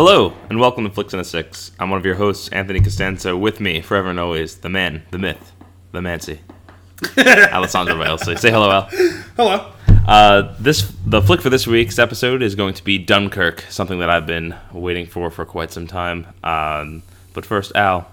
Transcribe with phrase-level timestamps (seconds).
[0.00, 1.72] Hello, and welcome to Flicks and a Six.
[1.80, 5.18] I'm one of your hosts, Anthony Costanza, With me, forever and always, the man, the
[5.18, 5.50] myth,
[5.90, 6.38] the Mancy,
[7.18, 8.38] Alessandro Bielsi.
[8.38, 8.82] Say hello, Al.
[9.36, 9.72] Hello.
[10.06, 14.08] Uh, this the flick for this week's episode is going to be Dunkirk, something that
[14.08, 16.28] I've been waiting for for quite some time.
[16.44, 17.02] Um,
[17.34, 18.08] but first, Al,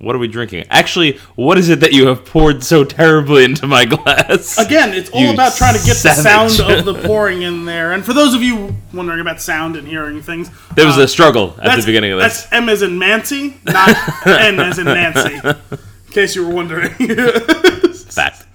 [0.00, 0.64] what are we drinking?
[0.70, 4.56] Actually, what is it that you have poured so terribly into my glass?
[4.58, 6.16] Again, it's all You about trying to get savage.
[6.16, 6.22] the
[6.58, 7.92] sound of the pouring in there.
[7.92, 11.08] And for those of you wondering about sound and hearing things, There was uh, a
[11.08, 12.42] struggle at the beginning of this.
[12.42, 13.88] That's M as in Mancy, not
[14.26, 15.34] N as in Nancy.
[15.44, 16.90] In case you were wondering.
[18.08, 18.46] Fact.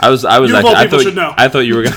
[0.00, 0.24] I was.
[0.24, 0.50] I was.
[0.50, 1.02] You actually, I thought.
[1.02, 1.32] should know.
[1.36, 1.96] I thought you were gonna.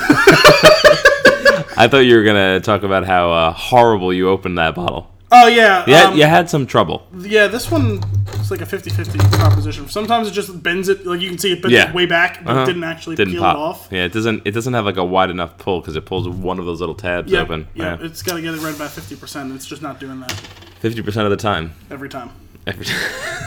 [1.76, 5.10] I thought you were gonna talk about how uh, horrible you opened that bottle.
[5.32, 5.84] Oh, yeah.
[5.86, 7.06] Yeah, um, you had some trouble.
[7.18, 8.00] yeah, this one
[8.34, 9.88] it's like a 50 50 proposition.
[9.88, 11.88] Sometimes it just bends it, like you can see it bends Yeah.
[11.90, 12.62] it way back, but Uh-huh.
[12.62, 13.56] it didn't actually Didn't peel pop.
[13.56, 13.88] it off.
[13.90, 14.42] Yeah, it doesn't.
[14.46, 16.94] It doesn't have like a wide enough pull because it pulls one of those little
[16.94, 17.68] tabs Yeah, open.
[17.74, 19.54] yeah, Yeah, it's got to get it right about 50%.
[19.54, 20.32] It's just not doing that
[20.80, 21.72] fifty percent of the time.
[21.90, 22.30] every time.
[22.66, 22.96] Every time.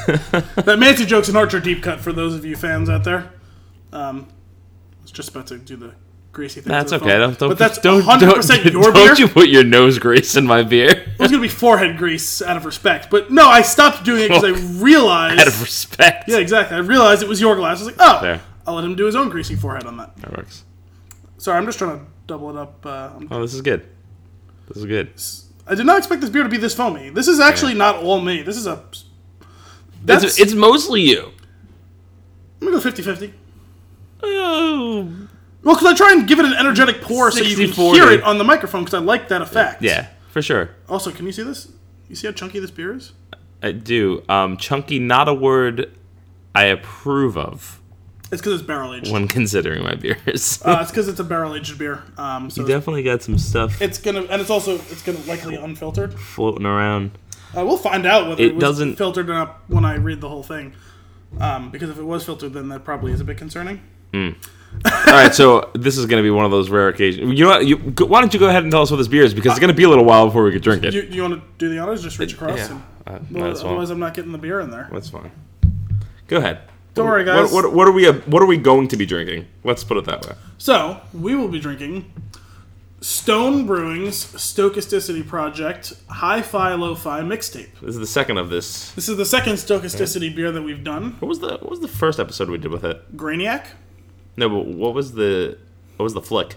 [0.65, 3.29] That Mancy joke's an Archer deep cut for those of you fans out there.
[3.93, 4.27] Um,
[4.99, 5.93] I was just about to do the
[6.31, 6.71] greasy thing.
[6.71, 7.17] That's okay.
[7.17, 9.13] Don't, don't, but that's don't, 100% don't, your don't beer.
[9.15, 12.57] you put your nose grease in my beer It was gonna be forehead grease out
[12.57, 14.49] of respect, but no, I stopped doing it because I
[14.83, 15.41] realized.
[15.41, 16.29] out of respect.
[16.29, 16.77] yeah, exactly.
[16.77, 17.81] I realized it was your glass.
[17.81, 18.41] I was like, oh, There.
[18.65, 20.15] I'll let him do his own greasy forehead on that.
[20.17, 20.63] that works.
[21.37, 22.85] Sorry, I'm just trying to double it up.
[22.85, 23.87] Uh, Oh, this is good.
[24.67, 25.11] This is good.
[25.67, 27.09] I did not expect this beer to be this foamy.
[27.09, 28.41] This is actually not all me.
[28.41, 28.83] This is a.
[30.03, 31.31] That's, It's, it's mostly you.
[32.61, 33.33] I'm gonna go 50 50.
[34.23, 35.27] Oh,
[35.63, 37.93] Well, because I try and give it an energetic pour so you can 60-40.
[37.93, 39.81] hear it on the microphone because I like that effect.
[39.81, 40.71] yeah, for sure.
[40.89, 41.67] Also, can you see this?
[42.09, 43.13] You see how chunky this beer is?
[43.61, 44.23] I do.
[44.27, 45.95] Um, chunky, not a word
[46.55, 47.79] I approve of
[48.31, 49.11] It's because it's barrel aged.
[49.11, 50.59] when considering my beers.
[50.65, 52.03] Uh, it's because it's a barrel aged beer.
[52.17, 55.55] Um, so you definitely got some stuff it's gonna, and it's also it's gonna likely
[55.55, 56.13] unfiltered.
[56.19, 57.11] floating around.
[57.55, 60.21] Uh, we'll find out whether It it, was doesn't- filtered or not when I read
[60.21, 60.73] the whole thing.
[61.39, 63.81] Um, because if it was filtered, then that probably is a bit concerning.
[64.85, 67.37] All right, so this is going to be one of those rare occasions.
[67.37, 67.65] You know what?
[67.67, 69.33] You, go- why don't you go ahead and tell us what this beer is?
[69.33, 70.93] Because it's going to be a little while before we could drink it.
[70.93, 72.01] You, you want to do the honors?
[72.01, 72.57] Just reach across.
[72.57, 73.73] yeah, And, uh, well, might as well.
[73.73, 74.89] otherwise, I'm not getting the beer in there.
[74.91, 75.31] That's fine.
[76.27, 76.61] Go ahead.
[76.93, 77.51] Don't worry, guys.
[77.53, 78.07] what, what are we?
[78.07, 79.47] uh, What are we going to be drinking?
[79.63, 80.33] Let's put it that way.
[80.57, 82.11] So we will be drinking
[83.01, 87.79] Stone Brewing's Stochasticity Project Hi-Fi Lo-Fi mixtape.
[87.81, 88.91] This is the second of this.
[88.91, 91.13] This is the second Stochasticity beer that we've done.
[91.19, 93.15] What was the What was the first episode we did with it?
[93.17, 93.65] Grainiac.
[94.41, 95.57] No, but what was the
[95.97, 96.55] What was the flick?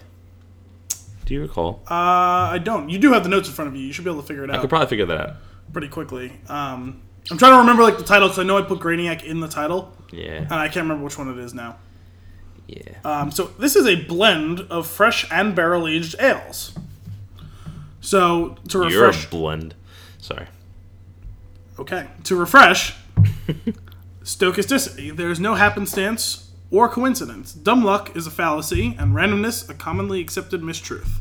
[1.25, 1.81] Do you recall?
[1.89, 2.89] Uh, I don't.
[2.89, 3.83] You do have the notes in front of you.
[3.85, 4.57] You should be able to figure it out.
[4.57, 5.35] I could probably figure that out.
[5.71, 6.33] pretty quickly.
[6.49, 7.01] Um,
[7.31, 9.47] I'm trying to remember like the title because I know I put Grainiac in the
[9.47, 10.41] title, Yeah.
[10.41, 11.77] and I can't remember which one it is now.
[12.67, 12.81] Yeah.
[13.03, 16.73] Um, so this is a blend of fresh and barrel aged ales.
[18.01, 19.75] So to refresh, You're a blend.
[20.19, 20.47] Sorry.
[21.79, 22.95] okay, to refresh,
[24.23, 25.15] stochasticity.
[25.15, 27.53] There is no happenstance or coincidence.
[27.53, 31.19] Dumb luck is a fallacy, and randomness a commonly accepted mistruth.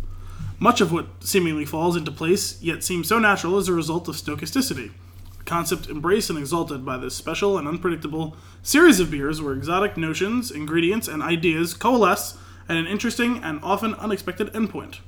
[0.58, 4.14] Much of what seemingly falls into place, yet seems so natural, is a result of
[4.14, 4.92] stochasticity.
[5.40, 9.96] A concept embraced and exalted by this special and unpredictable series of beers where exotic
[9.96, 12.38] notions, ingredients, and ideas coalesce
[12.68, 15.00] at an interesting and often unexpected endpoint.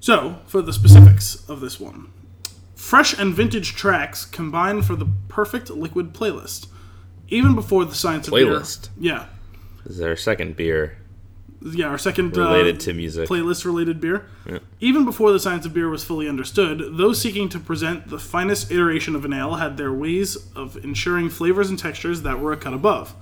[0.00, 2.08] So, for the specifics of this one
[2.74, 6.66] fresh and vintage tracks combine for the perfect liquid playlist.
[7.28, 8.90] Even before the science of Playlist?
[8.98, 9.12] beer.
[9.12, 9.26] Yeah.
[9.84, 10.96] This is our second beer
[11.60, 13.28] Yeah, our second related uh, to music.
[13.28, 14.26] playlist related beer.
[14.80, 18.70] Even before the science of beer was fully understood, those seeking to present the finest
[18.70, 22.56] iteration of an ale had their ways of ensuring flavors and textures that were a
[22.56, 23.14] cut above.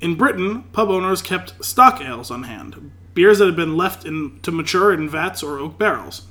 [0.00, 4.40] In Britain, pub owners kept stock ales on hand, beers that had been left in,
[4.42, 6.22] to mature in vats or oak barrels.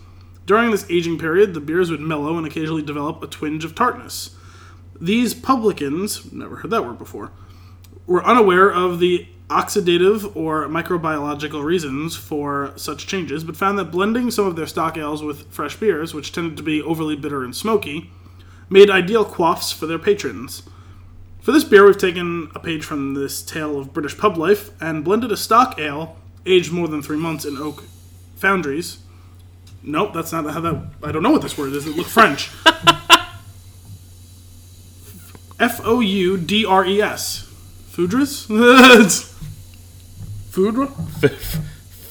[0.46, 4.36] During this aging period, the beers would mellow and occasionally develop a twinge of tartness.
[5.01, 7.31] These publicans, never heard that word before,
[8.06, 14.29] were unaware of the oxidative or microbiological reasons for such changes, but found that blending
[14.29, 17.56] some of their stock ales with fresh beers, which tended to be overly bitter and
[17.56, 18.12] smoky,
[18.69, 20.63] made ideal quaffs for their patrons.
[21.41, 25.03] For this beer, we've taken a page from this tale of British pub life and
[25.03, 27.85] blended a stock ale aged more than three months in oak
[28.35, 29.00] foundries.
[29.81, 30.88] Nope, that's not how that.
[31.01, 31.88] I don't know what this word is.
[31.88, 32.51] It looked French.
[35.59, 37.45] F O U D R E S.
[37.91, 38.45] Foudres?
[40.51, 40.88] Foudre?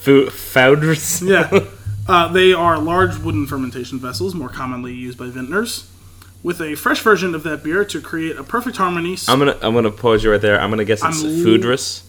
[0.01, 1.21] Fou- Founders.
[1.21, 1.49] Yeah.
[2.07, 5.87] Uh, they are large wooden fermentation vessels, more commonly used by vintners,
[6.41, 9.15] with a fresh version of that beer to create a perfect harmony.
[9.27, 10.59] I'm gonna I'm gonna pause you right there.
[10.59, 11.27] I'm gonna guess it's I'm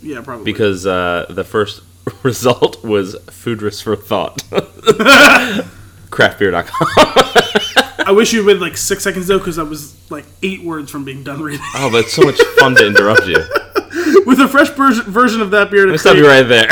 [0.00, 0.46] yeah, probably.
[0.46, 1.82] because uh, the first
[2.22, 4.38] result was foodress for thought.
[6.08, 6.88] craftbeer.com.
[8.10, 11.04] I wish you waited like six seconds though, because I was like eight words from
[11.04, 11.64] being done reading.
[11.76, 13.36] oh, but it's so much fun to interrupt you.
[14.26, 16.68] With a fresh version version of that beer to Let's stop you right there.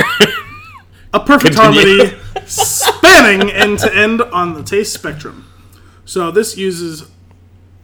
[1.15, 2.07] a perfect Continue.
[2.07, 5.47] harmony, spanning end to end on the taste spectrum.
[6.05, 7.09] So this uses.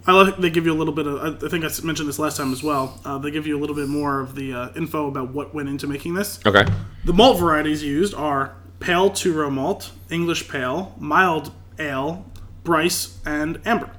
[0.05, 1.45] I like they give you a little bit of.
[1.45, 2.99] I- think I mentioned this last time as well.
[3.05, 5.69] Uh, they give you a little bit more of the uh, info about what went
[5.69, 6.41] into making this.
[6.45, 6.65] okay.
[7.05, 12.27] The malt varieties used are pale two row malt, English pale, mild ale,
[12.65, 13.91] Bryce, and amber.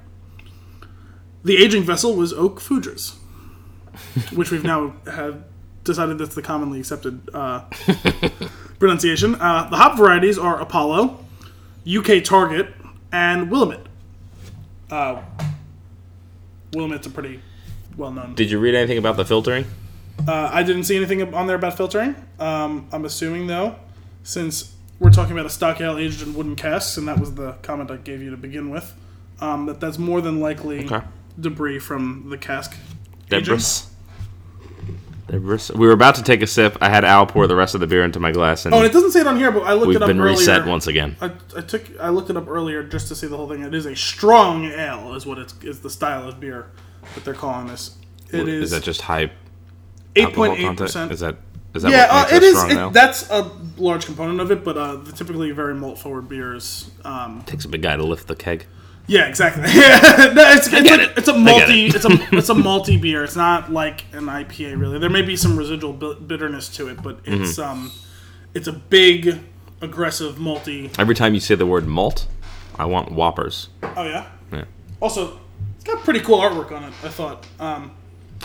[1.44, 3.14] The aging vessel was oak Foudres,
[4.34, 5.44] which we've now have
[5.84, 7.60] decided that's the commonly accepted uh,
[8.78, 9.36] pronunciation.
[9.36, 11.24] Uh, the hop varieties are Apollo,
[11.88, 12.68] UK Target,
[13.12, 13.86] and Willamette.
[14.90, 15.22] Uh,
[16.72, 17.40] Willamette's a pretty
[17.96, 19.64] well known Did you read anything about the filtering?
[20.28, 22.14] uh, I didn't see anything on there about filtering.
[22.38, 23.76] Um, I'm assuming though,
[24.22, 27.52] since we're talking about a stock ale aged in wooden casks, and that was the
[27.62, 28.94] comment I gave you to begin with,
[29.40, 31.02] um, that that's more than likely Okay.
[31.40, 32.76] debris from the cask.
[33.28, 33.82] Debris.
[35.28, 35.70] Debris.
[35.74, 36.78] We were about to take a sip.
[36.80, 38.86] I had Al pour the rest of the beer into my glass, and Oh, and
[38.86, 40.06] it doesn't say it on here, but I looked it up.
[40.06, 40.36] we've been earlier.
[40.38, 41.16] reset once again.
[41.20, 43.62] I, I took I looked it up earlier just to see the whole thing.
[43.64, 46.66] It is a strong ale, is what it's is the style of beer
[47.16, 47.96] that they're calling this.
[48.30, 49.32] It Is is that just high
[50.14, 50.78] eight point eight content?
[50.78, 51.10] percent.
[51.12, 51.36] Is that
[51.76, 52.62] is that Yeah, what uh, it is.
[52.64, 56.90] It, that's a large component of it, but uh, the typically very malt forward beers.
[57.04, 58.66] Um, Takes a big guy to lift the keg.
[59.06, 59.62] yeah, exactly.
[59.72, 61.18] Yeah, no, it's, it's, a, it.
[61.18, 61.86] it's a multi.
[61.86, 61.94] it.
[61.94, 63.22] It's a it's a malty beer.
[63.22, 64.98] It's not like an IPA really.
[64.98, 67.42] There may be some residual bi- bitterness to it, but Mm-hmm.
[67.44, 67.92] it's um,
[68.54, 69.38] it's a big,
[69.80, 70.90] aggressive malty.
[70.98, 72.26] Every time you say the word malt,
[72.78, 73.68] I want Whoppers.
[73.82, 74.26] Oh yeah.
[74.50, 74.64] Yeah.
[75.00, 75.38] Also,
[75.76, 76.92] it's got pretty cool artwork on it.
[77.04, 77.46] I thought.
[77.60, 77.92] Um,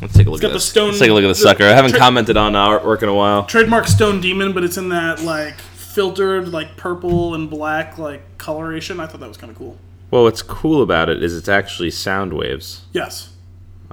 [0.02, 0.70] Let's take a look got at the this.
[0.70, 1.64] stone- Let's take a look at the the sucker.
[1.64, 3.46] I haven't tri- commented on artwork in a while.
[3.46, 9.00] trademark Stone Demon, but it's in that like filtered like purple and black like coloration.
[9.00, 9.78] I thought that was kind of cool.
[10.10, 12.82] Well, what's cool about it is it's actually sound waves.
[12.94, 13.30] Yes,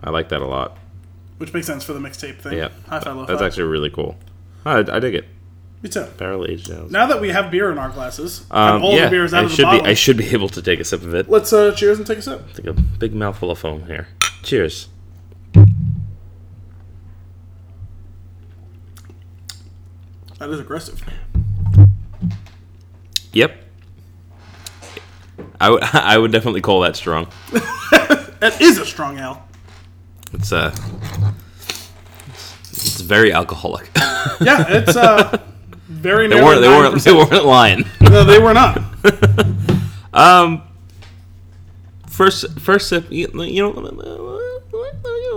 [0.03, 0.79] I like that a lot.
[1.39, 2.57] which makes sense for the mixtape thing.
[2.59, 4.17] Yeah, High five, low that's actually really cool.
[4.65, 5.27] I, I dig it.
[5.83, 6.07] Me too.
[6.17, 6.91] Barrel aged ales.
[6.91, 9.45] Now that we have beer in our glasses, Um, all yeah, the beers out I
[9.45, 9.89] of the should bottle, be.
[9.91, 11.29] I should be able to take a sip of it.
[11.31, 12.53] let's uh, cheers and take a sip.
[12.55, 14.09] Take a big mouthful of foam here.
[14.43, 14.89] Cheers.
[20.39, 21.03] That is aggressive.
[23.33, 23.65] Yep.
[25.61, 25.83] I would.
[25.93, 27.29] I would definitely call that strong.
[28.41, 29.43] That is a strong ale.
[30.33, 30.73] It's uh.
[32.71, 33.91] It's, very alcoholic.
[34.41, 35.43] Yeah, it's uh,
[35.89, 36.29] very.
[36.29, 36.61] they weren't.
[36.61, 37.03] They weren't.
[37.03, 37.85] They weren't lying.
[38.01, 38.81] No, they were not.
[40.13, 40.63] Um.
[42.07, 43.11] First, first sip.
[43.11, 43.71] You, you know,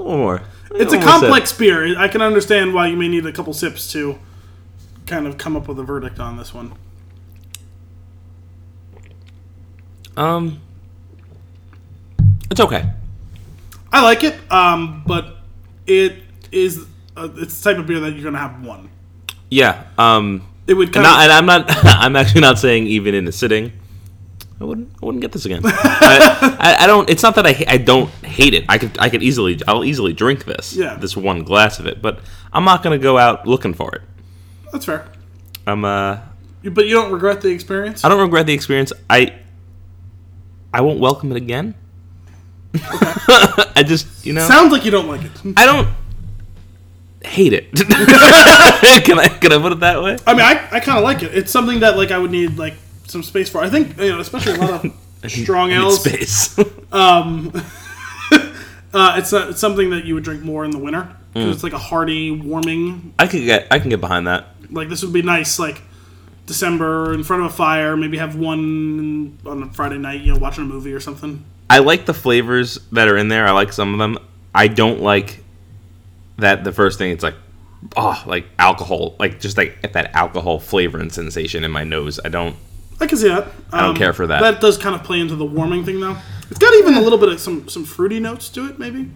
[0.03, 0.41] one more.
[0.75, 1.97] It's a complex beer.
[1.97, 4.19] I can understand why you may need a couple sips to
[5.11, 6.73] kind of come up with a verdict on this one.
[10.15, 10.61] Um.
[12.49, 12.89] It's okay.
[13.91, 15.37] I like it, um, but
[15.85, 16.17] it
[16.51, 16.85] is
[17.17, 18.89] uh, it's the type of beer that you're gonna have one.
[19.49, 19.83] Yeah.
[19.97, 20.47] Um.
[20.67, 21.65] It would kind Not, of and I'm not.
[21.85, 23.73] I'm actually not saying even in a sitting.
[24.61, 24.91] I wouldn't.
[25.01, 25.61] I wouldn't get this again.
[25.65, 27.09] I, I, I don't.
[27.09, 27.65] It's not that I.
[27.67, 28.63] I don't hate it.
[28.69, 28.97] I could.
[28.97, 29.59] I could easily.
[29.67, 30.73] I'll easily drink this.
[30.73, 30.95] Yeah.
[30.95, 32.19] This one glass of it, but
[32.53, 34.01] I'm not gonna go out looking for it.
[34.71, 35.07] That's fair.
[35.67, 35.85] I'm.
[35.85, 36.19] Uh.
[36.63, 38.03] But you don't regret the experience.
[38.05, 38.93] I don't regret the experience.
[39.09, 39.33] I.
[40.73, 41.75] I won't welcome it again.
[42.75, 44.25] I just.
[44.25, 44.47] You know.
[44.47, 45.31] Sounds like you don't like it.
[45.57, 45.87] I don't.
[47.23, 47.73] Hate it.
[47.75, 49.27] can I?
[49.39, 50.17] Can I put it that way?
[50.25, 51.35] I mean, I, I kind of like it.
[51.35, 52.73] It's something that like I would need like
[53.07, 53.59] some space for.
[53.61, 54.91] I think you know, especially a lot of
[55.31, 56.03] strong ales.
[56.03, 56.57] Space.
[58.93, 61.63] Uh, it's uh, it's something that you would drink more in the winter 'cause it's
[61.63, 63.13] like a hearty, warming.
[63.17, 63.67] I can get.
[63.71, 64.47] I can get behind that.
[64.71, 65.81] Like this would be nice, like
[66.45, 67.95] December in front of a fire.
[67.97, 70.21] Maybe have one on a Friday night.
[70.21, 71.43] You know, watching a movie or something.
[71.69, 73.47] I like the flavors that are in there.
[73.47, 74.17] I like some of them.
[74.53, 75.43] I don't like
[76.37, 77.35] that the first thing it's like
[77.95, 82.19] oh like alcohol like just like that alcohol flavor and sensation in my nose.
[82.23, 82.55] I don't
[83.01, 83.47] I can see that.
[83.73, 84.41] I don't care um, for that.
[84.41, 86.15] That does kind of play into the warming thing, though.
[86.51, 89.09] It's got even a little bit of some some fruity notes to it, maybe.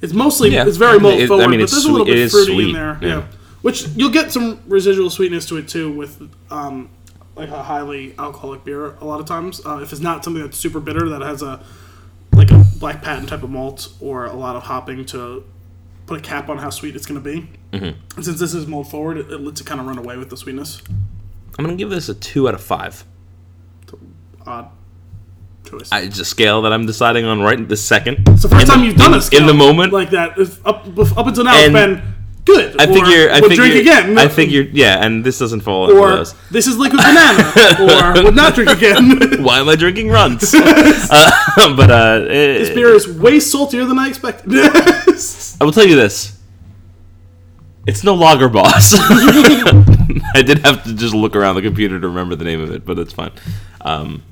[0.00, 0.66] It's mostly Yeah.
[0.66, 2.98] it's very malt It- I mean, but it's there's a little bit fruity in there.
[3.00, 3.08] yeah.
[3.08, 3.22] Yeah.
[3.66, 6.88] Which you'll get some residual sweetness to it too with um,
[7.34, 8.94] like a highly alcoholic beer.
[9.00, 11.60] A lot of times, uh, if it's not something that's super bitter that has a
[12.32, 15.44] like a black patent type of malt or a lot of hopping to
[16.06, 17.48] put a cap on how sweet it's going to be.
[17.72, 17.98] Mm-hmm.
[18.16, 20.30] And since this is malt forward, it, it lets it kind of run away with
[20.30, 20.80] the sweetness.
[21.58, 23.04] I'm gonna give this a two out of five.
[24.46, 24.70] Odd
[25.64, 25.90] choice.
[25.90, 28.28] I, it's a scale that I'm deciding on right this second.
[28.28, 29.92] It's the first In time you've done in, a scale in the moment.
[29.92, 30.38] like that.
[30.38, 32.15] If up bef- up until now, And- it's been
[32.46, 32.80] good.
[32.80, 33.30] I figure.
[33.30, 33.56] I would figure.
[33.56, 34.16] drink again.
[34.16, 34.62] I figure.
[34.62, 36.34] Yeah, and this doesn't fall Or those.
[36.50, 37.42] this is liquid banana.
[38.18, 39.18] or would not drink again.
[39.42, 40.54] Why am I drinking runts?
[40.54, 41.30] uh,
[41.76, 44.52] but uh, this eh, beer is way saltier than I expected.
[44.54, 46.38] I will tell you this.
[47.86, 48.94] It's no Lager Boss.
[48.96, 52.84] I did have to just look around the computer to remember the name of it,
[52.84, 53.30] but it's fine.
[53.82, 54.22] Um,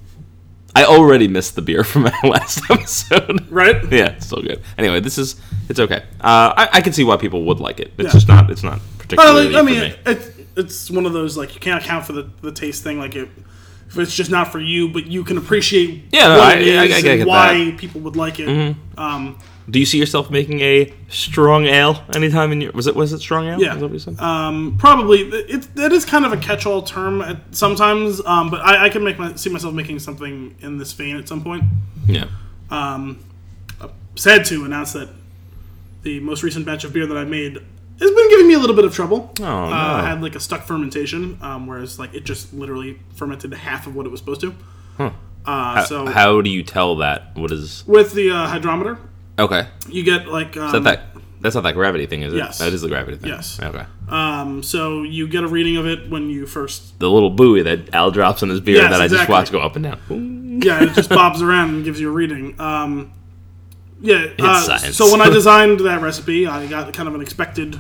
[0.77, 3.51] I already missed the beer from my last episode.
[3.51, 3.77] right?
[3.93, 4.63] yeah, it's still good.
[4.77, 6.03] Anyway, this is it's okay.
[6.21, 7.93] Uh, I, I can see why people would like it.
[7.99, 8.11] It's Yeah.
[8.13, 8.51] just not.
[8.51, 9.95] It's not particularly I for mean, me.
[10.07, 12.99] it, it's one of those like you can't account for the, the taste thing.
[12.99, 13.29] Like it,
[13.89, 16.67] if it's just not for you, but you can appreciate Yeah, no, what I- it
[16.67, 18.49] is I- I get and why people would like it.
[18.49, 18.99] Mm-hmm.
[19.01, 19.39] Um,
[19.71, 22.73] Do you see yourself making a strong ale anytime in your?
[22.73, 23.61] Was it was it strong ale?
[23.61, 23.75] Yeah.
[23.75, 24.21] Is that what you said?
[24.21, 28.87] um, probably it, it is kind of a catch-all term at sometimes, um, but I,
[28.87, 31.65] I can make my, see myself making something in this vein at some point.
[32.07, 32.27] yeah.
[34.17, 35.09] Sad to announce that
[36.03, 38.77] the most recent batch of beer that I made has been giving me a little
[38.77, 39.33] bit of trouble.
[39.41, 39.75] Oh, uh, no.
[39.75, 43.97] I had like a stuck fermentation, um, whereas like it just literally fermented half of
[43.97, 44.55] what it was supposed to.
[44.99, 45.11] Huh.
[45.45, 47.37] Uh, How, so how do you tell that?
[47.37, 47.85] What is?
[47.87, 48.99] with the uh, hydrometer,
[49.39, 49.67] Okay.
[49.89, 51.01] you get like um, that that?
[51.41, 52.39] That's not that gravity thing, is it?
[52.39, 52.59] Yes.
[52.59, 53.29] That is the gravity thing.
[53.29, 53.61] Yes.
[53.61, 53.85] Okay.
[54.09, 57.95] um, so you get a reading of it when you first The little buoy that
[57.95, 60.01] Al drops on his beer Yes, that I just watch go up and down.
[60.09, 60.63] Boom.
[60.63, 62.59] yeah, it just bobs around and gives you a reading.
[62.59, 63.13] Um,
[64.01, 64.29] yeah.
[64.39, 64.97] Uh, science.
[64.97, 67.79] so when I designed that recipe, I got kind of an expected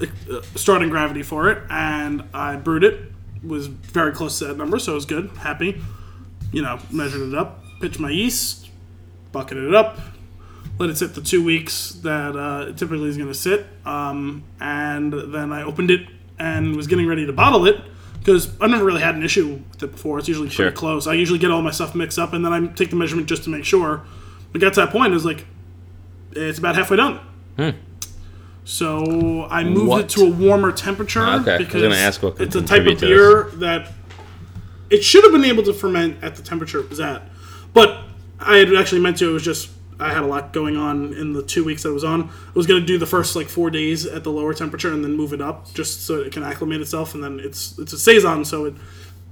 [0.00, 3.12] uh, starting gravity for it, and I brewed it.
[3.42, 5.30] Was very close to that number, so it was good.
[5.36, 5.82] Happy.
[6.50, 8.70] You know, measured it up, pitched my yeast,
[9.32, 10.00] bucketed it up,
[10.78, 14.42] let it sit the two weeks that uh, it typically is going to sit, um,
[14.60, 16.06] and then I opened it
[16.38, 17.80] and was getting ready to bottle it
[18.18, 20.18] because I've never really had an issue with it before.
[20.18, 20.66] It's usually Sure.
[20.66, 21.06] pretty close.
[21.06, 23.44] I usually get all my stuff mixed up and then I take the measurement just
[23.44, 24.02] to make sure.
[24.50, 25.46] But got to that point, it was like
[26.32, 27.20] it's about halfway done.
[28.64, 29.86] So I moved Hmm.
[29.88, 30.00] What?
[30.04, 31.82] it to a warmer temperature Okay, I was because
[32.40, 33.92] it's a type of beer that
[34.90, 37.22] it should have been able to ferment at the temperature it was at.
[37.74, 37.98] But
[38.40, 39.28] I had actually meant to.
[39.30, 39.68] It was just
[40.00, 42.28] I had a lot going on in the two weeks I was on.
[42.28, 45.04] I was going to do the first like four days at the lower temperature and
[45.04, 47.14] then move it up just so it can acclimate itself.
[47.14, 48.74] And then it's it's a saison, so it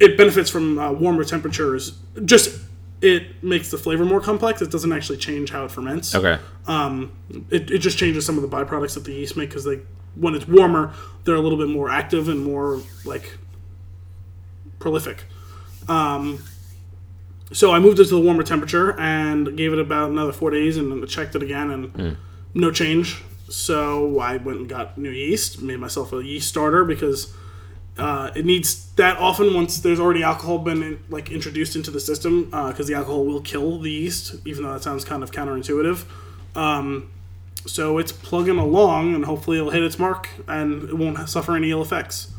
[0.01, 1.99] it benefits from uh, warmer temperatures.
[2.25, 2.61] Just
[3.01, 4.63] it makes the flavor more complex.
[4.63, 6.15] It doesn't actually change how it ferments.
[6.15, 6.39] Okay.
[6.67, 7.13] Um,
[7.51, 9.81] it, it just changes some of the byproducts that the yeast make because they
[10.15, 10.93] when it's warmer
[11.25, 13.39] they're a little bit more active and more like
[14.79, 15.25] prolific.
[15.89, 16.43] Um,
[17.53, 20.77] so I moved it to the warmer temperature and gave it about another four days
[20.77, 22.17] and then checked it again and
[22.55, 23.23] no change.
[23.49, 27.35] So I went and got new yeast, made myself a yeast starter because
[27.99, 32.45] uh, it needs that often once there's already alcohol been like introduced into the system
[32.45, 36.05] because the alcohol will kill the yeast, even though that sounds kind of counterintuitive.
[36.57, 37.11] Um,
[37.67, 41.71] so it's plugging along and hopefully it'll hit its mark and it won't suffer any
[41.71, 42.32] ill effects.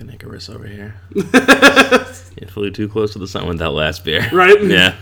[0.00, 0.94] Fucking Icarus over here.
[1.14, 4.28] you flew too close to the sun with that last beer.
[4.32, 4.56] Right?
[4.70, 4.94] Yeah.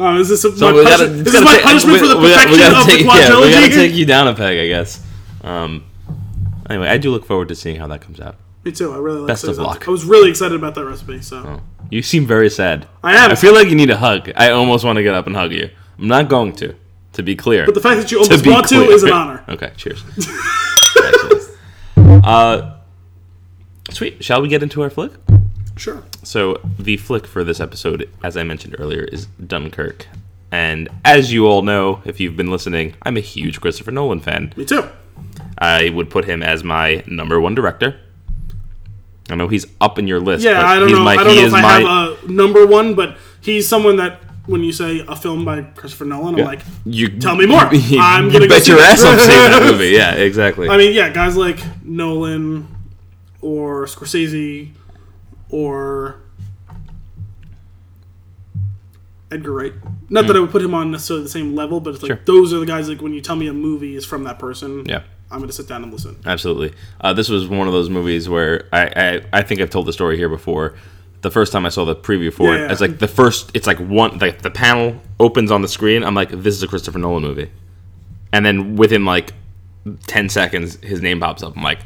[0.00, 1.98] Oh, is this, a, So my, we gotta, this is gotta my take- punishment we-
[2.00, 4.04] for the we gotta- perfection we gotta of take, the yeah, we gotta take you
[4.06, 5.02] down a peg, I guess.
[5.42, 5.84] Um,
[6.70, 8.36] anyway, I do look forward to seeing how that comes out.
[8.64, 8.92] Me too.
[8.92, 9.88] I really like Best of luck.
[9.88, 11.20] I was really excited about that recipe.
[11.22, 11.60] So Oh.
[11.90, 12.86] You seem very sad.
[13.02, 13.30] I am.
[13.30, 14.30] I feel like you need a hug.
[14.36, 15.70] I almost want to get up and hug you.
[15.98, 16.74] I'm not going to,
[17.14, 17.64] to be clear.
[17.64, 19.42] but the fact that you almost be want to is an honor.
[19.48, 20.04] Okay, cheers.
[21.96, 22.77] Uh,
[23.90, 24.24] sweet.
[24.24, 25.12] Shall we get into our flick?
[25.76, 26.02] Sure.
[26.24, 30.06] So the flick for this episode, as I mentioned earlier, is Dunkirk.
[30.50, 34.52] And as you all know, if you've been listening, I'm a huge Christopher Nolan fan.
[34.56, 34.88] Me too.
[35.58, 38.00] I would put him as my number one director.
[39.30, 40.44] I know he's up in your list.
[40.44, 41.04] Yeah, but I don't know.
[41.04, 44.20] My, I don't know if I my, have a number one, but he's someone that
[44.46, 47.68] when you say a film by Christopher Nolan, I'm like, you tell me more.
[47.72, 49.88] You, I'm you gonna bet see your ass I'm seeing that movie.
[49.88, 50.68] Yeah, exactly.
[50.68, 52.66] I mean, yeah, guys like Nolan
[53.40, 54.70] or Scorsese
[55.50, 56.16] or
[59.30, 59.72] Edgar Wright.
[60.08, 62.20] Not that I would put him on necessarily the same level, but it's like Sure.
[62.24, 64.84] those are the guys like when you tell me a movie is from that person.
[64.86, 65.02] yeah.
[65.30, 66.16] I'm gonna sit down and listen.
[66.24, 66.72] Absolutely.
[67.02, 69.92] Uh, this was one of those movies where I, I I think I've told the
[69.92, 70.74] story here before.
[71.20, 72.72] The first time I saw the preview for Yeah, it, yeah.
[72.72, 73.50] it's like the first.
[73.52, 74.16] It's like one.
[74.20, 76.02] Like the panel opens on the screen.
[76.02, 77.50] I'm like, this is a Christopher Nolan movie.
[78.32, 79.34] And then within like
[80.06, 81.54] ten seconds, his name pops up.
[81.58, 81.80] I'm like,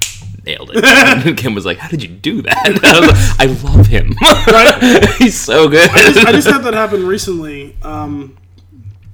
[0.44, 0.84] nailed it.
[0.84, 2.56] and Kim was like, how did you do that?
[2.84, 5.16] I, was like, I love him.
[5.18, 5.88] He's so good.
[5.90, 7.76] I just, I just had that happen recently.
[7.82, 8.36] Um,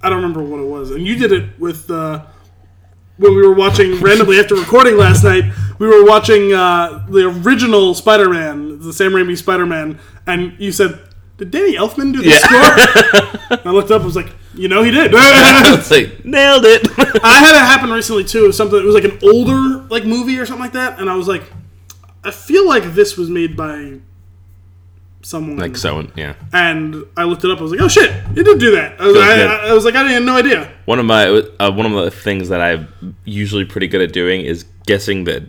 [0.03, 2.25] I don't remember what it was, and you did it with uh,
[3.17, 5.45] when we were watching randomly after recording last night.
[5.79, 11.01] We were watching uh, the original Spider-Man, the Sam Raimi Spider-Man, and you said
[11.39, 12.39] did Danny Elfman do the Yeah.
[12.39, 13.61] score?
[13.65, 14.03] I looked up.
[14.03, 15.13] I was like, you know, he did.
[15.91, 16.87] like nailed it.
[17.25, 18.45] I had it happen recently too.
[18.45, 18.79] It was something.
[18.79, 21.45] It was like an older like movie or something like that, and I was like,
[22.25, 24.01] I feel like this was made by
[25.23, 25.57] someone.
[25.59, 26.35] like so, yeah.
[26.53, 27.59] And I looked it up.
[27.59, 29.01] I was like, oh shit, he did do that.
[29.01, 29.43] I was, I.
[29.45, 30.71] I, I was like, I had no idea.
[30.87, 31.27] One of my
[31.61, 35.47] uh, one of the things that I'm usually pretty good at doing is guessing the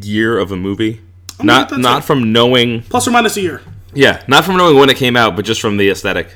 [0.00, 1.00] year of a movie.
[1.42, 2.04] not that's not it.
[2.06, 3.62] from knowing Plus or minus a year.
[3.98, 6.28] Yeah, not from knowing when it came out, but just from the aesthetic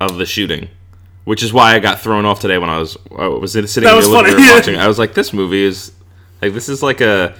[0.00, 0.70] of the shooting.
[1.24, 3.94] Which is why I got thrown off today when I was I was sitting in
[4.00, 4.76] the living room watching.
[4.76, 5.92] I was like, this movie is
[6.40, 7.36] like this is like a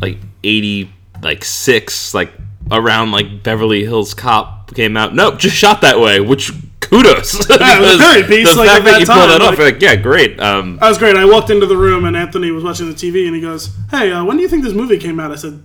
[0.00, 0.90] like eighty
[1.22, 2.32] like six like
[2.70, 5.14] around like Beverly Hills Cop came out.
[5.14, 6.20] Nope, just shot that way.
[6.20, 7.34] Which kudos.
[7.50, 9.74] it was very piece, the like, fact at that that you pulled that off, like-
[9.74, 10.40] like, yeah, great.
[10.40, 11.14] Um, That was great.
[11.14, 14.10] I walked into the room and Anthony was watching the TV and he goes, "Hey,
[14.10, 15.62] uh, when do you think this movie came out?" I said,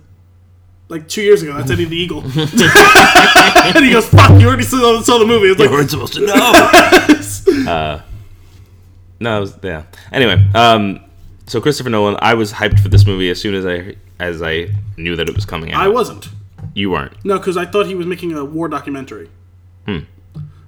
[0.88, 2.20] "Like two years ago." That's Eddie the Eagle.
[2.26, 6.26] and he goes, "Fuck, you already saw, saw the movie." It's like, weren't supposed to
[6.26, 6.34] know.
[7.70, 8.02] uh,
[9.20, 9.84] no, it was, yeah.
[10.12, 11.00] Anyway, um,
[11.46, 14.70] so Christopher Nolan, I was hyped for this movie as soon as I as I
[14.96, 15.82] knew that it was coming out.
[15.82, 16.28] I wasn't.
[16.74, 17.24] You weren't.
[17.24, 19.30] No, because I thought he was making a war documentary.
[19.86, 20.00] Hmm.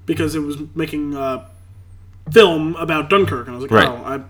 [0.04, 1.48] Because it was making a
[2.30, 3.88] film about Dunkirk, and I was like, Right.
[3.88, 4.20] oh, I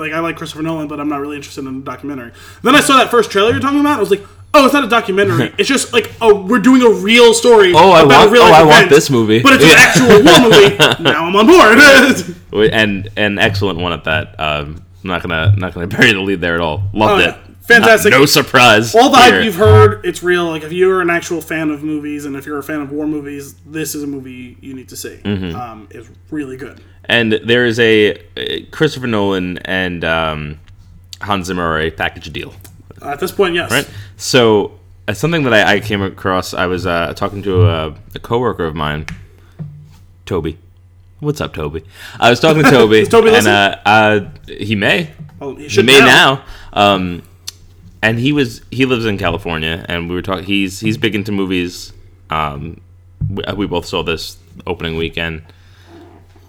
[0.00, 2.32] like I like Christopher Nolan, but I'm not really interested in a documentary.
[2.62, 3.98] Then I saw that first trailer you're talking about.
[3.98, 4.22] I was like,
[4.54, 5.52] oh, it's not a documentary.
[5.58, 7.72] it's just like, oh, we're doing a real story.
[7.74, 9.40] Oh, I about want- oh, I want this movie.
[9.42, 9.72] but it's Yeah.
[9.72, 10.76] an actual war movie.
[11.10, 12.70] Now I'm on board.
[12.72, 14.38] And an excellent one at that.
[14.40, 16.82] Um, I'm not gonna not gonna bury the lead there at all.
[16.92, 17.36] Loved Oh, it.
[17.62, 18.10] Fantastic.
[18.10, 18.94] Not- no surprise.
[18.96, 19.34] All the here.
[19.36, 20.46] hype you've heard, it's real.
[20.46, 23.06] Like if you're an actual fan of movies, and if you're a fan of war
[23.06, 25.20] movies, this is a movie you need to see.
[25.22, 25.54] Mm-hmm.
[25.54, 26.80] Um, it's really good.
[27.04, 30.58] And there is a, a Christopher Nolan and um,
[31.22, 32.52] Hans Zimmer are a package deal.
[33.02, 33.70] At this point, yes.
[33.70, 33.88] right?
[34.16, 34.78] So
[35.08, 38.64] uh, something that I, I came across, I was uh, talking to a, a coworker
[38.64, 39.06] of mine,
[40.26, 40.58] Toby.
[41.20, 41.84] What's up, Toby?
[42.18, 45.98] I was talking to Toby, Toby and uh, uh, he may, you he should may
[45.98, 46.44] now.
[46.72, 47.22] Um,
[48.02, 50.44] and he was he lives in California, and we were talking.
[50.44, 51.92] He's he's big into movies.
[52.30, 52.80] Um,
[53.28, 55.42] we, we both saw this opening weekend.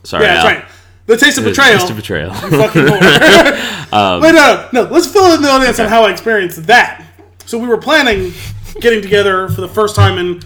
[0.03, 0.55] Sorry, Yeah, that's Al.
[0.55, 0.65] right.
[1.05, 1.79] The taste of betrayal.
[1.79, 2.33] Taste of betrayal.
[2.33, 4.21] Fucking whore.
[4.21, 4.83] Wait, no, no.
[4.83, 7.05] Let's fill in the audience on how I experienced that.
[7.45, 8.33] So we were planning
[8.79, 10.41] getting together for the first time in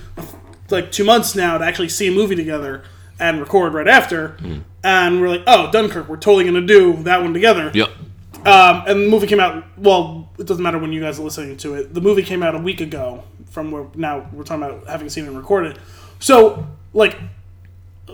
[0.69, 2.83] like two months now to actually see a movie together
[3.19, 4.29] and record right after.
[4.29, 4.59] Hmm.
[4.83, 7.71] And we're like, oh, Dunkirk, we're totally going to do that one together.
[7.73, 7.89] yep.
[8.45, 9.63] Um, and the movie came out.
[9.77, 11.93] Well, it doesn't matter when you guys are listening to it.
[11.93, 13.23] The movie came out a week ago.
[13.49, 15.79] From where now we're talking about having seen it and recorded.
[16.19, 17.17] So, like,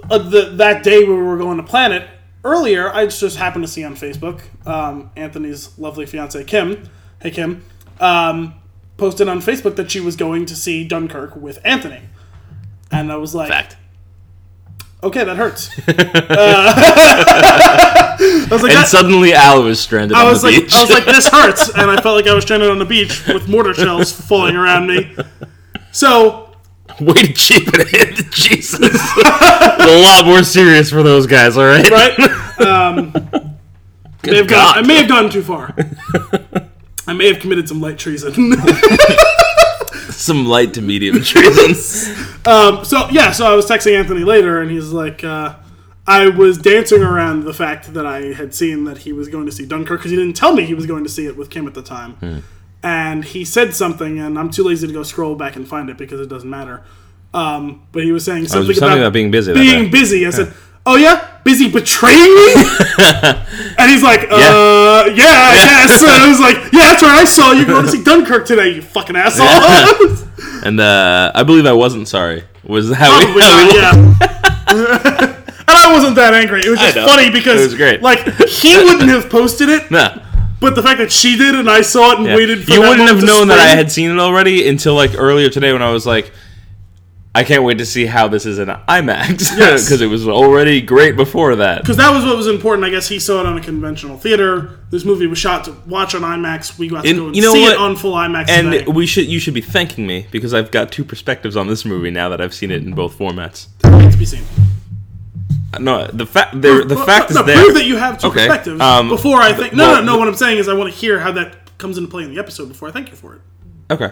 [0.10, 2.08] uh, the, that day we were going to plan it
[2.44, 6.90] earlier, I just happened to see on Facebook um, Anthony's lovely fiance Kim.
[7.22, 7.64] Hey Kim,
[8.00, 8.56] um,
[8.98, 12.02] posted on Facebook that she was going to see Dunkirk with Anthony,
[12.92, 13.78] and I was like, Fact.
[15.04, 15.70] okay, that hurts.
[16.32, 20.62] Uh, I was like, And that- suddenly Al was stranded I on was the like,
[20.64, 20.74] beach.
[20.74, 23.28] I was like, this hurts, and I felt like I was stranded on the beach
[23.28, 25.16] with mortar shells falling around me.
[25.92, 26.51] So
[27.02, 28.26] Way to cheap it.
[28.32, 28.80] Jesus.
[29.18, 31.90] a lot more serious for those guys, all right?
[31.90, 32.20] right,
[32.62, 33.12] um,
[34.24, 35.76] may have gone, I may have gone too far.
[37.08, 38.34] I may have committed some light treason.
[40.10, 42.08] Some light to medium treasons.
[42.46, 45.56] um, so yeah, so I was texting Anthony later, and he's like, uh,
[46.06, 49.52] I was dancing around the fact that I had seen that he was going to
[49.52, 51.68] see Dunkirk because he didn't tell me he was going to see it with Kim
[51.68, 52.44] at the time.
[52.84, 55.98] And he said something, and I'm too lazy to go scroll back and find it
[55.98, 56.84] because it doesn't matter.
[57.34, 60.26] Um, but he was saying something, was something about being busy Being busy.
[60.26, 60.52] I said,
[60.86, 62.54] "Oh yeah, busy betraying me."
[63.78, 67.22] and he's like, "Uh, yeah, I guess." And I was like, "Yeah, that's right.
[67.22, 69.48] I saw you going to see Dunkirk today, you fucking asshole."
[70.66, 72.44] and uh, I believe I wasn't sorry.
[72.64, 75.36] Was how we, Probably how we not, yeah.
[75.68, 76.62] and I wasn't that angry.
[76.66, 78.02] It was just funny because It was great.
[78.02, 80.18] like he wouldn't have posted it, Nah.
[80.62, 82.36] But the fact that she did and I saw it and Yeah.
[82.38, 85.50] waited for you wouldn't have known that I had seen it already until like earlier
[85.50, 86.32] today when I was like,
[87.34, 89.86] I can't wait to see how this is in IMAX Yes.
[89.86, 91.82] because it was already great before that.
[91.82, 92.86] because that was what was important.
[92.86, 94.80] I guess he saw it on a conventional theater.
[94.90, 96.78] This movie was shot to watch on IMAX.
[96.78, 97.72] We got to And go and you know see what?
[97.74, 98.86] it on full IMAX And today.
[98.86, 102.12] we should you should be thanking me because I've got two perspectives on this movie
[102.12, 103.68] now that I've seen it in both formats.
[103.82, 104.44] to be seen.
[105.80, 107.64] No, the fact the the Well, fact no, is no, there.
[107.64, 109.74] prove that you have two Okay, perspectives um, before I think.
[109.74, 110.12] No, well, no, no.
[110.14, 112.34] the- What I'm saying is, I want to hear how that comes into play in
[112.34, 113.42] the episode before I thank you for it.
[113.90, 114.12] Okay,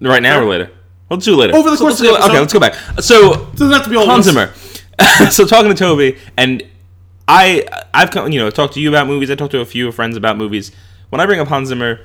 [0.00, 0.70] right now or later?
[1.10, 1.54] Let's do it later.
[1.56, 2.74] Over the So course of the go- Okay, let's go back.
[3.00, 4.52] So doesn't have to be all Hans Zimmer.
[5.30, 6.62] so talking to Toby, and
[7.28, 7.64] I,
[7.94, 9.30] I've come, you know talked to you about movies.
[9.30, 10.72] I talked to a few friends about movies.
[11.10, 12.00] When I bring up Hans Zimmer,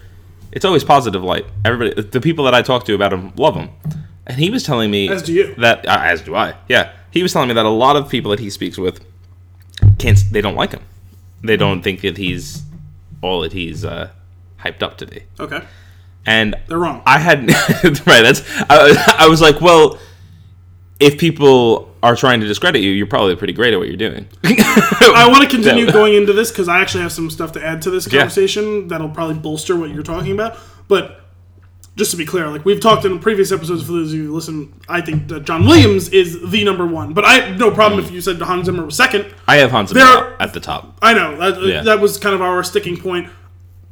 [0.51, 1.45] it's always positive light.
[1.65, 3.69] Everybody, the people that I talk to about him love him,
[4.27, 5.55] and he was telling me As do you.
[5.55, 6.53] that uh, as do I.
[6.69, 9.04] Yeah, he was telling me that a lot of people that he speaks with
[9.97, 10.17] can't.
[10.32, 10.82] They don't like him.
[11.43, 12.63] They don't think that he's
[13.21, 14.10] all that he's uh,
[14.60, 15.24] hyped up to be.
[15.39, 15.62] Okay.
[16.26, 17.02] And They're wrong.
[17.06, 17.50] I had
[18.08, 18.21] right.
[18.21, 19.97] That's I, I was like, well,
[21.00, 24.28] if people are trying to discredit you, you're probably pretty great at what you're doing.
[24.43, 27.82] I want to continue going into this because I actually have some stuff to add
[27.84, 28.19] to this Yeah.
[28.19, 30.58] conversation that'll probably bolster what you're talking about.
[30.88, 31.20] But
[31.97, 34.34] just to be clear, like we've talked in previous episodes, for those of you who
[34.36, 37.13] listen, I think that John Williams is the number one.
[37.13, 39.25] But I have no problem if you said Hans Zimmer was second.
[39.47, 40.97] I have Hans Zimmer There- at the top.
[41.01, 41.82] I know that, uh, Yeah.
[41.84, 43.27] that was kind of our sticking point.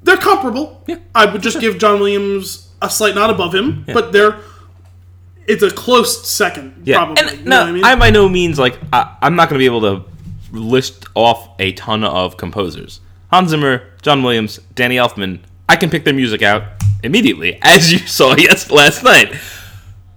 [0.04, 0.82] They're comparable.
[0.88, 0.96] Yeah.
[1.14, 4.38] I would just give John Williams a slight nod above him, but they're
[5.46, 6.84] it's a close second.
[6.86, 7.24] Yeah, probably.
[7.24, 7.84] and you no, know what I mean?
[7.84, 10.04] I by no means like I, I'm not going to be able to
[10.52, 13.02] list off a ton of composers.
[13.32, 15.40] Hans Zimmer, John Williams, Danny Elfman.
[15.68, 16.64] I can pick their music out
[17.04, 19.34] immediately, as you saw yes last night.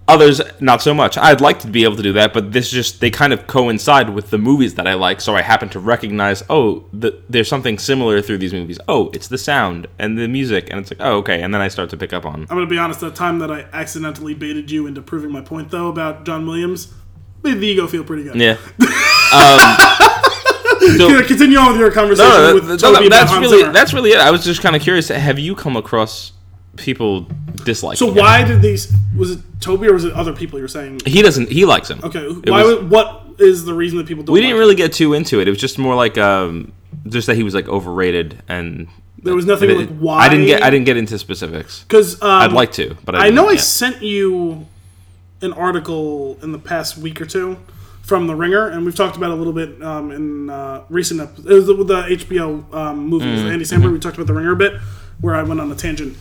[0.05, 1.17] Others, not so much.
[1.17, 4.09] I'd like to be able to do that, but this just they kind of coincide
[4.09, 6.43] with the movies that I like, so I happen to recognize.
[6.49, 8.79] Oh, the, there's something similar through these movies.
[8.89, 11.69] Oh, it's the sound and the music, and it's like, oh, okay, and then I
[11.69, 12.41] start to pick up on.
[12.41, 12.99] I'm gonna be honest.
[12.99, 16.93] The time that I accidentally baited you into proving my point, though, about John Williams,
[17.41, 18.35] made the ego feel pretty good.
[18.35, 18.57] Yeah.
[19.33, 23.59] um, so- continue on with your conversation No, with no, no, Toby about that's really
[23.59, 23.71] Zimmer.
[23.73, 24.19] that's really it.
[24.19, 25.07] I was just kind of curious.
[25.07, 26.33] Have you come across
[26.77, 27.27] people
[27.63, 27.97] dislike.
[27.97, 28.15] so him?
[28.15, 28.93] why did these?
[29.15, 30.59] Was it Toby or was it other people?
[30.59, 31.49] You're saying he doesn't?
[31.49, 31.99] He likes him.
[32.03, 32.25] okay.
[32.25, 32.63] It Why?
[32.63, 34.33] was- what is the reason that people don't?
[34.33, 34.59] we didn't him?
[34.59, 35.47] really get too into it.
[35.47, 36.71] It was just more like um,
[37.07, 38.87] just that he was like overrated, and
[39.21, 40.19] There was nothing it- like why.
[40.25, 41.83] I didn't get I didn't get into specifics.
[41.83, 44.67] because um, I'd like to, but I, I know I sent you
[45.41, 47.57] an article in the past week or two
[48.01, 51.19] from The Ringer, and we've talked about it a little bit um, in uh, recent
[51.21, 51.47] episodes.
[51.47, 53.91] It was the, the HBO um, movie with Andy Samberg.
[53.93, 54.73] We talked about The Ringer a bit,
[55.21, 56.17] where I went on a tangent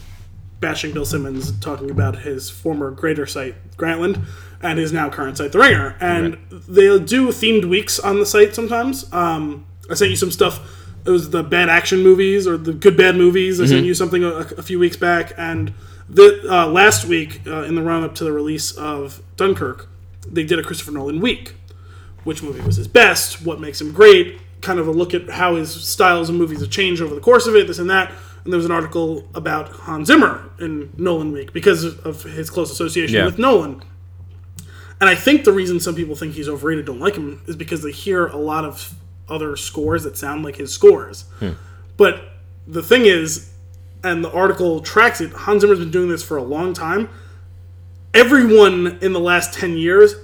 [0.63, 4.25] bashing Bill Simmons, talking about his former greater site, Grantland,
[4.63, 5.97] and his now current site, The Ringer.
[6.01, 9.13] And they'll do themed weeks on the site sometimes.
[9.13, 10.61] Um, I sent you some stuff.
[11.05, 13.61] It was the bad action movies or the good bad movies.
[13.61, 15.75] I sent you something a, a few weeks back, and
[16.09, 19.89] the uh, last week uh, in the run up to the release of Dunkirk,
[20.27, 21.55] they did a Christopher Nolan week.
[22.23, 23.43] Which movie was his best?
[23.43, 24.39] What makes him great?
[24.61, 27.49] Kind of a look at how his styles and movies have changed over the course
[27.49, 27.67] of it.
[27.67, 28.13] This and that.
[28.45, 32.71] And there was an article about Hans Zimmer in Nolan week because of his close
[32.73, 33.25] association Yeah.
[33.27, 33.83] with Nolan.
[35.01, 37.83] And I think the reason some people think he's overrated, don't like him, is because
[37.83, 38.95] they hear a lot of
[39.29, 41.25] other scores that sound like his scores.
[41.39, 41.51] Hmm.
[41.97, 42.21] But
[42.67, 43.51] the thing is,
[44.05, 47.09] and the article tracks it, Hans Zimmer's been doing this for a long time.
[48.15, 50.17] Everyone in the last 10 years,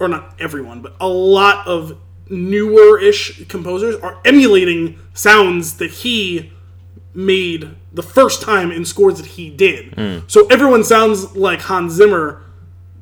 [0.00, 1.96] or not everyone, but a lot of
[2.28, 6.52] newer ish composers are emulating sounds that he
[7.18, 10.22] made the first time in scores that he did.
[10.30, 12.44] So everyone sounds like Hans Zimmer,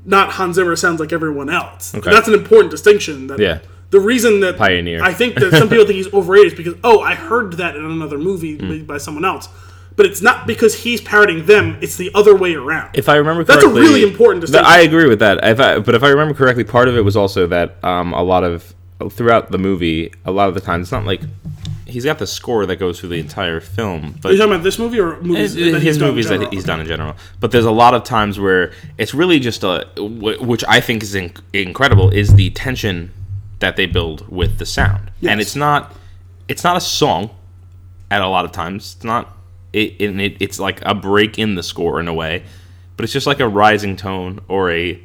[0.07, 1.93] not Hans Zimmer sounds like everyone else.
[1.93, 3.27] That's an important distinction.
[3.27, 3.59] That Yeah.
[3.91, 5.03] The reason that Pioneer.
[5.03, 7.85] I think that some people think he's overrated is because oh I heard that in
[7.85, 9.51] another movie made by someone else,
[9.97, 11.77] but it's not because he's parroting them.
[11.83, 12.97] It's the other way around.
[12.97, 14.67] If I remember correctly That's a really important distinction.
[14.67, 15.45] I agree with that.
[15.45, 18.23] If I, but if I remember correctly, part of it was also that um, a
[18.23, 18.75] lot of
[19.11, 21.21] throughout the movie, a lot of the times, it's not like
[21.97, 24.63] he's got the score that goes through the entire film, but Are you talking about
[24.65, 25.55] this movie or movies?
[25.55, 26.51] his, that he's done in movies that general?
[26.51, 27.17] he's done in general.
[27.41, 31.15] But there's a lot of times where it's really just a, which I think is
[31.15, 33.13] in, incredible, is the tension
[33.61, 35.95] that they build with the sound, and it's not,
[36.49, 37.31] it's not a song.
[38.11, 39.35] At a lot of times, it's not.
[39.73, 42.45] It, it it's like a break in the score in a way,
[42.99, 45.01] but it's just like a rising tone or a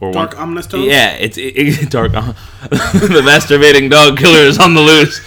[0.00, 0.86] or Dark one, ominous tones?
[0.86, 2.12] Yeah, it's it, it- dark.
[2.12, 5.20] the masturbating dog killer is on the loose.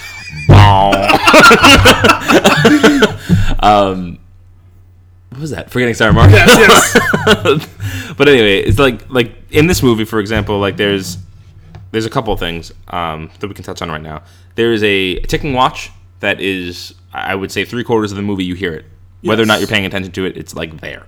[3.60, 4.18] um,
[5.30, 5.70] what was that?
[5.70, 6.38] Forgetting Sarah Marshall.
[6.38, 8.14] Yes, yes.
[8.16, 11.18] but anyway, it's like like in this movie, for example, like there's
[11.90, 14.22] there's a couple of things um, that we can touch on right now.
[14.54, 18.44] There is a, ticking watch that is, I would say, three quarters of the movie.
[18.44, 18.84] You hear it,
[19.22, 20.36] whether or not you're paying attention to it.
[20.36, 21.06] It's like there.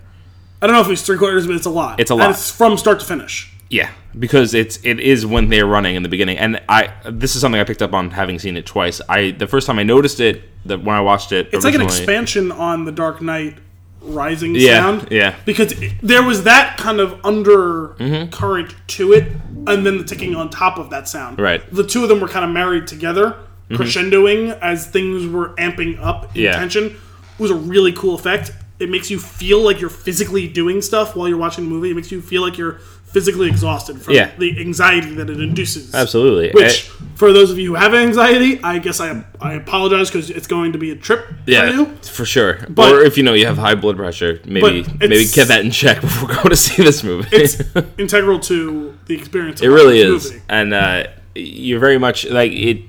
[0.60, 2.00] I don't know if it's three quarters, but it's a lot.
[2.00, 2.30] It's a And lot.
[2.30, 3.52] it's from start to finish.
[3.70, 7.42] Yeah, because it's it is when they're running in the beginning, and I this is
[7.42, 9.00] something I picked up on having seen it twice.
[9.08, 11.82] I the first time I noticed it, that when I watched it, It's like an
[11.82, 13.58] expansion on the Dark Knight
[14.00, 15.08] Rising Yeah, sound.
[15.10, 15.34] yeah.
[15.44, 18.86] Because it, there was that kind of undercurrent Mm-hmm.
[18.86, 19.32] to it,
[19.66, 21.38] and then the ticking on top of that sound.
[21.38, 21.60] Right.
[21.60, 21.76] Mm-hmm.
[21.76, 23.36] The two of them were kind of married together,
[23.70, 26.52] crescendoing as things were amping up in Yeah.
[26.52, 26.86] tension.
[26.86, 26.96] It
[27.42, 28.52] was a really cool effect.
[28.78, 31.90] It makes you feel like you're physically doing stuff while you're watching the movie.
[31.90, 32.78] It makes you feel like you're
[33.12, 34.30] physically exhausted from Yeah.
[34.38, 35.94] the anxiety that it induces.
[35.94, 36.50] Absolutely.
[36.52, 36.82] Which,
[37.14, 40.72] for those of you who have anxiety, I guess I I apologize because it's going
[40.72, 41.86] to be a trip yeah, for you.
[42.02, 42.58] for sure.
[42.68, 45.70] But- or if you know you have high blood pressure, maybe maybe get that in
[45.70, 47.28] check before going to see this movie.
[47.32, 47.62] It's
[47.98, 49.60] integral to the experience.
[49.60, 50.42] Of It really is, Movie.
[50.48, 52.82] and uh, you're very much like it.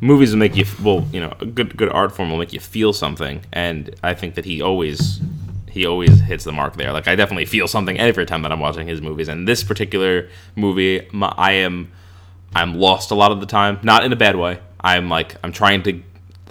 [0.00, 2.60] Movies will make you well, you know, a good good art form will make you
[2.60, 5.20] feel something, and I think that he always
[5.78, 6.92] he always hits the mark there.
[6.92, 10.28] Like I definitely feel something every time that I'm watching his movies, and this particular
[10.56, 11.92] movie, my, I am
[12.54, 14.58] I'm lost a lot of the time, not in a bad way.
[14.80, 16.02] I'm like I'm trying to.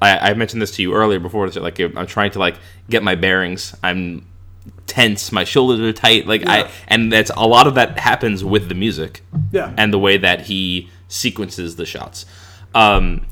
[0.02, 1.48] I, I mentioned this to you earlier before.
[1.50, 2.56] Like I'm trying to like
[2.90, 3.76] get my bearings.
[3.84, 4.26] I'm
[4.86, 5.32] tense.
[5.32, 6.26] My shoulders are tight.
[6.28, 6.52] Like Yeah.
[6.68, 9.74] I, and that's a lot of that happens with the music Yeah.
[9.78, 12.26] and the way that he sequences the shots.
[12.76, 13.26] Um,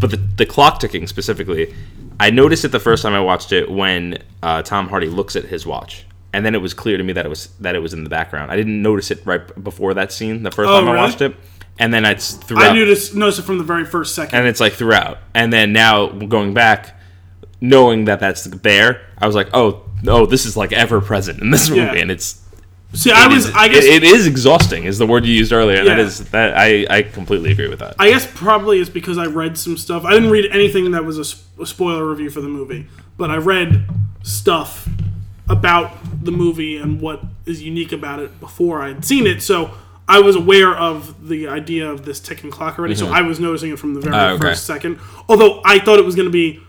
[0.00, 1.74] but the, the clock ticking specifically,
[2.18, 5.44] I noticed it the first time I watched it when uh, Tom Hardy looks at
[5.44, 7.92] his watch, and then it was clear to me that it was that it was
[7.92, 8.50] in the background.
[8.50, 11.36] I didn't notice it right before that scene the first Oh, time I watched it,
[11.78, 14.38] and then it's throughout, I noticed noticed it from the very first second.
[14.38, 16.98] and it's like throughout, and then now going back,
[17.60, 19.82] knowing that that's there, I was like, oh.
[20.06, 21.94] Oh, this is like ever present in this movie, Yeah.
[21.94, 22.42] and it's
[22.92, 24.84] See, I it was, is- I guess, it is exhausting.
[24.84, 25.78] Is the word you used earlier?
[25.78, 26.04] and That Yeah.
[26.04, 27.94] is that I I completely agree with that.
[27.98, 30.04] I guess probably it's because I read some stuff.
[30.04, 32.86] I didn't read anything that was a spoiler review for the movie,
[33.18, 33.84] but I read
[34.22, 34.88] stuff
[35.48, 35.92] about
[36.24, 39.42] the movie and what is unique about it before I had seen it.
[39.42, 39.70] So
[40.08, 42.94] I was aware of the idea of this ticking clock already.
[42.94, 43.14] So mm-hmm.
[43.14, 44.40] I was noticing it from the very Oh, okay.
[44.48, 44.98] first second.
[45.28, 46.60] Although I thought it was going to be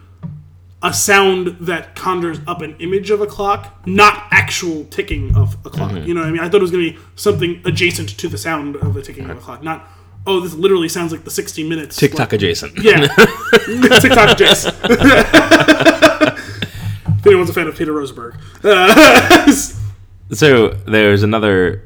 [0.88, 5.70] a sound that conjures up an image of a clock, not actual ticking of a
[5.70, 5.92] clock.
[5.92, 6.40] You know what I mean?
[6.40, 9.30] I thought it was going to be something adjacent to the sound of the ticking
[9.30, 9.86] of a clock, not.
[10.26, 11.96] Oh, this literally sounds like the 60 minutes.
[11.96, 12.84] TikTok adjacent.
[12.84, 13.02] Yeah.
[13.08, 14.68] TikTok Jace.
[17.18, 18.36] if anyone's a fan of Peter Rosenberg.
[18.64, 19.52] Uh,
[20.32, 21.84] So there's another.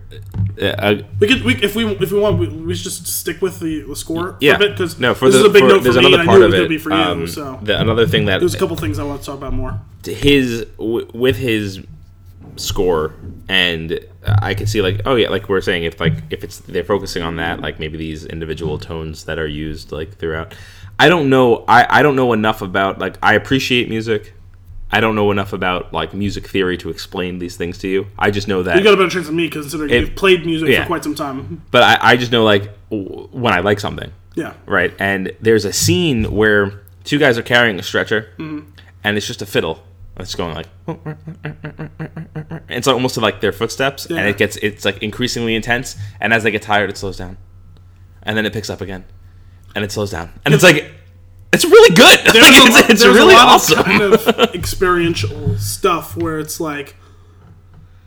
[0.61, 3.59] Uh, we could, we, if we if we want, we, we should just stick with
[3.59, 4.57] the, the score yeah.
[4.57, 5.95] for a bit because no, for this the is a big for- note for there's
[5.97, 6.05] me.
[6.05, 6.57] another and I part knew it of was it.
[6.57, 6.95] going to be for you.
[6.95, 9.53] um, So the, another thing that there's a couple things I want to talk about
[9.53, 9.79] more.
[10.05, 11.81] his w- with his
[12.57, 13.13] score
[13.47, 16.83] and I could see like oh yeah like we're saying if like if it's they're
[16.83, 20.53] focusing on that like maybe these individual tones that are used like throughout
[20.99, 24.33] I don't know I I don't know enough about like I appreciate music
[24.91, 28.29] I don't know enough about like music theory to explain these things to you I
[28.31, 30.69] just know that You got a better chance than me considering If- you've played music
[30.69, 30.81] yeah.
[30.83, 31.63] for quite some time.
[31.71, 34.53] but I, I just know like when I like something Yeah.
[34.65, 34.93] right?
[34.99, 38.69] And there's a scene where two guys are carrying a stretcher, Mm-hmm.
[39.03, 39.83] and it's just a fiddle.
[40.17, 40.67] It's going like,
[42.69, 45.95] it's almost like their footsteps, and it gets it's like increasingly intense.
[46.19, 47.37] And as they get tired, it slows down,
[48.23, 49.05] and then it picks up again,
[49.75, 50.91] and it slows down, and it's like,
[51.53, 52.19] it's really good.
[52.25, 53.83] Like, There's a it's lot- it's there's a really lot of awesome.
[53.83, 56.95] kind of experiential stuff where it's like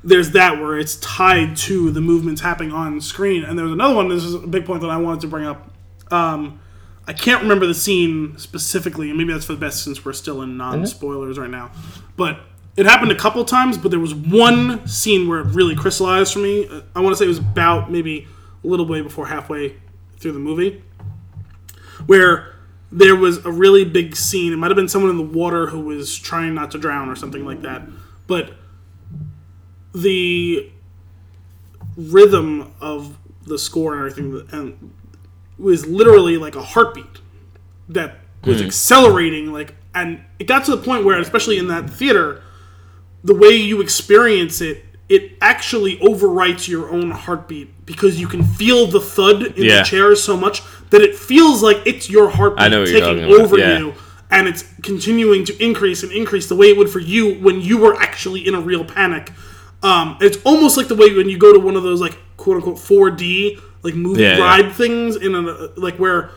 [0.03, 4.09] there's that where it's tied to the movements happening on screen, and there's another one.
[4.09, 5.71] This is a big point that I wanted to bring up.
[6.11, 6.61] Um,
[7.07, 10.43] I can't remember the scene specifically, and maybe that's for the best since we're still
[10.43, 11.71] in non spoilers right now.
[12.17, 12.41] But
[12.77, 16.39] it happened a couple times, but there was one scene where it really crystallized for
[16.41, 16.69] me.
[16.95, 18.27] I want to say it was about maybe
[18.63, 19.77] a little way before halfway
[20.19, 20.83] through the movie
[22.07, 22.54] where
[22.95, 24.53] there was a really big scene.
[24.53, 27.17] It might have been someone in the water who was trying not to drown or
[27.17, 27.83] something like that.
[28.29, 28.53] But
[29.93, 30.71] the
[31.97, 34.95] rhythm of the score and everything and
[35.59, 37.21] was literally like a heartbeat
[37.89, 38.67] that was hmm.
[38.67, 42.43] accelerating like and it got to the point where especially in that theater
[43.23, 48.87] the way you experience it it actually overwrites your own heartbeat because you can feel
[48.87, 49.79] the thud in Yeah.
[49.79, 50.63] the chairs so much
[50.95, 53.79] that it feels like it's your heartbeat taking over yeah.
[53.79, 53.95] you
[54.31, 57.79] and it's continuing to increase and increase the way it would for you when you
[57.79, 59.33] were actually in a real panic
[59.83, 62.57] um, it's almost like the way when you go to one of those like quote
[62.57, 64.43] unquote 4d like movie Yeah, yeah.
[64.43, 65.41] ride things in a
[65.77, 66.31] like where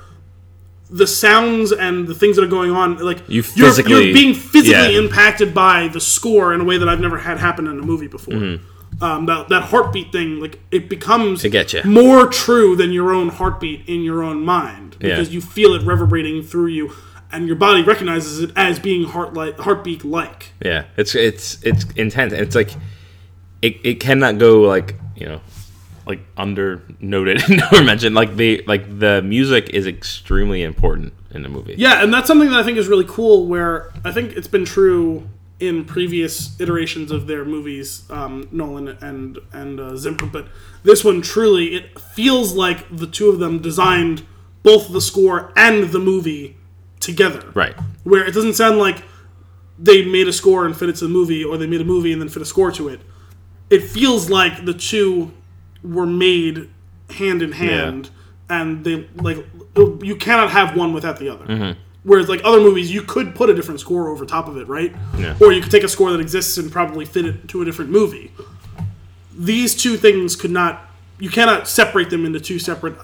[0.90, 4.94] the sounds and the things that are going on like You you're, you're being physically
[4.94, 5.00] yeah.
[5.00, 8.08] impacted by the score in a way that I've never had happen in a movie
[8.08, 8.36] before.
[8.36, 8.66] Mm-hmm.
[9.00, 11.82] Um, that that heartbeat thing, like it becomes I get ya.
[11.86, 15.34] more true than your own heartbeat in your own mind because Yeah.
[15.36, 16.92] you feel it reverberating through you,
[17.32, 20.52] and your body recognizes it as being heart like heartbeat like.
[20.64, 22.34] Yeah, it's it's it's intense.
[22.34, 22.72] It's like
[23.62, 25.42] it, it cannot go like you know
[26.08, 27.42] like under noted
[27.74, 28.16] or mentioned.
[28.16, 31.76] Like the like the music is extremely important in the movie.
[31.78, 33.46] Yeah, and that's something that I think is really cool.
[33.46, 35.30] Where I think it's been true
[35.60, 40.48] in previous iterations of their movies, um, Nolan and and uh, Zimmer, but
[40.84, 44.26] this one truly it feels like the two of them designed
[44.64, 46.58] both the score and the movie
[47.00, 47.52] together.
[47.54, 47.76] Right.
[48.04, 49.04] Where it doesn't sound like
[49.80, 52.12] they made a score and fit it to the movie, or they made a movie
[52.12, 53.02] and then fit a score to it.
[53.70, 55.34] It feels like the two
[55.84, 56.70] were made
[57.12, 58.10] hand in hand,
[58.50, 59.46] and they like
[60.02, 61.46] you cannot have one without the other.
[61.46, 61.80] Mm-hmm.
[62.08, 64.96] Whereas like other movies, you could put a different score over top of it, right?
[65.18, 65.36] Yeah.
[65.42, 67.92] Or you could take a score that exists and probably fit it to a different
[67.92, 68.32] movie.
[69.38, 70.90] These two things could not.
[71.20, 72.96] You cannot separate them into two separate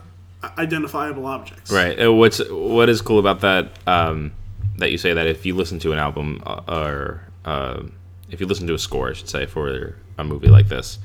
[0.58, 1.70] identifiable objects.
[1.70, 2.02] Right.
[2.02, 3.78] Uh, What's what is cool about that?
[3.86, 4.32] Um,
[4.78, 7.84] that you say that if you listen to an album uh, or uh,
[8.30, 10.98] if you listen to a score, I should say, for a movie like this,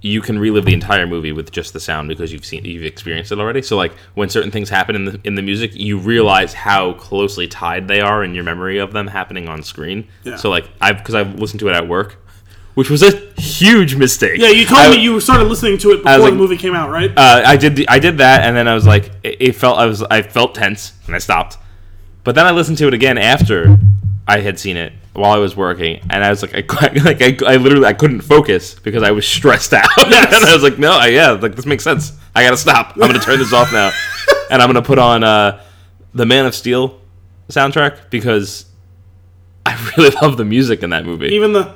[0.00, 3.32] you can relive the entire movie with just the sound because you've seen you've experienced
[3.32, 3.62] it already.
[3.62, 7.48] So like when certain things happen in the in the music, you realize how closely
[7.48, 10.06] tied they are in your memory of them happening on screen.
[10.24, 10.36] Yeah.
[10.36, 12.16] So like I've because I've listened to it at work,
[12.74, 14.38] which was a huge mistake.
[14.38, 16.76] Yeah, you told I- me you started listening to it before like- the movie came
[16.76, 17.10] out, right?
[17.16, 19.78] uh, I did the, I did that, and then I was like, it, it felt
[19.78, 21.58] I was I felt tense, and I stopped.
[22.22, 23.76] But then I listened to it again after
[24.28, 26.60] I had seen it while I was working, and I was like, I
[27.02, 30.62] like I, I literally I couldn't focus because I was stressed out, and I was
[30.62, 32.12] like, no, I, yeah, like this makes sense.
[32.34, 32.92] I gotta stop.
[32.94, 33.90] I'm gonna turn this off now,
[34.50, 35.62] and I'm gonna put on uh,
[36.12, 37.00] the Man of Steel
[37.48, 38.66] soundtrack because
[39.64, 41.28] I really love the music in that movie.
[41.28, 41.74] even the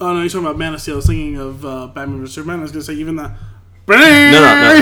[0.00, 0.94] oh no, you're talking about Man of Steel.
[0.94, 2.60] I was thinking of uh, Batman vs Superman.
[2.60, 3.34] I was gonna say even the
[3.88, 4.80] no, no, no,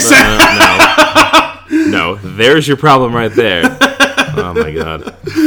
[1.70, 2.14] no, no, no.
[2.16, 3.62] There's your problem right there.
[4.38, 5.02] Oh my god,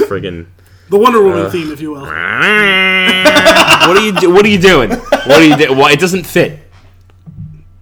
[0.07, 0.47] friggin'.
[0.89, 2.01] The Wonder Woman theme, if you will.
[2.01, 2.11] what
[3.97, 4.89] are you do- What are you doing?
[4.89, 5.77] What are you doing?
[5.77, 6.59] Well, it doesn't fit.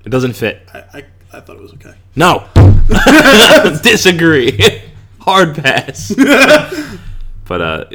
[0.05, 0.61] It doesn't fit.
[0.73, 1.95] I, I, I thought it was okay.
[2.15, 2.47] No.
[3.83, 4.81] Disagree.
[5.19, 6.13] Hard pass.
[6.15, 7.85] but uh,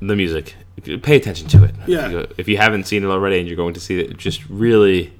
[0.00, 0.54] the music.
[1.02, 1.74] Pay attention to it.
[1.86, 2.26] Yeah.
[2.36, 5.12] If you haven't seen it already and you're going to see it, just really.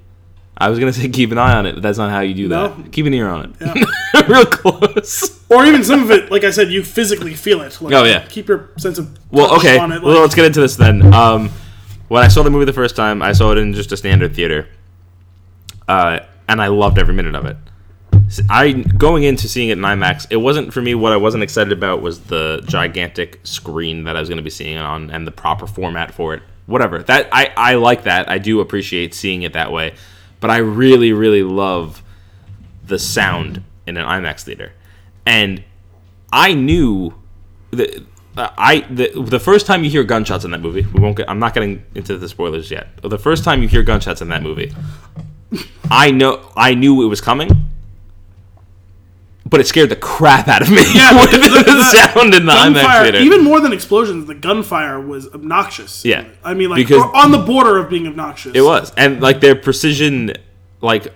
[0.56, 2.48] I was gonna say keep an eye on it, but that's not how you do
[2.48, 2.78] that.
[2.78, 2.84] No.
[2.92, 4.28] Keep an ear on it.
[4.28, 5.42] Real close.
[5.50, 7.80] Or even some of it, like I said, you physically feel it.
[7.80, 8.24] Like, Oh, yeah.
[8.28, 9.78] Keep your sense of Well, okay.
[9.78, 10.02] on it.
[10.02, 11.12] well, let's get into this then.
[11.12, 11.50] Um,
[12.08, 14.34] when I saw the movie the first time, I saw it in just a standard
[14.36, 14.68] theater,
[15.88, 17.56] uh, and I loved every minute of it.
[18.48, 20.94] I going into seeing it in IMAX, it wasn't for me.
[20.94, 24.50] What I wasn't excited about was the gigantic screen that I was going to be
[24.50, 26.42] seeing it on and the proper format for it.
[26.66, 28.30] Whatever that I I like that.
[28.30, 29.94] I do appreciate seeing it that way,
[30.44, 32.02] but I really really love
[32.86, 34.74] the sound in an IMAX theater,
[35.24, 35.64] and
[36.30, 37.14] I knew
[37.70, 38.04] the
[38.36, 41.30] uh, I the, the first time you hear gunshots in that movie, we won't get.
[41.30, 42.88] I'm not getting into the spoilers yet.
[43.00, 44.70] The first time you hear gunshots in that movie,
[45.90, 47.48] I know I knew it was coming,
[49.46, 50.82] but it scared the crap out of me.
[50.94, 53.18] Yeah, with the, the- the sound in the IMAX theater.
[53.18, 56.04] even more than explosions, the gunfire was obnoxious.
[56.04, 56.24] Yeah.
[56.42, 58.54] I mean, like Because- on the border of being obnoxious.
[58.54, 60.32] it was, and like their precision,
[60.80, 61.12] like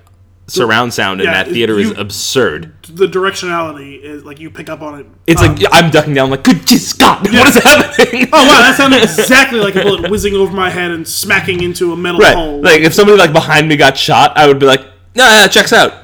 [0.46, 2.72] surround sound in Yeah, that theater is absurd.
[2.88, 5.06] The directionality is like you pick up on it.
[5.26, 8.28] It's Um, like I'm ducking down, like good Jesus God, what is happening?
[8.32, 11.92] Oh wow, that sounded exactly like a bullet whizzing over my head and smacking into
[11.92, 12.34] a metal Right.
[12.34, 12.62] pole.
[12.62, 14.80] Like if somebody like behind me got shot, I would be like,
[15.14, 16.02] "No, nah, checks out."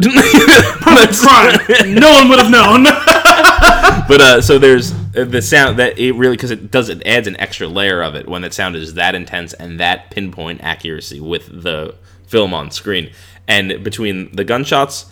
[1.19, 1.95] Crime.
[1.95, 2.85] no one would have known.
[4.09, 7.27] but uh, so there's uh, the sound that it really because it does it adds
[7.27, 11.21] an extra layer of it when that sound is that intense and that pinpoint accuracy
[11.21, 11.95] with the
[12.27, 13.11] film on screen,
[13.47, 15.07] and between the gunshots,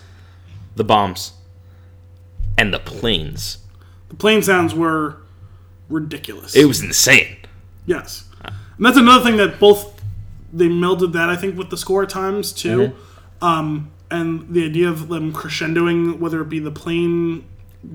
[0.77, 1.33] the bombs,
[2.59, 3.59] and the planes,
[4.09, 5.19] the plane sounds were
[5.89, 6.57] ridiculous.
[6.57, 7.37] it was insane.
[7.87, 10.01] Yes, and that's another thing that both
[10.53, 12.79] they melded that I think with the score at times too,
[13.41, 13.45] Mm-hmm.
[13.45, 17.45] um, and the idea of them crescendoing, whether it be the plane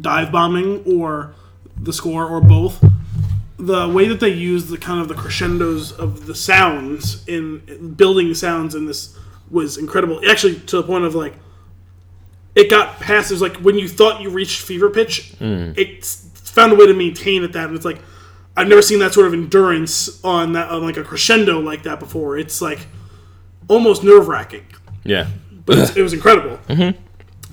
[0.01, 1.35] dive bombing or
[1.79, 2.83] the score or both.
[3.59, 7.93] The way that they use the kind of the crescendos of the sounds in in
[7.93, 9.17] building sounds in this
[9.49, 10.21] was incredible.
[10.29, 11.33] Actually, to the point of like
[12.55, 13.31] it got past.
[13.31, 15.71] It was like when you thought you reached fever pitch, hmm.
[15.75, 17.67] it found a way to maintain at that.
[17.67, 18.01] And it's like
[18.55, 21.99] I've never seen that sort of endurance on that on like a crescendo like that
[21.99, 22.37] before.
[22.37, 22.87] It's like
[23.67, 24.65] almost nerve wracking,
[25.03, 25.27] Yeah.
[25.67, 26.57] But it was incredible.
[26.67, 26.99] Mm-hmm.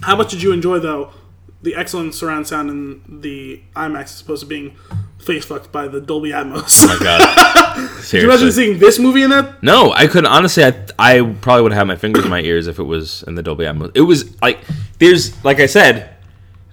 [0.02, 1.12] How much did you enjoy though
[1.60, 4.76] the excellent surround sound in the IMAX as opposed to being
[5.18, 6.84] face fucked by the Dolby Atmos?
[6.84, 7.54] Oh my God.
[7.74, 8.20] Can you Seriously.
[8.24, 9.62] imagine seeing this movie in that?
[9.62, 10.30] No, I couldn't.
[10.30, 13.34] Honestly, I I probably would have my fingers in my ears if it was in
[13.34, 13.90] the Dolby Atmos.
[13.94, 14.60] It was like
[14.98, 16.14] there's like I said,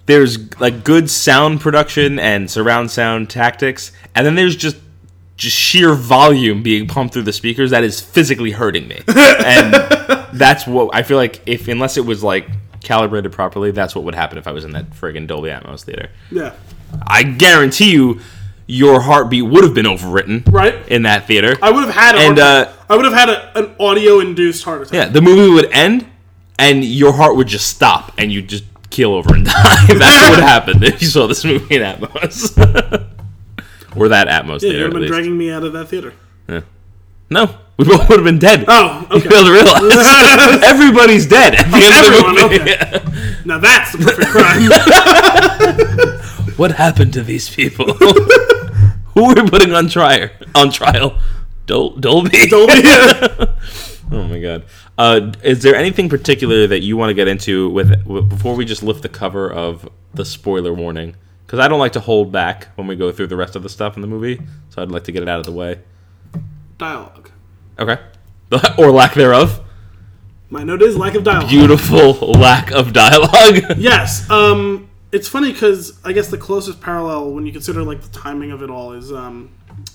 [0.06, 4.76] there's like good sound production and surround sound tactics, and then there's just
[5.36, 9.74] just sheer volume being pumped through the speakers that is physically hurting me, and
[10.32, 11.40] that's what I feel like.
[11.46, 12.46] If unless it was like
[12.82, 16.10] calibrated properly, that's what would happen if I was in that friggin' Dolby Atmos theater.
[16.30, 16.54] Yeah.
[17.06, 18.20] I guarantee you,
[18.66, 20.74] your heartbeat would have been overwritten Right.
[20.88, 21.56] in that theater.
[21.62, 24.82] I would have had And, uh, I would have had a, an audio induced heart
[24.82, 24.92] attack.
[24.94, 26.06] Yeah, the movie would end,
[26.58, 29.86] and your heart would just stop, and you'd just keel over and die.
[29.88, 32.56] That's what would happen if you saw this movie in Atmos,
[33.96, 34.84] or that Atmos Yeah, you theater.
[34.84, 36.12] have At been dragging me out of that theater.
[36.48, 36.60] Yeah.
[37.30, 37.54] No,
[37.86, 38.64] we both would have been dead.
[38.68, 39.28] Oh, You okay.
[39.28, 42.72] failed to realize everybody's dead at the end Everyone, of the movie.
[42.72, 43.00] okay.
[43.44, 44.70] Now that's the perfect crime.
[46.56, 47.94] What happened to these people?
[47.94, 50.28] Who are we putting on trial?
[50.54, 51.16] On trial,
[51.66, 52.46] Dol- Dolby.
[52.48, 52.82] Dolby.
[54.12, 54.64] Oh my god.
[54.98, 58.66] Uh, is there anything particular that you want to get into with, with before we
[58.66, 61.16] just lift the cover of the spoiler warning?
[61.46, 63.68] Because I don't like to hold back when we go through the rest of the
[63.70, 65.80] stuff in the movie, so I'd like to get it out of the way.
[66.78, 67.30] dialogue.
[67.78, 67.98] Okay.
[68.78, 69.60] or lack thereof.
[70.50, 71.48] My note is lack of dialogue.
[71.48, 73.76] Beautiful lack of dialogue.
[73.78, 74.28] Yes.
[74.30, 78.50] Um, it's funny because I guess the closest parallel when you consider like the timing
[78.52, 79.50] of it all is um,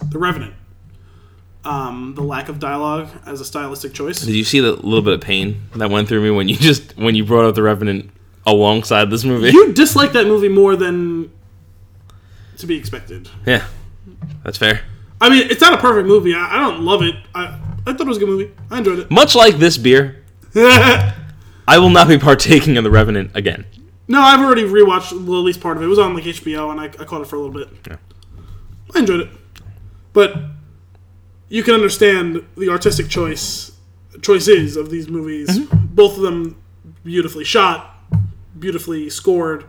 [0.10, 0.54] the Revenant.
[1.64, 4.22] Um, the lack of dialogue as a stylistic choice.
[4.22, 6.98] Did you see the little bit of pain that went through me when you just
[6.98, 8.10] when you brought up the Revenant
[8.46, 9.50] alongside this movie?
[9.52, 11.32] You dislike that movie more than
[12.58, 13.30] to be expected.
[13.46, 13.68] yeah,
[14.44, 14.82] that's fair.
[15.20, 16.34] I mean, it's not a perfect movie.
[16.34, 17.16] I, I don't love it.
[17.36, 18.52] I, I thought it was a good movie.
[18.70, 19.10] I enjoyed it.
[19.12, 20.24] Much like this beer,
[20.56, 23.66] I will not be partaking in the Revenant again.
[24.08, 25.86] no, I've already rewatched at least part of it.
[25.86, 27.70] It was on like HBO, and I, I caught it for a little bit.
[27.88, 27.98] Yeah.
[28.94, 29.30] I enjoyed it,
[30.14, 30.36] but
[31.50, 33.72] you can understand the artistic choice
[34.22, 35.48] choices of these movies.
[35.60, 35.88] Mm-hmm.
[35.96, 36.62] Both of them
[37.04, 37.96] beautifully shot,
[38.58, 39.66] beautifully scored,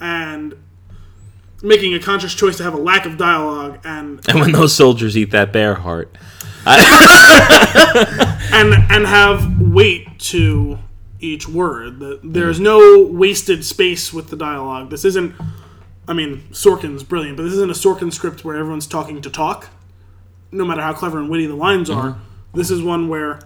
[0.00, 0.54] and
[1.62, 5.16] making a conscious choice to have a lack of dialogue and And when those soldiers
[5.16, 6.16] eat that bear heart,
[8.52, 10.78] and and have weight to
[11.20, 12.02] each word.
[12.22, 14.90] There's no wasted space with the dialogue.
[14.90, 15.34] This isn't.
[16.06, 19.68] I mean, Sorkin's brilliant, but this isn't a Sorkin script where everyone's talking to talk.
[20.50, 22.16] No matter how clever and witty the lines are,
[22.54, 23.40] this is one where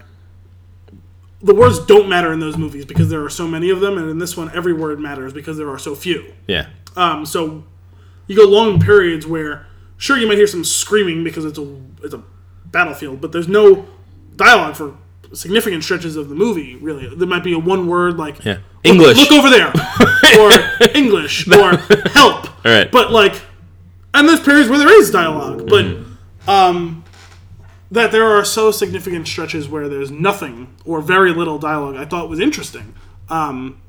[1.42, 4.08] the words don't matter in those movies because there are so many of them, and
[4.08, 6.32] in this one, every word matters because there are so few.
[6.46, 7.64] yeah, Um, so
[8.28, 9.66] you go long periods where,
[9.96, 12.22] sure, you might hear some screaming because it's a it's a
[12.72, 13.86] battlefield, but there's no
[14.36, 14.96] dialogue for
[15.32, 16.76] significant stretches of the movie.
[16.76, 19.16] Really, there might be a one word like yeah, English.
[19.16, 19.68] Look over there,
[20.38, 20.50] or
[20.94, 21.76] English, or
[22.10, 22.46] help.
[22.64, 22.90] All right.
[22.90, 23.40] But like,
[24.14, 25.98] and there's periods where there is dialogue, but
[26.48, 27.04] um,
[27.90, 31.96] that there are so significant stretches where there's nothing or very little dialogue.
[31.96, 32.94] I thought was interesting,
[33.28, 33.80] um,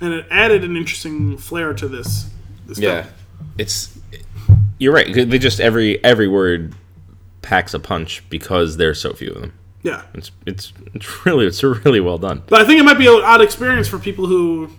[0.00, 2.30] and it added an interesting flair to this.
[2.66, 3.14] this yeah, film.
[3.58, 3.98] it's
[4.78, 5.12] you're right.
[5.12, 6.74] They just every every word
[7.42, 9.52] packs a punch because there's so few of them.
[9.82, 10.02] yeah.
[10.14, 12.42] It's it's it's really it's really well done.
[12.48, 14.70] But I think it might be an odd experience for people who,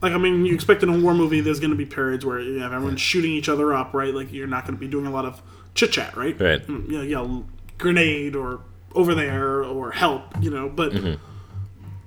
[0.00, 2.38] like, I mean, you expect in a war movie, there's going to be periods where
[2.40, 4.14] you have everyone shooting each other up, right?
[4.14, 5.42] Like, you're not going to be doing a lot of
[5.74, 6.40] chit chat, right?
[6.40, 6.64] Right.
[6.66, 7.40] Mm, Yeah, yeah,
[7.78, 8.60] grenade or
[8.94, 10.68] over there or help, you know.
[10.68, 10.92] But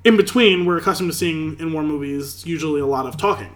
[0.05, 3.51] in between, we're accustomed to seeing in war movies usually a lot of talking.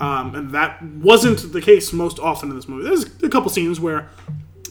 [0.00, 2.84] Um, and that wasn't the case most often in this movie.
[2.84, 4.08] There's a couple scenes where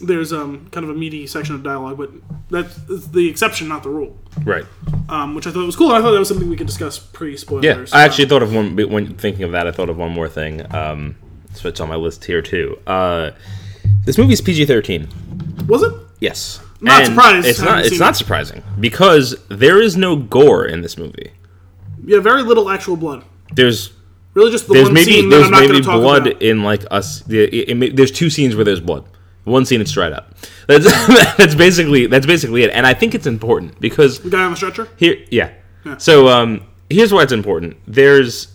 [0.06, 2.10] there's um, kind of a meaty section of dialogue, but
[2.50, 2.74] that's
[3.08, 4.64] the exception, not the rule Right.
[5.08, 5.92] um, which I thought was cool.
[5.92, 7.64] I thought that was something we could discuss pre spoilers.
[7.64, 9.66] Yeah, I actually thought of one when thinking of that.
[9.66, 10.62] I thought of one more thing.
[10.74, 11.16] Um,
[11.54, 12.78] so it's on my list here too.
[12.86, 13.30] Uh,
[14.04, 15.08] this movie's PG thirteen.
[15.66, 15.92] was it?
[16.20, 16.60] Yes.
[16.80, 17.46] Not And surprised.
[17.46, 17.84] It's not.
[17.86, 18.16] It's not it.
[18.16, 21.32] surprising because there is no gore in this movie.
[22.04, 23.24] Yeah, very little actual blood.
[23.54, 23.92] There's
[24.34, 26.42] Really, just the there's one maybe there's I'm maybe blood about.
[26.42, 27.20] in like us.
[27.20, 29.04] The, it, it may- there's two scenes where there's blood.
[29.44, 30.34] One scene it's dried up.
[30.68, 30.84] That's
[31.36, 32.70] that's basically that's basically it.
[32.70, 34.88] And I think it's important because The guy on the stretcher.
[34.96, 35.50] here, yeah.
[35.98, 37.76] So um, here's why it's important.
[37.86, 38.48] There's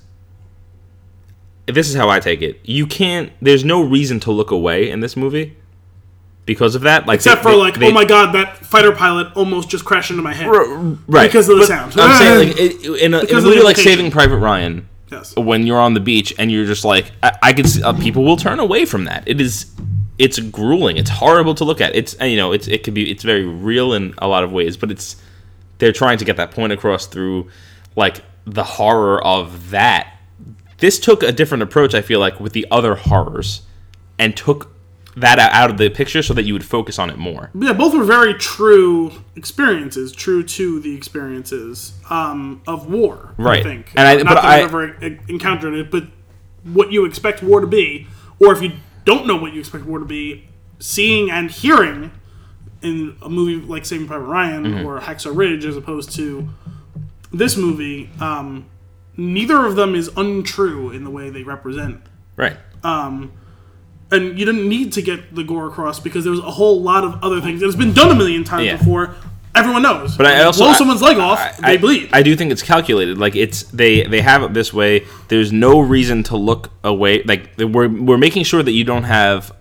[1.68, 2.60] this is how I take it.
[2.64, 3.32] You can't.
[3.42, 5.56] There's no reason to look away in this movie
[6.48, 7.06] because of that.
[7.06, 9.86] Like Except they- for they- like, they- oh my god, that fighter pilot almost just
[9.86, 10.48] crashed into my head.
[11.08, 11.94] right because of the But sound.
[11.98, 13.78] I'm saying like it, in, a, in a movie like.
[13.78, 14.90] Saving Private Ryan.
[15.12, 15.36] Yes.
[15.36, 18.24] When you're on the beach and you're just like, I, I can see uh, people
[18.24, 19.24] will turn away from that.
[19.28, 19.72] It is,
[20.20, 20.98] it's grueling.
[20.98, 21.96] It's horrible to look at.
[21.96, 24.78] It's you know, it's it could be it's very real in a lot of ways,
[24.78, 25.16] but it's
[25.80, 27.50] they're trying to get that point across through
[27.96, 30.14] like the horror of that.
[30.78, 33.62] This took a different approach, I feel like, with the other horrors,
[34.18, 34.74] and took
[35.18, 37.50] that out of the picture so that you would focus on it more.
[37.54, 43.34] Yeah, both were very true experiences, true to the experiences um, of war.
[43.38, 43.60] Right.
[43.60, 44.86] I think, And I- not but that I- I've ever
[45.28, 46.06] encountered it, but
[46.64, 48.08] what you expect war to be,
[48.40, 48.74] or if you
[49.06, 50.48] don't know what you expect war to be,
[50.80, 52.12] seeing and hearing
[52.82, 54.86] in a movie like Saving Private Ryan Mm-hmm.
[54.86, 56.48] or Hacksaw Ridge, as opposed to
[57.34, 58.66] this movie, um,
[59.18, 62.02] neither of them is untrue in the way they represent
[62.38, 62.56] Right.
[62.84, 63.30] and
[64.40, 67.22] you didn't need to get the gore across because there was a whole lot of
[67.24, 67.62] other things.
[67.62, 68.78] It's been done a million times Yeah.
[68.78, 69.14] before.
[69.60, 70.18] Everyone knows.
[70.18, 72.10] But I also blow I- someone's leg off, I- they bleed.
[72.14, 73.18] I do think it's calculated.
[73.18, 75.06] Like it's they they have it this way.
[75.28, 77.24] There's no reason to look away.
[77.24, 79.52] Like we're we're making sure that you don't have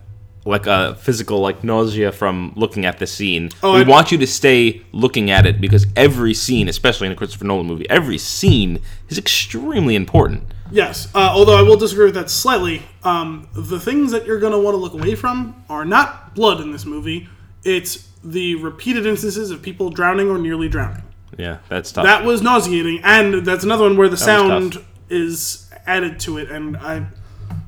[0.45, 3.49] like a physical like nausea from looking at the scene.
[3.61, 7.15] Oh, we want you to stay looking at it because every scene, especially in a
[7.15, 8.79] Christopher Nolan movie, every scene
[9.09, 10.43] is extremely important.
[10.71, 12.83] Yes, uh, although I will disagree with that slightly.
[13.03, 16.61] Um, the things that you're going to want to look away from are not blood
[16.61, 17.27] in this movie.
[17.63, 21.03] It's the repeated instances of people drowning or nearly drowning.
[21.37, 22.05] Yeah, that's tough.
[22.05, 26.51] That was nauseating, and that's another one where the sound is added to it.
[26.51, 27.07] And I,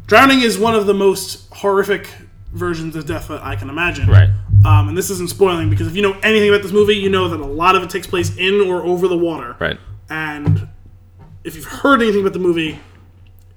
[0.07, 2.09] drowning is one of the most horrific
[2.51, 4.09] versions of death that I can imagine.
[4.09, 4.29] right.
[4.63, 7.29] Um, and this isn't spoiling because if you know anything about this movie, you know
[7.29, 9.55] that a lot of it takes place in or over the water.
[9.59, 9.79] Right.
[10.09, 10.67] And
[11.43, 12.79] if you've heard anything about the movie,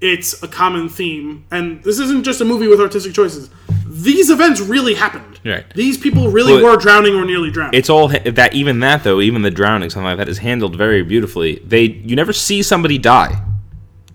[0.01, 1.45] it's a common theme.
[1.51, 3.51] And this isn't just a movie with artistic choices.
[3.87, 5.34] These events really happened.
[5.45, 5.65] Right.
[5.75, 7.79] These people really But- were drowning or nearly drowning.
[7.79, 11.03] It's all that even that though, even the drowning something like that is handled very
[11.03, 11.61] beautifully.
[11.67, 13.43] They you never see somebody die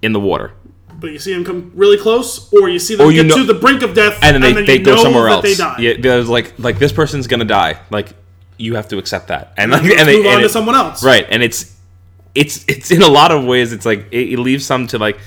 [0.02, 0.54] in the water.
[1.00, 3.38] but you see them come really close, or you see them Or you get know-
[3.38, 5.44] to the brink of death, and then they, they you go know somewhere else.
[5.44, 5.76] They die.
[5.80, 7.78] Yeah, there's like like this person's gonna die.
[7.90, 8.10] Like
[8.58, 10.76] you have to accept that, and like Let's and they move on and to someone
[10.76, 11.02] else.
[11.04, 11.74] right, and it's
[12.36, 13.72] it's it's in a lot of ways.
[13.72, 15.18] It's like it, it leaves some to like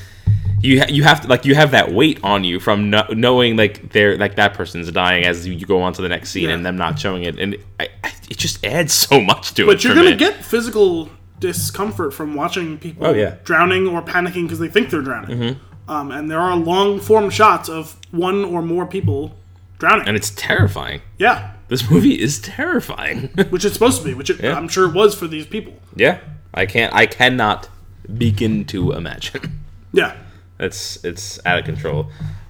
[0.63, 3.57] you ha- you have to like you have that weight on you from no- knowing
[3.57, 6.55] like they're like that person's dying as you go on to the next scene Yeah.
[6.55, 9.67] and them not showing it, and I, I, it just adds so much to it.
[9.67, 10.17] But you're gonna me.
[10.17, 11.09] get physical
[11.41, 13.37] discomfort from watching people Oh, yeah.
[13.45, 15.39] drowning or panicking because they think they're drowning.
[15.39, 15.91] Mm-hmm.
[15.91, 19.35] Um, and there are long form shots of one or more people
[19.79, 20.07] drowning.
[20.07, 21.01] and it's terrifying.
[21.19, 23.29] yeah, This movie is terrifying.
[23.51, 25.75] which it's supposed to be, which it, I'm sure it was for these people.
[25.97, 26.21] yeah,
[26.55, 26.95] I can't.
[26.95, 27.69] I cannot
[28.17, 29.59] begin to imagine.
[29.93, 30.17] Yeah.
[30.63, 32.07] It's it's out of control.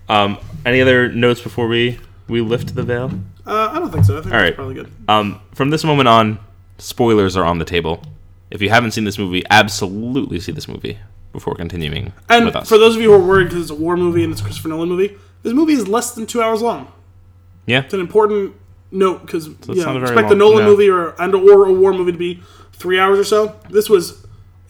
[0.08, 1.98] Um, any other notes before we
[2.28, 3.10] we lift the veil?
[3.46, 4.18] Uh, I don't think so.
[4.18, 4.92] I think All that's probably good.
[5.08, 6.38] Um, from this moment on,
[6.78, 8.02] spoilers are on the table.
[8.50, 10.98] If you haven't seen this movie, absolutely see this movie
[11.32, 12.68] before continuing And with us.
[12.68, 14.44] for those of you who are worried because it's a war movie and it's a
[14.44, 16.92] Christopher Nolan movie, this movie is less than two hours long.
[17.66, 18.54] yeah, It's an important
[18.90, 20.70] note because know, very expect the long- Nolan no.
[20.70, 22.42] movie or and or a war movie to be
[22.74, 23.56] three hours or so.
[23.70, 24.26] This was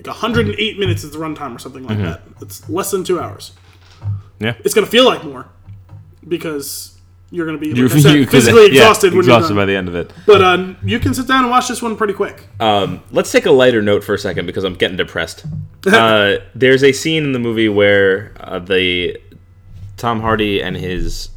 [0.06, 2.04] like 108 minutes is the runtime or something Mm-hmm.
[2.04, 2.42] like that.
[2.42, 3.52] It's less than two hours.
[4.38, 4.54] yeah.
[4.64, 5.48] It's gonna feel like more
[6.26, 6.98] because
[7.30, 9.88] you're gonna be like You- said, you- physically yeah, exhausted when exhausted by the end
[9.88, 10.12] of it.
[10.26, 12.46] But uh, you can sit down and watch this one pretty quick.
[12.60, 15.44] Um, let's take a lighter note for a second because I'm getting depressed.
[15.86, 19.18] uh, there's a scene in the movie where uh, the
[19.96, 21.30] Tom Hardy and his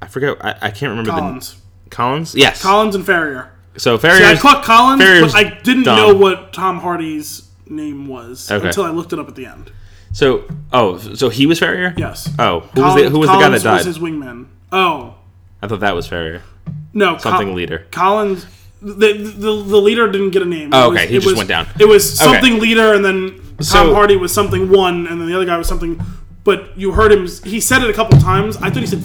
[0.00, 2.34] I forget I, I can't remember Collins, the Collins.
[2.34, 2.62] Yes.
[2.62, 3.50] Collins and Farrier.
[3.76, 5.96] so See, I caught Collins, Farrier's but I didn't dumb.
[5.96, 8.66] know what Tom Hardy's name was Okay.
[8.68, 9.70] until I looked it up at the end.
[10.12, 11.94] so oh so he was Farrier.
[11.96, 12.28] Yes.
[12.38, 13.86] Oh, who Collins, was the who was Collins the guy that died?
[13.86, 14.46] Was his wingman.
[14.72, 15.14] Oh
[15.62, 16.42] I thought that was Farrier.
[16.92, 17.86] no, Something Col- leader.
[17.90, 18.46] Collins.
[18.82, 20.70] The, the the leader didn't get a name.
[20.74, 21.66] Oh, It was- okay, he just was- went down.
[21.80, 25.34] It was something leader, and then Tom So- Hardy was something one, and then the
[25.34, 25.98] other guy was something.
[26.44, 27.26] But you heard him.
[27.44, 28.58] He said it a couple times.
[28.58, 29.02] I thought he said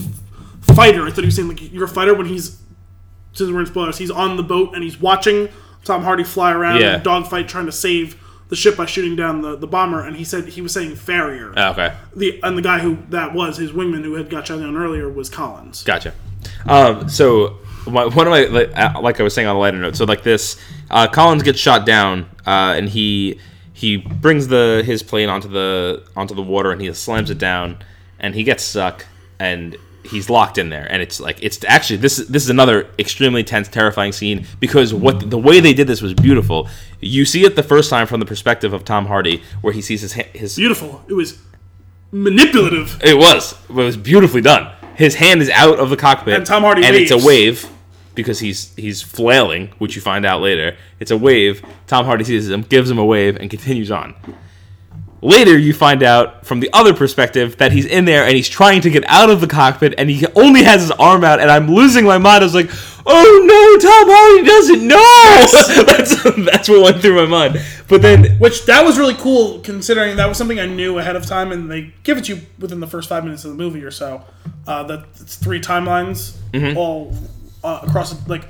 [0.76, 1.04] fighter.
[1.06, 2.58] I thought he was saying like you're a fighter when he's.
[3.32, 5.48] Since we're in spoilers, he's on the boat and he's watching
[5.86, 6.96] Tom Hardy fly around Yeah.
[6.96, 8.18] in a dogfight trying to save
[8.50, 10.04] the ship by shooting down the, the bomber.
[10.04, 11.54] And he said he was saying Farrier.
[11.56, 11.96] Oh, okay.
[12.16, 15.10] the and the guy who that was his wingman who had got shot down earlier
[15.10, 15.84] was Collins.
[15.84, 16.14] Gotcha.
[16.66, 19.78] Um, so my, one of my like, uh, like I was saying on a lighter
[19.78, 19.96] note.
[19.96, 23.40] So like this, uh, Collins gets shot down, uh, and he
[23.74, 27.78] he brings the his plane onto the onto the water, and he slams it down,
[28.20, 29.06] and he gets stuck,
[29.40, 32.88] and he's locked in there, and it's like it's actually this is this is another
[32.98, 36.68] extremely tense, terrifying scene because what the way they did this was beautiful.
[37.00, 40.02] You see it the first time from the perspective of Tom Hardy, where he sees
[40.02, 41.04] his his Beautiful.
[41.08, 41.40] It was
[42.12, 43.00] manipulative.
[43.04, 43.54] it was.
[43.70, 44.74] It was beautifully done.
[44.96, 47.70] His hand is out of the cockpit, And Tom Hardy and it's a wave
[48.16, 50.76] because he's he's flailing, which you find out later.
[51.00, 51.64] It's a wave.
[51.88, 54.14] Tom Hardy sees him, gives him a wave, and continues on.
[55.22, 58.80] Later, you find out from the other perspective that he's in there and he's trying
[58.82, 61.42] to get out of the cockpit, and he only has his arm out.
[61.42, 62.42] And I'm losing my mind.
[62.42, 62.70] I was like,
[63.06, 67.62] "Oh no, Tom Hardy doesn't know." that's that's what went through my mind.
[67.90, 71.26] But then Which that was really cool considering that was something I knew ahead of
[71.26, 73.84] time and they give it to you within the first five minutes of the movie
[73.84, 74.24] or so.
[74.68, 76.78] Uh, that it's three timelines Mm-hmm.
[76.78, 77.14] all
[77.64, 78.46] uh, across like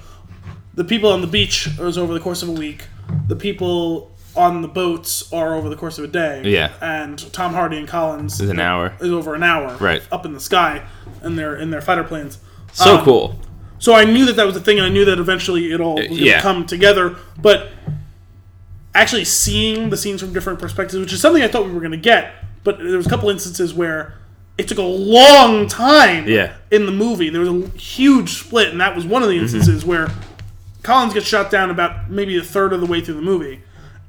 [0.75, 2.83] the people on the beach is over the course of a week.
[3.27, 6.41] The people on the boats are over the course of a day.
[6.45, 6.71] Yeah.
[6.81, 8.93] And Tom Hardy and Collins is an hour.
[9.01, 9.75] is over an hour.
[9.79, 10.01] Right.
[10.11, 10.83] Up in the sky
[11.23, 12.37] in their in their fighter planes.
[12.73, 13.39] So Um, cool.
[13.79, 16.01] So I knew that that was the thing, and I knew that eventually it all
[16.01, 16.41] yeah.
[16.41, 17.15] come together.
[17.41, 17.69] But
[18.95, 21.91] actually seeing the scenes from different perspectives, which is something I thought we were going
[21.91, 24.15] to get, but there was a couple instances where
[24.57, 26.53] it took a long time Yeah.
[26.71, 27.29] in the movie.
[27.29, 29.43] There was a huge split, and that was one of the Mm-hmm.
[29.43, 30.09] instances where
[30.83, 33.61] Collins gets shot down about maybe a third of the way through the movie.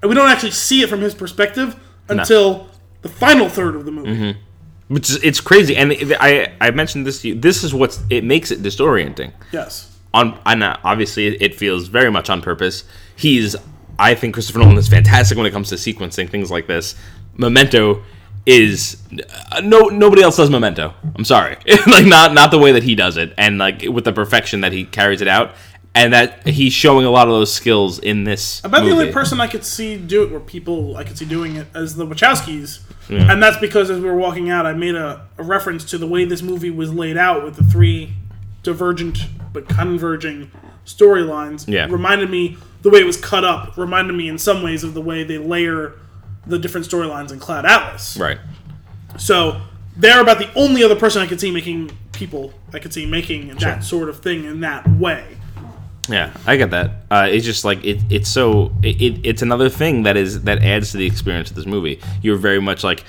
[0.02, 1.76] And we don't actually see it from his perspective
[2.08, 2.68] until
[3.02, 4.10] the final third of the movie.
[4.10, 4.94] Mm-hmm.
[4.94, 5.76] which is it's crazy.
[5.76, 7.34] And I I mentioned this to you.
[7.34, 9.32] This is what's it makes it disorienting.
[9.52, 9.98] Yes.
[10.12, 12.84] On and uh, obviously it- it feels very much on purpose.
[13.16, 13.54] He's
[13.98, 16.94] I think Christopher Nolan is fantastic when it comes to sequencing things like this.
[17.36, 18.02] Memento
[18.46, 18.96] is
[19.52, 20.94] uh, no nobody else does Memento.
[21.14, 24.12] I'm sorry, like not not the way that he does it, and like with the
[24.12, 25.52] perfection that he carries it out,
[25.94, 28.62] and that he's showing a lot of those skills in this.
[28.64, 31.56] About the only person I could see do it, or people I could see doing
[31.56, 32.80] it, as the Wachowskis.
[33.08, 36.06] And that's because as we were walking out, I made a, a reference to the
[36.06, 38.12] way this movie was laid out with the three
[38.62, 40.52] divergent but converging
[40.86, 41.66] storylines.
[41.66, 41.86] Yeah.
[41.90, 45.00] Reminded me, the way it was cut up, reminded me in some ways of the
[45.00, 45.94] way they layer
[46.46, 48.16] the different storylines in Cloud Atlas.
[48.16, 48.38] right.
[49.18, 49.60] So
[49.96, 53.56] they're about the only other person I could see making people I could see making
[53.56, 55.36] that sort of thing in that way.
[56.10, 56.90] Yeah, I get that.
[57.10, 60.62] Uh, it's just like it, it's so it, it, it's another thing that is that
[60.62, 62.00] adds to the experience of this movie.
[62.20, 63.04] You're very much like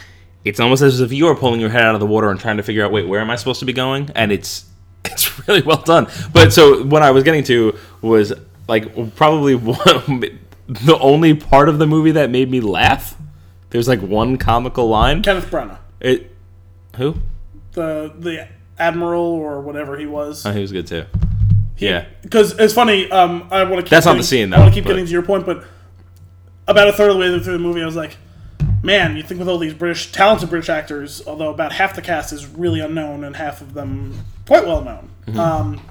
[0.46, 2.58] it's almost as if you are pulling your head out of the water and trying
[2.58, 4.10] to figure out, wait, where am I supposed to be going?
[4.16, 4.66] And it's
[5.06, 6.08] it's really well done.
[6.32, 8.34] But so what I was getting to was
[8.68, 9.78] like probably one,
[10.68, 13.18] the only part of the movie that made me laugh.
[13.72, 15.24] There's like one comical line.
[15.24, 16.36] Kenneth Branagh, It
[16.98, 17.16] who?
[17.72, 18.48] the the
[18.78, 20.46] admiral or whatever he was.
[20.46, 21.06] Oh, he was good too.
[21.82, 22.06] Yeah.
[22.22, 23.10] Because it's funny.
[23.12, 23.82] Um, I want to.
[23.82, 25.24] keep That's not getting, the scene, Though, I want to keep but- getting to your
[25.24, 25.66] point, but
[26.68, 28.18] about a third of the way through the movie, I was like,
[28.84, 32.32] "Man, you think with all these British talented British actors, although about half the cast
[32.32, 34.14] is really unknown and half of them
[34.48, 35.40] quite well known." Mm-hmm.
[35.40, 35.82] Um,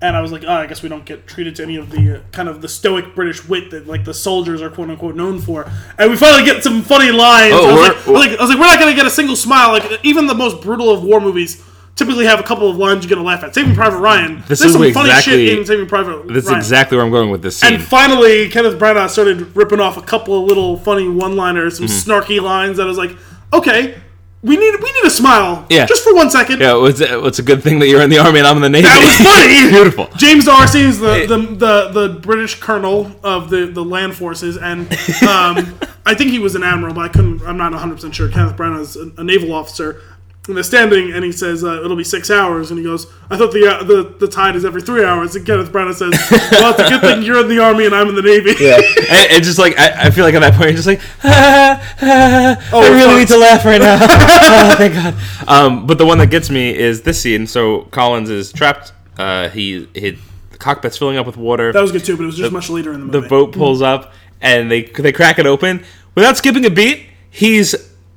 [0.00, 2.16] and I was like, "Oh, I guess we don't get treated to any of the
[2.16, 5.38] uh, kind of the stoic British wit that like the soldiers are quote unquote known
[5.40, 7.52] for." And we finally get some funny lines.
[7.54, 9.06] Oh, I, was like, I was like, I was like, "We're not going to get
[9.06, 11.62] a single smile." Like even the most brutal of war movies.
[11.94, 13.54] Typically have a couple of lines you're gonna laugh at.
[13.54, 14.42] Saving Private Ryan.
[14.48, 16.58] This There's is some funny exactly- shit in Saving Private That's Ryan.
[16.58, 17.74] exactly where I'm going with this scene.
[17.74, 22.10] And finally, Kenneth Branagh started ripping off a couple of little funny one-liners, some Mm-hmm.
[22.10, 23.10] snarky lines that I was like,
[23.52, 23.94] okay,
[24.42, 25.84] we need we need a smile, Yeah.
[25.86, 26.60] just for one second.
[26.60, 28.70] yeah, it's, it's a good thing that you're in the army and I'm in the
[28.70, 28.88] navy.
[28.88, 29.70] That was funny.
[29.70, 30.08] Beautiful.
[30.16, 34.90] James D'Arcy is the, the, the, the British colonel of the, the land forces, and
[35.28, 37.42] um, I think he was an admiral, but I couldn't.
[37.42, 38.28] I'm not 100 percent sure.
[38.30, 40.00] Kenneth Branagh is a, a naval officer.
[40.48, 43.36] And they're standing, and he says, uh, "It'll be six hours." And he goes, "I
[43.36, 46.10] thought the uh, the the tide is every three hours." And Kenneth Branagh says,
[46.50, 48.50] "Well, it's a good thing you're in the army and I'm in the navy."
[49.08, 51.94] and, and just like I, I feel like at that point you're just like ah,
[52.02, 53.98] ah, Oh, I really need to laugh right now.
[54.00, 55.14] oh, thank God.
[55.46, 57.46] Um, but the one that gets me is this scene.
[57.46, 58.92] So Collins is trapped.
[59.16, 60.18] Uh, he, he
[60.50, 61.72] the cockpit's filling up with water.
[61.72, 63.20] That was good too, but it was just much later in the movie.
[63.20, 65.84] the boat pulls up and they they crack it open
[66.16, 67.06] without skipping a beat.
[67.30, 67.76] He's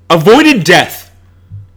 [0.09, 1.04] avoided death.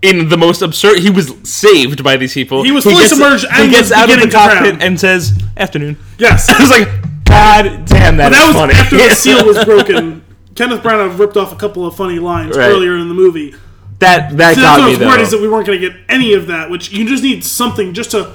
[0.01, 2.63] In the most absurd, he was saved by these people.
[2.63, 6.49] He was fully submerged and he gets out of the cockpit and says, "Afternoon." Yes,
[6.57, 6.87] I was like,
[7.25, 10.25] "God damn, that, that is was funny." after the seal was broken.
[10.55, 12.69] Kenneth Branagh ripped off a couple of funny lines Right.
[12.71, 13.55] earlier in the movie.
[13.99, 15.07] that that So that's got what I me was though.
[15.09, 17.45] worried is that we weren't going to get any of that, which you just need
[17.45, 18.33] something just to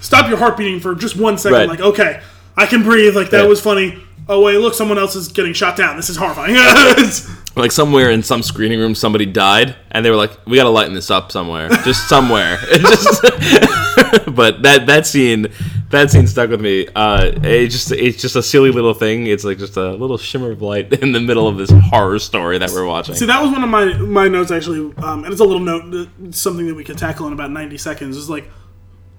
[0.00, 1.58] stop your heart beating for just one second.
[1.58, 1.68] Right.
[1.68, 2.22] Like, okay,
[2.56, 3.14] I can breathe.
[3.14, 3.48] Like that Right.
[3.48, 3.98] was funny.
[4.28, 5.96] Oh wait, look, someone else is getting shot down.
[5.96, 6.54] This is horrifying.
[7.54, 10.94] Like somewhere in some screening room somebody died and they were like we gotta lighten
[10.94, 13.22] this up somewhere just somewhere just
[14.34, 15.48] but that that scene
[15.90, 19.44] that scene stuck with me uh it just it's just a silly little thing it's
[19.44, 22.70] like just a little shimmer of light in the middle of this horror story that
[22.70, 25.44] we're watching See, that was one of my my notes actually, um, and it's a
[25.44, 28.16] little note, uh, something that we could tackle in about ninety seconds.
[28.16, 28.50] Is like,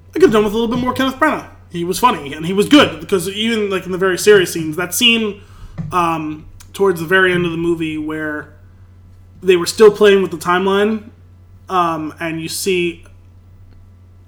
[0.10, 1.50] I could have done with a little bit more Kenneth Branagh.
[1.70, 4.76] He was funny and he was good because even like in the very serious scenes,
[4.76, 5.42] that scene
[5.92, 8.54] um, towards the very end of the movie where
[9.42, 11.10] they were still playing with the timeline,
[11.70, 13.06] um, and you see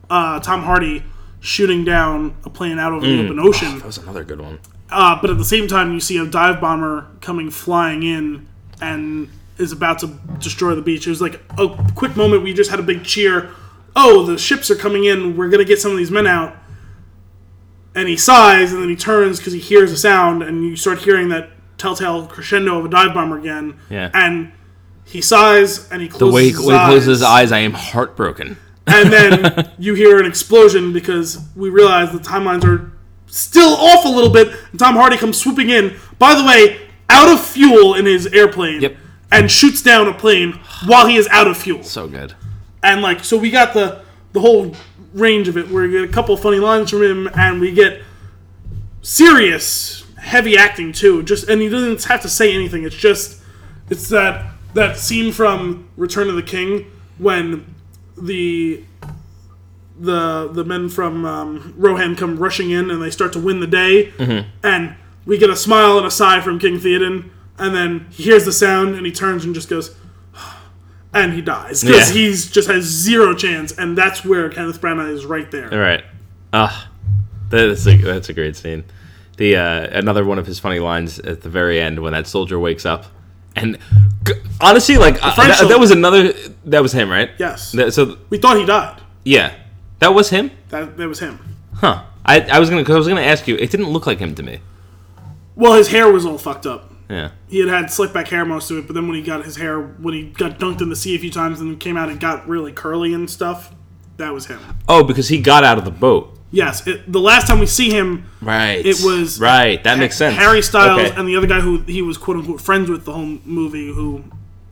[0.09, 1.03] uh, Tom Hardy
[1.39, 3.77] shooting down a plane out over the open ocean.
[3.79, 6.59] that was another good one Uh, but at the same time, you see a dive
[6.61, 8.47] bomber coming flying in
[8.81, 10.07] and is about to
[10.39, 11.07] destroy the beach.
[11.07, 13.51] It was like a quick moment We just had a big cheer.
[13.95, 15.37] Oh, the ships are coming in.
[15.37, 16.55] We're gonna get some of these men out.
[17.93, 20.99] And he sighs, and then he turns because he hears a sound, and you start
[20.99, 21.49] hearing that
[21.85, 23.79] telltale crescendo of a dive bomber again.
[23.89, 24.09] Yeah.
[24.13, 24.51] And
[25.05, 27.73] he sighs, and he closes the way, his he eyes closes his eyes i am
[27.73, 28.57] heartbroken
[28.87, 32.91] and then you hear an explosion because we realize the timelines are
[33.27, 34.47] still off a little bit.
[34.71, 35.95] And Tom Hardy comes swooping in.
[36.19, 36.79] By the way,
[37.09, 38.95] out of fuel in his airplane, Yep.
[39.31, 41.83] and shoots down a plane while he is out of fuel.
[41.83, 42.35] so good
[42.83, 44.75] And like, so we got the the whole
[45.13, 45.69] range of it.
[45.71, 48.01] Where we get a couple funny lines from him, and we get
[49.01, 51.23] serious, heavy acting too.
[51.23, 52.83] Just and he doesn't have to say anything.
[52.83, 53.41] It's just
[53.89, 57.73] it's that that scene from Return of the King when
[58.17, 58.83] the
[59.99, 63.67] the the men from um, Rohan come rushing in and they start to win the
[63.67, 64.11] day,
[64.63, 64.95] and
[65.25, 68.51] we get a smile and a sigh from King Theoden, and then he hears the
[68.51, 69.95] sound and he turns and just goes.
[71.13, 72.21] and he dies because Yeah.
[72.21, 75.71] he's just has zero chance, and that's where Kenneth Branagh is right there.
[75.73, 76.03] All right.
[76.51, 76.89] Ah,
[77.49, 78.83] that's a that's a great scene.
[79.37, 82.57] The uh, another one of his funny lines at the very end when that soldier
[82.57, 83.05] wakes up,
[83.55, 83.77] and
[84.25, 86.31] g- honestly, like uh, that, that was another.
[86.65, 87.31] That was him, right?
[87.37, 89.01] Yes, That- so we thought he died.
[89.25, 89.53] yeah,
[89.99, 90.51] that was him.
[90.69, 91.39] That that was him.
[91.75, 92.03] Huh.
[92.25, 93.55] I, I was gonna cause I was gonna ask you.
[93.55, 94.59] It didn't look like him to me.
[95.55, 96.91] Well, his hair was all fucked up.
[97.09, 97.31] Yeah.
[97.49, 99.57] He had had slick back hair most of it, but then when he got his
[99.57, 102.19] hair, when he got dunked in the sea a few times and came out and
[102.19, 103.75] got really curly and stuff,
[104.17, 104.59] that was him.
[104.87, 106.35] Oh, because he got out of the boat.
[106.55, 108.85] Yes, it, the last time we see him, Right.
[108.85, 109.83] It was- right.
[109.83, 110.35] That makes sense.
[110.37, 111.15] Harry Styles Okay.
[111.19, 114.23] and the other guy who he was quote unquote friends with the whole movie, who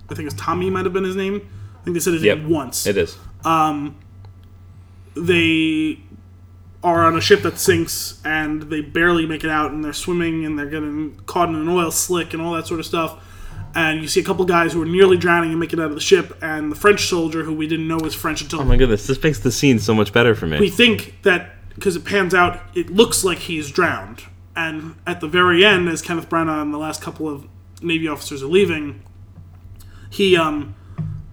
[0.10, 1.42] I think is Tommy might have been his name.
[1.80, 2.38] I think they said his Yep.
[2.40, 2.88] name once.
[2.88, 3.18] It is.
[3.44, 3.96] Um,
[5.16, 6.00] They
[6.84, 10.44] are on a ship that sinks and they barely make it out and they're swimming
[10.46, 13.18] and they're getting caught in an oil slick and all that sort of stuff.
[13.76, 15.96] And you see a couple guys who are nearly drowning and make it out of
[15.96, 18.78] the ship, and the French soldier, who we didn't know was French until Oh my
[18.78, 20.60] goodness, this makes the scene so much better for me.
[20.60, 24.24] we think that because it pans out, it looks like he's drowned.
[24.56, 27.48] And at the very end, as Kenneth Branagh and the last couple of
[27.82, 29.04] Navy officers are leaving,
[30.10, 30.76] he um,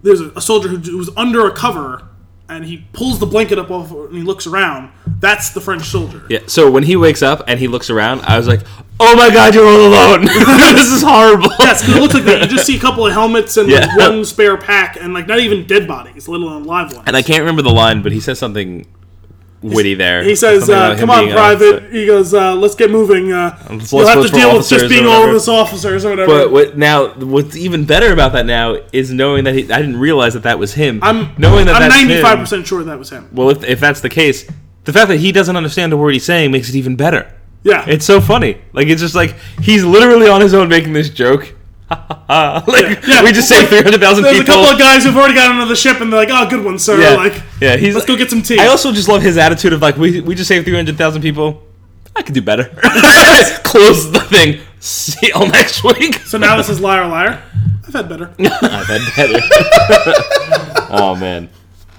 [0.01, 2.07] there's a, a soldier who, was under a cover,
[2.49, 4.91] and he pulls the blanket up off and he looks around.
[5.05, 6.25] That's the French soldier.
[6.29, 6.39] Yeah.
[6.47, 8.61] So when he wakes up and he looks around, I was like,
[8.99, 10.25] "Oh my god, you're all alone.
[10.25, 12.41] this is horrible." Yes, it looks like that.
[12.41, 15.39] You just see a couple of helmets and like, one spare pack, and like not
[15.39, 17.03] even dead bodies, let alone live ones.
[17.05, 18.87] And I can't remember the line, but he says something
[19.61, 20.23] witty there.
[20.23, 23.31] He says, uh, "Come on, uh, private." he goes, uh, "Let's get moving.
[23.31, 26.11] Uh, Let's- you'll have to deal with just being all whatever." of us officers or
[26.11, 29.79] whatever." But what, now, what's even better about that now is knowing that he, I
[29.81, 30.99] didn't realize that that was him.
[31.01, 33.29] I'm knowing that I'm ninety five percent sure that was him.
[33.31, 34.49] Well, if, if that's the case,
[34.85, 37.31] the fact that he doesn't understand a word he's saying makes it even better.
[37.63, 38.57] Yeah, It's so funny.
[38.73, 41.53] Like it's just like he's literally on his own making this joke.
[42.29, 43.21] like yeah.
[43.23, 44.37] we just saved three hundred thousand people.
[44.37, 46.49] There's a couple of guys who've already got onto the ship, and they're like, "Oh,
[46.49, 47.75] good one, sir." yeah, Like, yeah.
[47.75, 48.59] He's let's go get some tea.
[48.59, 51.21] I also just love his attitude of like we we just saved three hundred thousand
[51.21, 51.63] people.
[52.15, 52.63] I could do better.
[53.65, 54.61] Close the thing.
[54.79, 56.15] See y'all next week.
[56.19, 57.43] so now this is liar, liar.
[57.85, 58.33] I've had better.
[58.39, 59.39] I've had better.
[60.91, 61.49] oh man,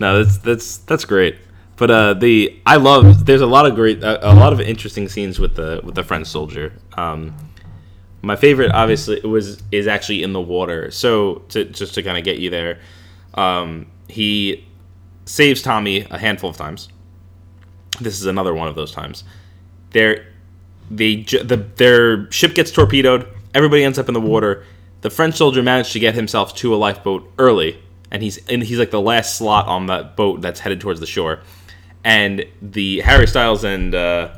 [0.00, 1.36] no, that's that's that's great.
[1.76, 3.26] But uh, the I love.
[3.26, 6.02] There's a lot of great, a, a lot of interesting scenes with the with the
[6.02, 6.72] French soldier.
[6.96, 7.34] Um,
[8.22, 10.90] my favorite, obviously, was is actually in the water.
[10.90, 12.80] So to just to kind of get you there,
[13.34, 14.66] um, he
[15.24, 16.88] saves Tommy a handful of times.
[18.00, 19.24] This is another one of those times.
[19.90, 20.26] They're
[20.90, 23.26] they the their ship gets torpedoed.
[23.54, 24.64] Everybody ends up in the water.
[25.00, 28.78] The French soldier managed to get himself to a lifeboat early, and he's and he's
[28.78, 31.40] like the last slot on that boat that's headed towards the shore.
[32.04, 34.34] And the Harry Styles and uh,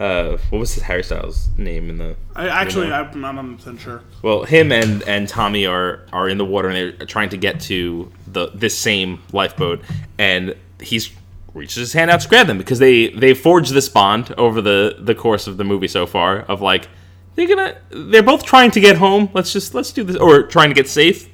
[0.00, 2.90] uh, what was his Harry Styles name in the I actually.
[2.90, 4.02] I'm not 100 percent sure.
[4.22, 7.60] well, him and and Tommy are are in the water and they're trying to get
[7.62, 9.82] to the this same lifeboat,
[10.18, 11.10] and he's
[11.52, 14.96] reaches his hand out to grab them because they they forged this bond over the
[14.98, 16.88] the course of the movie so far of like
[17.34, 19.28] they're gonna they're both trying to get home.
[19.34, 21.28] Let's just let's do this or trying to get safe.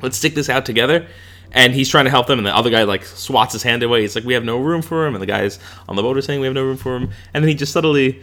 [0.00, 1.08] Let's stick this out together.
[1.52, 4.02] And he's trying to help them, and the other guy like swats his hand away.
[4.02, 6.22] He's like, "We have no room for him," and the guys on the boat are
[6.22, 8.22] saying, "We have no room for him." And then he just subtly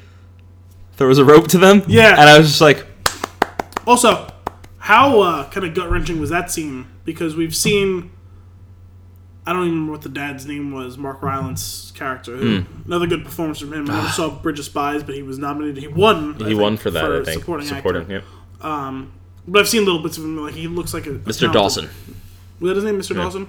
[0.93, 1.83] throws a rope to them.
[1.87, 2.11] Yeah.
[2.11, 2.85] and I was just like,
[3.85, 4.27] Also,
[4.79, 6.87] how uh, kind of gut wrenching was that scene?
[7.05, 8.11] Because we've seen.
[9.45, 10.97] I don't even remember what the dad's name was.
[10.97, 12.35] Mark Rylance character.
[12.35, 12.81] Who, Hmm.
[12.87, 13.89] Another good performance from him.
[13.89, 15.77] I never saw Bridge of Spies, but he was nominated.
[15.77, 16.33] He won.
[16.35, 17.39] He think, won for that, I think.
[17.41, 18.13] supporting, Supporting, actor.
[18.13, 18.23] yep.
[19.49, 20.37] But I've seen little bits of him.
[20.37, 21.51] Like he looks like a Mr.
[21.51, 21.89] Dawson.
[22.59, 23.15] Was that his name, Mr.
[23.15, 23.47] Dawson?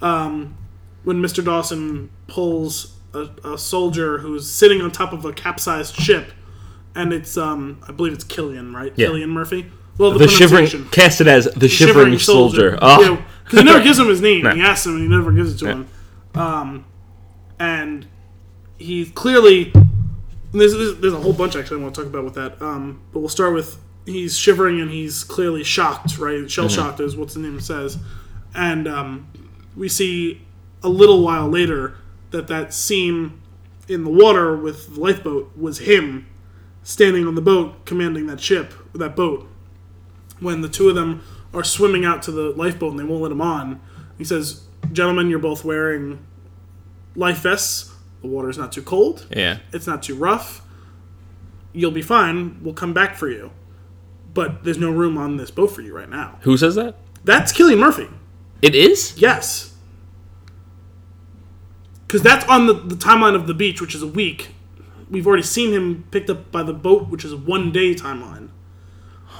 [0.00, 0.56] Um,
[1.04, 1.44] when Mr.
[1.44, 6.32] Dawson pulls a, a soldier who's sitting on top of a capsized ship,
[6.94, 8.92] and it's um, I believe it's Cillian, right?
[8.96, 9.08] Yeah.
[9.08, 9.70] Cillian Murphy.
[9.98, 12.78] Well, the, The shivering, it as the shivering, soldier.
[12.82, 14.42] Oh, because he never gives him his name.
[14.44, 14.54] No.
[14.54, 15.88] He asks him, and he never gives it to him.
[16.34, 16.84] Um,
[17.58, 18.06] and
[18.76, 19.72] he clearly
[20.52, 22.60] there's, there's a whole bunch actually I want to talk about with that.
[22.60, 26.50] Um, but we'll start with he's shivering and he's clearly shocked, right?
[26.50, 27.98] Shell shocked is what's the name says,
[28.56, 29.28] and um,
[29.76, 30.42] we see
[30.82, 31.98] a little while later
[32.30, 33.40] that that scene
[33.86, 36.26] in the water with the lifeboat was him
[36.82, 39.48] standing on the boat commanding that ship, that boat.
[40.40, 41.22] When the two of them
[41.54, 43.80] are swimming out to the lifeboat and they won't let him on,
[44.18, 46.18] he says, "Gentlemen, you're both wearing
[47.14, 47.92] life vests.
[48.22, 49.26] The water's not too cold.
[49.30, 49.58] yeah.
[49.72, 50.62] It's not too rough.
[51.72, 52.58] You'll be fine.
[52.62, 53.50] We'll come back for you.
[54.34, 56.96] But there's no room on this boat for you right now." Who says that?
[57.24, 58.08] That's Cillian Murphy.
[58.62, 59.14] It is.
[59.16, 59.74] Yes.
[62.06, 64.48] Because that's on the, the timeline of the beach, which is a week.
[65.10, 68.50] We've already seen him picked up by the boat, which is a one day timeline.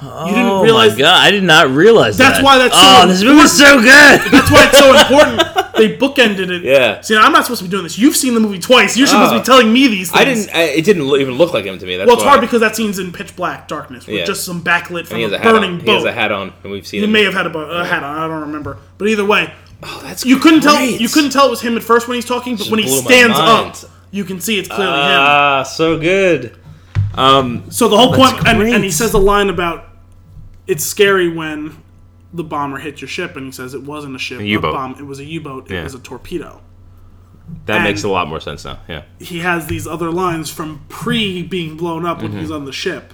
[0.01, 2.43] You didn't oh realize my god, I did not realize That's that.
[2.45, 4.31] why that's so oh, this movie's so good.
[4.31, 5.73] That's why it's so important.
[5.75, 6.63] They bookended it.
[6.63, 7.01] Yeah.
[7.01, 7.97] See, I'm not supposed to be doing this.
[7.97, 8.95] You've seen the movie twice.
[8.97, 9.39] You're supposed to Oh.
[9.39, 10.21] be telling me these things.
[10.21, 10.55] I didn't.
[10.55, 11.97] I, it didn't lo- even look like him to me.
[11.97, 12.29] That's Well, it's why.
[12.31, 14.25] hard because that scene's in pitch black darkness with Yeah.
[14.25, 15.79] just some backlit from he has a a hat burning on.
[15.79, 17.11] He has a hat on, and we've seen He him.
[17.11, 18.17] may have had a, bo- a hat on.
[18.17, 18.77] I don't remember.
[18.99, 19.51] But either way,
[19.83, 20.75] oh, that's you couldn't tell.
[20.77, 20.99] great.
[21.01, 23.01] You couldn't tell it was him at first when he's talking, but when he blew
[23.01, 23.75] my stands mind.
[23.83, 25.19] up, you can see it's clearly him.
[25.19, 26.55] Ah, so good.
[27.17, 29.85] Um, So the whole point, and, and he says the line about
[30.67, 31.81] it's scary when
[32.33, 34.73] the bomber hits your ship, and he says it wasn't a ship, a U-boat.
[34.73, 34.95] bomb.
[34.99, 35.69] It was a U-boat.
[35.71, 35.83] It Yeah.
[35.83, 36.61] was a torpedo.
[37.65, 38.79] that And- makes a lot more sense now.
[38.89, 39.03] Yeah.
[39.19, 42.39] He has these other lines from pre being blown up when Mm-hmm.
[42.41, 43.13] he's on the ship.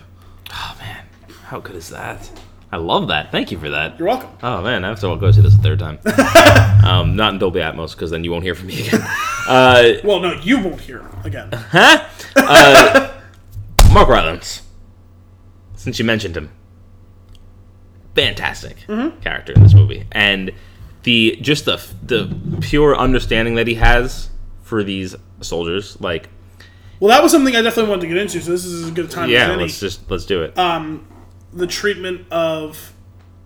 [0.52, 1.04] Oh man,
[1.50, 2.32] how good is that?
[2.72, 3.32] I love that.
[3.32, 4.00] Thank you for that.
[4.00, 4.32] You're welcome.
[4.42, 6.00] Oh man, I have to go see this a third time.
[6.84, 9.02] um, not in Dolby Atmos because then you won't hear from me again.
[9.48, 11.50] Uh, Well, no, you won't hear again.
[11.52, 12.04] huh?
[12.36, 13.10] Uh,
[13.94, 14.62] Mark Rylance.
[15.76, 16.50] Since you mentioned him,
[18.16, 18.78] fantastic
[19.22, 20.52] character in this movie, and
[21.04, 24.30] the just the the pure understanding that he has
[24.62, 26.30] for these soldiers, like
[27.00, 29.06] Well, that was something I definitely wanted to get into, so this is as good
[29.06, 29.64] a time as yeah, any.
[29.64, 30.56] let's just let's do it.
[30.56, 32.94] the treatment of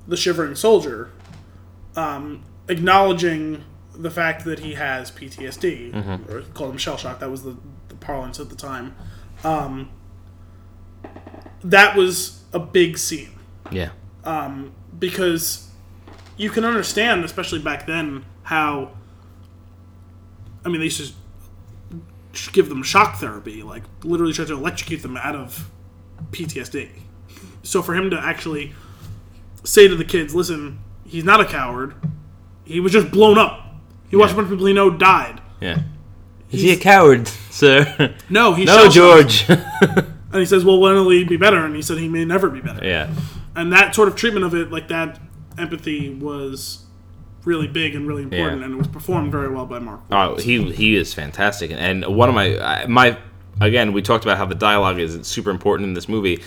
[0.08, 1.12] the shivering soldier,
[1.96, 6.32] um, acknowledging the fact that he has PTSD, Mm-hmm.
[6.32, 7.20] or call him shell shock.
[7.20, 7.58] That was the,
[7.90, 8.96] the parlance at the time.
[9.44, 9.90] Um,
[11.64, 13.32] that was a big scene
[13.72, 13.90] yeah,
[14.24, 15.70] um, because
[16.38, 18.92] you can understand, especially back then, how.
[20.66, 21.14] I mean, they used
[22.34, 25.70] to give them shock therapy, like literally try to electrocute them out of
[26.32, 26.90] PTSD.
[27.64, 28.74] So for him to actually
[29.64, 31.96] say to the kids, "Listen, he's not a coward.
[32.66, 33.66] He was just blown up.
[34.10, 35.42] He watched a bunch of people he know died.
[35.62, 35.82] yeah.
[36.50, 38.16] Is he a coward, sir?
[38.30, 38.90] No, he's no.
[38.90, 39.46] George.
[40.32, 42.50] And he says, "Well, when will he be better?" And he said, "He may never
[42.50, 43.10] be better." yeah.
[43.56, 45.20] and that sort of treatment of it, like that
[45.58, 46.86] empathy, was
[47.46, 48.66] really big and really important, Yeah.
[48.66, 50.02] and it was performed very well by Mark.
[50.12, 53.18] Oh, he he is fantastic, and one of my my
[53.62, 56.42] again we talked about how the dialogue is super important in this movie.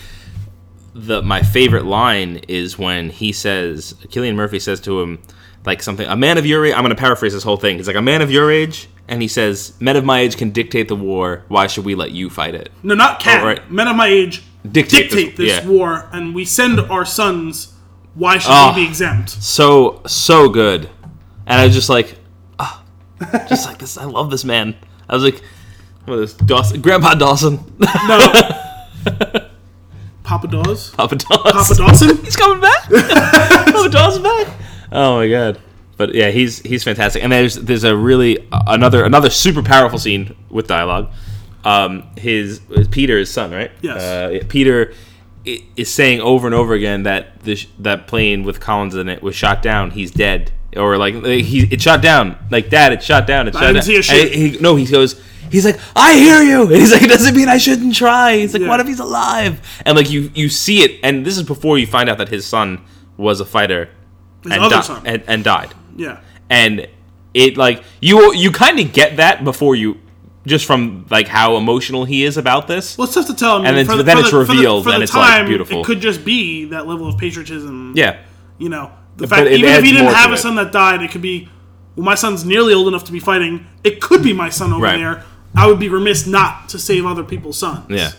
[0.95, 5.19] The my favorite line is when he says Cillian Murphy says to him
[5.67, 6.73] like something a man of your age.
[6.75, 7.77] I'm going to paraphrase this whole thing.
[7.77, 10.51] He's like a man of your age, and he says men of my age can
[10.51, 11.45] dictate the war.
[11.49, 12.71] Why should we let you fight it?
[12.83, 13.43] No, not Cat.
[13.43, 13.71] Oh, right.
[13.71, 15.71] Men of my age Dictate dictate, this- this, yeah.
[15.71, 17.73] war, and we send our sons.
[18.15, 18.73] Why should Oh.
[18.75, 19.31] we be exempt?
[19.31, 20.91] So so good,
[21.47, 22.17] and I was just like,
[22.59, 22.83] ah,
[23.49, 23.97] just like this.
[23.97, 24.75] I love this man.
[25.09, 25.41] I was like,
[26.05, 26.81] what is Dawson?
[26.83, 28.33] Grandpa Dawson, No.
[30.23, 30.91] Papa Dawes?
[30.91, 31.53] Papa Dawson.
[31.53, 32.17] Papa Dawson?
[32.25, 32.85] He's coming back.
[32.91, 34.47] oh, Dawson back.
[34.93, 35.61] Oh my god.
[35.97, 37.23] But yeah, he's he's fantastic.
[37.23, 41.11] And there's there's a really another another super powerful scene with dialogue.
[41.63, 43.71] Um, his, his Peter, his son, right?
[43.83, 44.01] Yes.
[44.03, 44.95] Uh, Peter
[45.45, 49.35] is saying over and over again that this that plane with Collins in it was
[49.35, 49.91] shot down.
[49.91, 52.39] He's dead, or like he it shot down.
[52.51, 53.47] Like Dad, it shot down.
[53.49, 53.83] It shot didn't down.
[53.83, 54.33] see a shit.
[54.33, 55.21] He, no, he goes.
[55.51, 56.63] He's like, I hear you.
[56.63, 58.37] And he's like, it doesn't mean I shouldn't try.
[58.39, 58.69] He's like, Yeah.
[58.69, 59.61] what if he's alive?
[59.85, 62.47] And like you you see it, and this is before you find out that his
[62.47, 62.83] son
[63.19, 63.91] was a fighter
[64.43, 65.03] His and, other di- son.
[65.05, 65.75] and and died.
[65.97, 66.21] yeah.
[66.49, 66.89] And
[67.35, 69.99] it like you you kind of get that before you
[70.47, 72.97] just from like how emotional he is about this.
[72.97, 73.57] Well, it's tough to tell.
[73.57, 74.95] I mean, And then- for the- then for it's the- for the- revealed, for the
[74.95, 75.81] and it's, like, beautiful.
[75.83, 77.93] It could just be that level of patriotism.
[77.95, 78.17] yeah.
[78.59, 80.39] You know, the fact it even if he didn't have a it.
[80.39, 81.49] son that died, it could be,
[81.97, 83.67] well, my son's nearly old enough to be fighting.
[83.85, 84.99] It could be my son over Right.
[84.99, 85.25] there.
[85.55, 87.87] I would be remiss not to save other people's sons.
[87.89, 88.13] Yeah,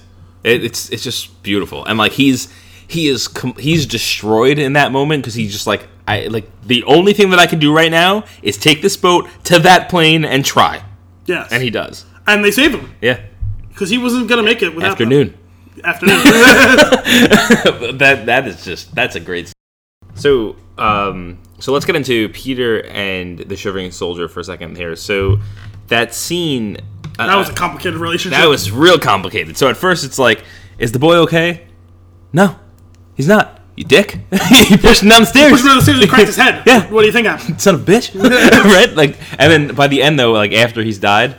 [0.43, 2.49] it, it's it's just beautiful, and like he's
[2.87, 6.83] he is com- he's destroyed in that moment because he's just like I like the
[6.85, 10.25] only thing that I can do right now is take this boat to that plane
[10.25, 10.83] and try,
[11.25, 11.51] Yes.
[11.51, 12.05] and he does.
[12.27, 13.19] and they save him Yeah,
[13.69, 15.07] because he wasn't gonna make it without them.
[15.11, 15.37] afternoon.
[15.83, 16.21] Afternoon.
[17.97, 19.51] that that is just that's a great.
[20.15, 24.95] So um so let's get into Peter and the shivering soldier for a second here.
[24.95, 25.39] So
[25.87, 26.77] that scene
[27.19, 28.39] uh, that was a complicated relationship.
[28.39, 29.57] that was real complicated.
[29.57, 30.43] So at first it's like,
[30.77, 31.67] is the boy okay?
[32.33, 32.57] No,
[33.15, 33.60] he's not.
[33.75, 34.19] You dick!
[34.69, 35.51] you pushed him down the stairs.
[35.51, 36.63] Pushed him down the stairs and cracked his head.
[36.67, 36.91] Yeah.
[36.91, 37.61] What do you think happened?
[37.65, 38.93] Son of a bitch, right?
[38.93, 41.35] Like, and then by the end though, like after he's died,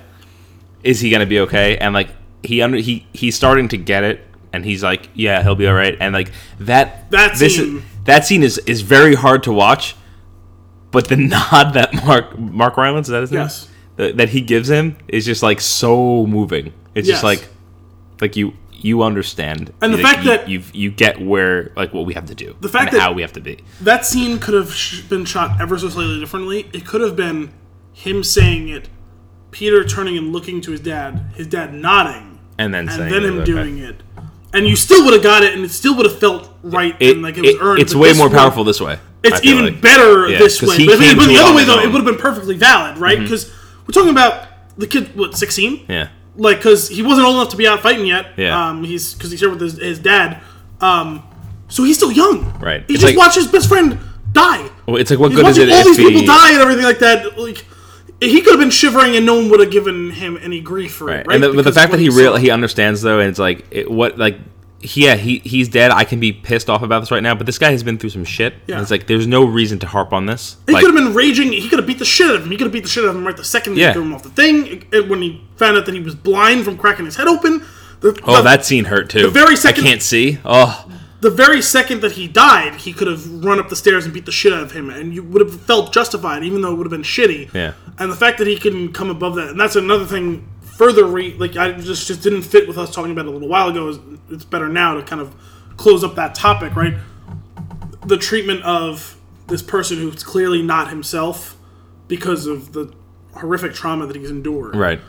[0.82, 1.76] is he gonna be okay?
[1.76, 2.08] And like
[2.42, 5.74] he under he he's starting to get it, and he's like, yeah, he'll be all
[5.74, 5.96] right.
[6.00, 9.94] And like that That this scene- is, that scene is is very hard to watch,
[10.90, 13.42] but the nod that Mark Mark Rylance is that his name?
[13.42, 13.68] Yes.
[13.96, 16.72] That, that he gives him is just like so moving.
[16.94, 17.16] It's Yes.
[17.16, 17.46] just like
[18.22, 18.54] like you
[18.84, 22.14] you understand, And the Like, fact you, that- you you get where like what we
[22.14, 23.58] have to do, The fact and that- how we have to be.
[23.80, 26.68] That scene could have sh- been shot ever so slightly differently.
[26.72, 27.50] It could have been
[27.92, 28.88] him saying it,
[29.50, 33.28] Peter turning and looking to his dad, his dad nodding, And then and then it,
[33.28, 33.44] him okay.
[33.44, 34.02] doing it.
[34.54, 37.12] and you still would have got it, and it still would have felt right, It-
[37.14, 37.80] and like it was earned.
[37.80, 38.98] it's way more one- powerful this way.
[39.24, 39.80] It's even like.
[39.80, 40.68] better Yeah, this way.
[40.68, 41.84] But, if it came had been to the other way, though, own.
[41.84, 43.14] it would have been perfectly valid, right?
[43.18, 43.24] Mm-hmm.
[43.24, 43.52] Because
[43.86, 45.84] we're talking about the kid, what, 16?
[45.88, 46.08] Yeah.
[46.36, 48.28] Like, because he wasn't old enough to be out fighting yet.
[48.36, 48.68] Yeah.
[48.70, 50.40] Um, he's because he's here with his, his dad.
[50.80, 51.22] Um,
[51.68, 52.58] so he's still young.
[52.58, 52.84] Right.
[52.86, 53.98] He It's just like- watched his best friend
[54.32, 54.68] die.
[54.86, 56.52] Well, it's like what He's good is watching it all if these people he die
[56.52, 57.38] and everything like that.
[57.38, 57.64] Like,
[58.20, 61.06] he could have been shivering and no one would have given him any grief for
[61.06, 61.20] Right.
[61.20, 61.26] it.
[61.26, 61.34] Right.
[61.34, 62.16] And the, but the Because fact what that he saw.
[62.18, 64.38] real he understands though, and it's like it, what like
[64.82, 65.90] yeah he he's dead.
[65.90, 68.10] I can be pissed off about this right now, but this guy has been through
[68.10, 68.54] some shit.
[68.66, 68.76] Yeah.
[68.76, 70.56] And it's like there's no reason to harp on this.
[70.66, 71.52] He like, could have been raging.
[71.52, 72.50] He could have beat the shit out of him.
[72.50, 73.88] He could have beat the shit out of him right the second Yeah.
[73.88, 74.86] they threw him off the thing.
[74.92, 77.64] And when he found out that he was blind from cracking his head open.
[78.00, 79.22] The, oh, the, that scene hurt too.
[79.22, 80.38] The very second- I can't see.
[80.44, 80.86] Oh,
[81.22, 84.26] the very second that he died, he could have run up the stairs and beat
[84.26, 86.86] the shit out of him, and you would have felt justified, even though it would
[86.86, 87.54] have been shitty.
[87.54, 87.74] Yeah.
[87.96, 90.48] And the fact that he can come above that, and that's another thing.
[90.76, 93.48] Further, re- like I just just didn't fit with us talking about it a little
[93.48, 94.18] while ago.
[94.30, 95.34] It's better now to kind of
[95.76, 96.94] close up that topic, right?
[98.06, 99.16] The treatment of
[99.48, 101.56] this person who's clearly not himself
[102.08, 102.92] because of the
[103.34, 105.00] horrific trauma that he's endured right.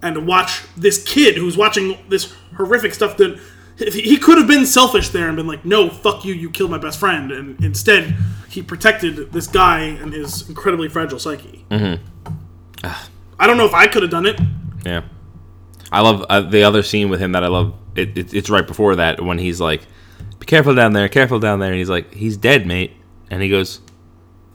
[0.00, 3.38] and to watch this kid who's watching this horrific stuff that
[3.78, 6.50] if he he could have been selfish there and been like, "No, fuck you, you
[6.50, 8.16] killed my best friend," and instead
[8.48, 11.64] he protected this guy and his incredibly fragile psyche.
[11.70, 12.04] Mm-hmm.
[13.38, 14.38] I don't know if I could have done it.
[14.84, 15.02] Yeah.
[15.92, 17.74] I love uh, the other scene with him that I love.
[17.94, 19.86] It, it, it's right before that when he's like,
[20.40, 22.92] "Be careful down there, careful down there," and he's like, "He's dead, mate,"
[23.30, 23.80] and he goes,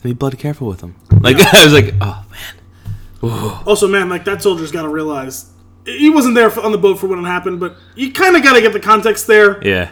[0.04, 4.42] "Be bloody careful with him." Like I was like, "Oh man." Also, man, like that
[4.42, 5.52] soldier's got to realize
[5.86, 8.54] he wasn't there on the boat for when it happened, but you kind of got
[8.54, 9.62] to get the context there.
[9.66, 9.92] Yeah.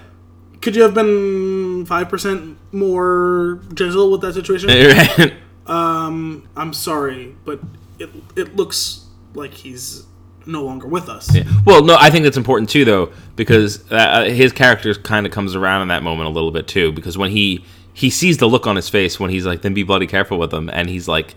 [0.61, 4.69] Could you have been five percent more gentle with that situation?
[5.67, 6.47] Right.
[6.55, 7.59] I'm sorry, but
[7.99, 10.05] it it looks like he's
[10.47, 11.33] no longer with us.
[11.35, 11.43] Yeah.
[11.65, 15.55] Well, no, I think that's important too, though, because uh, his character kind of comes
[15.55, 16.91] around in that moment a little bit too.
[16.91, 19.83] Because when he he sees the look on his face when he's like, "Then be
[19.83, 21.35] bloody careful with him," and he's like,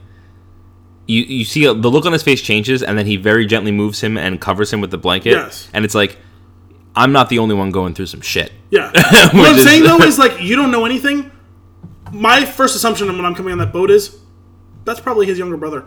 [1.07, 4.01] you you see the look on his face changes, and then he very gently moves
[4.01, 5.69] him and covers him with the blanket, Yes.
[5.73, 6.19] and it's like,
[6.95, 8.53] I'm not the only one going through some shit.
[8.71, 8.91] Yeah.
[9.33, 11.31] what I'm is- saying though is like you don't know anything.
[12.13, 14.19] My first assumption when I'm coming on that boat is
[14.85, 15.85] that's probably his younger brother.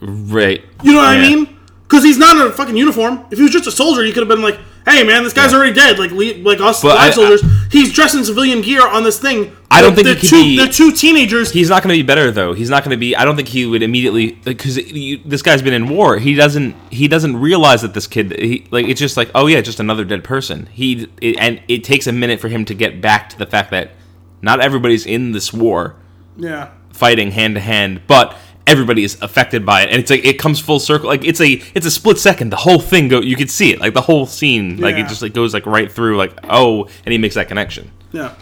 [0.00, 0.64] Right.
[0.82, 1.53] You know what I mean?
[1.86, 3.24] Because he's not in a fucking uniform.
[3.30, 5.52] If he was just a soldier, you could have been like, "Hey, man, this guy's
[5.52, 5.58] Yeah.
[5.58, 7.42] already dead." Like, le- like us But live I- soldiers.
[7.70, 9.52] he's dressed in civilian gear on this thing.
[9.70, 11.50] I don't think the he could two, be- the two teenagers.
[11.50, 12.54] He's not going to be better though.
[12.54, 13.14] He's not going to be.
[13.14, 14.76] I don't think he would immediately because
[15.26, 16.16] this guy's been in war.
[16.18, 16.74] He doesn't.
[16.90, 18.34] He doesn't realize that this kid.
[18.38, 20.68] He, like it's just like oh yeah, just another dead person.
[20.72, 23.70] He it, and it takes a minute for him to get back to the fact
[23.72, 23.90] that
[24.40, 25.96] not everybody's in this war
[26.38, 26.68] yeah.
[26.92, 28.36] fighting hand to hand, but
[28.66, 31.08] everybody is affected by it, and it's like it comes full circle.
[31.08, 32.50] Like it's a it's a split second.
[32.50, 33.20] The whole thing go.
[33.20, 33.80] You could see it.
[33.80, 34.78] Like the whole scene.
[34.78, 35.04] Like Yeah.
[35.04, 36.16] it just like goes like right through.
[36.16, 37.90] Like oh, and he makes that connection.
[38.12, 38.34] Yeah.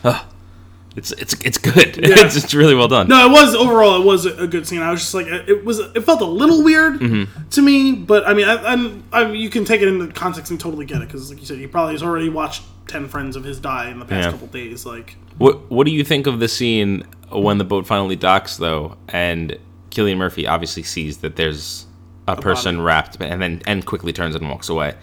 [0.94, 1.98] It's it's it's good.
[2.02, 3.08] it's just really well done.
[3.08, 4.02] No, it was overall.
[4.02, 4.82] It was a good scene.
[4.82, 5.78] I was just like, it was.
[5.78, 7.48] It felt a little weird Mm-hmm.
[7.48, 10.60] to me, but I mean, I, I'm, I, you can take it into context and
[10.60, 13.42] totally get it because, like you said, he probably has already watched ten friends of
[13.44, 14.30] his die in the past Yeah.
[14.32, 14.84] couple days.
[14.84, 18.98] Like, What What do you think of the scene when the boat finally docks, though,
[19.08, 19.56] and
[19.92, 21.86] Cillian Murphy obviously sees that there's
[22.26, 22.84] a, person body.
[22.86, 24.94] wrapped, and then and quickly turns and walks away.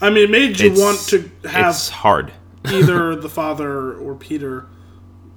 [0.00, 2.32] I mean, it made you It's- want to have It's hard.
[2.66, 4.66] either the father or Peter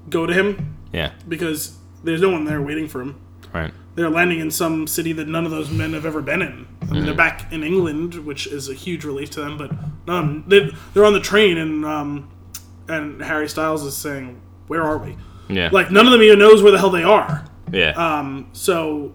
[0.09, 1.11] go to him Yeah.
[1.27, 3.15] because there's no one there waiting for him.
[3.53, 3.71] Right.
[3.95, 6.67] They're landing in some city that none of those men have ever been in.
[6.81, 9.57] I mean, they're back in England, which is a huge relief to them.
[9.57, 9.71] But
[10.07, 10.43] none.
[10.47, 12.29] They, they're on the train, and um,
[12.87, 15.17] and Harry Styles is saying, "Where are we?"
[15.49, 15.69] Yeah.
[15.71, 17.43] Like none of them even knows where the hell they are.
[17.71, 17.91] Yeah.
[17.91, 19.13] Um, so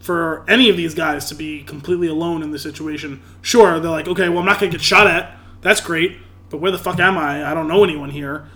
[0.00, 4.08] for any of these guys to be completely alone in this situation, sure, they're like,
[4.08, 5.36] okay, well, I'm not gonna get shot at.
[5.60, 7.50] That's great, but where the fuck am I?
[7.50, 8.48] I don't know anyone here.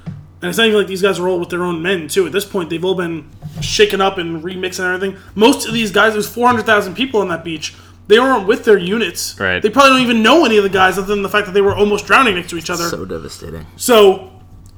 [0.44, 2.26] And it's not even like these guys are all with their own men too.
[2.26, 3.30] At this point, they've all been
[3.62, 5.16] shaken up and remixed and everything.
[5.34, 7.74] Most of these guys, there's 400,000 people on that beach.
[8.08, 9.40] They aren't with their units.
[9.40, 9.62] Right.
[9.62, 11.62] They probably don't even know any of the guys other than the fact that they
[11.62, 12.84] were almost drowning next to each other.
[12.90, 13.66] so devastating.
[13.76, 14.32] So,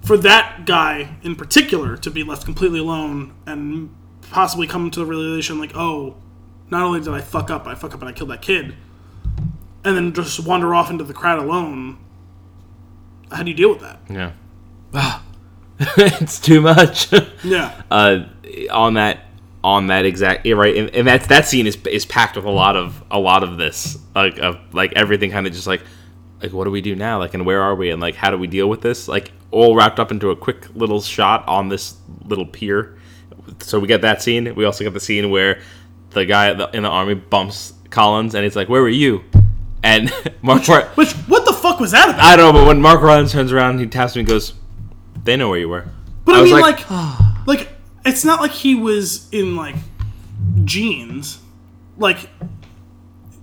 [0.05, 3.93] for that guy in particular to be left completely alone and
[4.31, 6.17] possibly come to the realization, like, oh,
[6.71, 8.75] not only did I fuck up, I fuck up and I killed that kid,
[9.85, 11.99] and then just wander off into the crowd alone.
[13.31, 14.01] How do you deal with that?
[14.09, 14.33] Yeah.
[15.79, 17.13] it's too much.
[17.45, 18.25] Yeah, uh,
[18.73, 19.21] on that
[19.63, 22.77] on that exact right and, and that that scene is is packed with a lot
[22.77, 25.83] of a lot of this like of like everything kind of just like
[26.41, 28.39] like what do we do now like and where are we and like how do
[28.39, 31.97] we deal with this like all wrapped up into a quick little shot on this
[32.25, 32.96] little pier
[33.61, 35.61] so we get that scene we also get the scene where
[36.11, 39.25] the guy in the, army bumps Collins and he's like where were you
[39.87, 42.21] and Mark Mar- which what the fuck was that about?
[42.21, 44.55] I don't know, but when Mark Rylance turns around, he taps me and goes,
[45.25, 45.87] "They know where you were."
[46.25, 47.43] But I, I mean, like, like, ah.
[47.47, 47.69] like,
[48.05, 49.77] it's not like he was in like
[50.65, 51.39] jeans.
[51.97, 52.29] Like,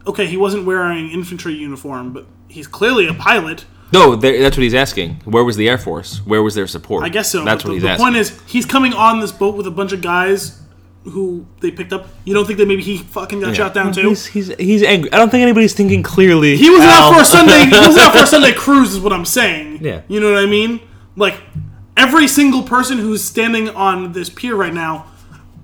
[0.06, 3.66] okay, he wasn't wearing infantry uniform, but he's clearly a pilot.
[3.94, 5.22] No, that's what he's asking.
[5.26, 6.18] Where was the Air Force?
[6.26, 7.04] Where was their support?
[7.04, 7.46] I guess so.
[7.46, 8.06] That's but what the, he's the asking.
[8.06, 10.60] point is, he's coming on this boat with a bunch of guys
[11.04, 12.08] who they picked up.
[12.26, 14.10] You don't think that maybe he fucking got shot down too?
[14.10, 15.12] He's, he's he's angry.
[15.14, 16.58] I don't think anybody's thinking clearly.
[16.58, 16.90] He was Al.
[16.90, 17.66] out for a Sunday.
[17.66, 19.84] He was out for a Sunday cruise, is what I'm saying.
[19.84, 20.02] Yeah.
[20.08, 20.80] You know what I mean?
[21.16, 21.40] Like
[21.96, 25.06] every single person who's standing on this pier right now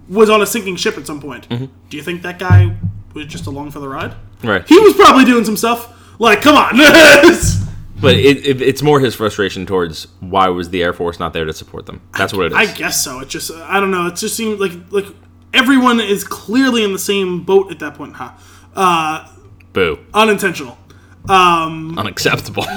[0.08, 1.50] was on a sinking ship at some point.
[1.50, 1.66] Mm-hmm.
[1.90, 2.78] Do you think that guy
[3.14, 4.16] was just along for the ride?
[4.44, 4.68] Right.
[4.68, 5.96] He was probably doing some stuff.
[6.20, 6.76] Like, come on.
[8.02, 11.46] But it, it, it's more his frustration towards why was the Air Force not there
[11.46, 12.02] to support them.
[12.18, 12.58] That's what it is.
[12.58, 13.20] I guess so.
[13.20, 14.08] It just I don't know.
[14.08, 15.06] It just seems like like
[15.54, 18.16] everyone is clearly in the same boat at that point.
[18.16, 18.32] Huh?
[18.76, 19.28] Uh,
[19.74, 20.00] Boo.
[20.14, 20.78] unintentional.
[21.28, 22.66] Um, Unacceptable.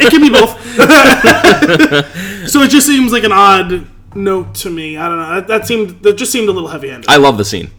[0.00, 0.60] It can be both.
[2.50, 3.86] so it just seems like an odd
[4.16, 4.96] note to me.
[4.96, 5.34] I don't know.
[5.36, 7.08] That, that seemed that just seemed a little heavy-handed.
[7.08, 7.70] I love the scene.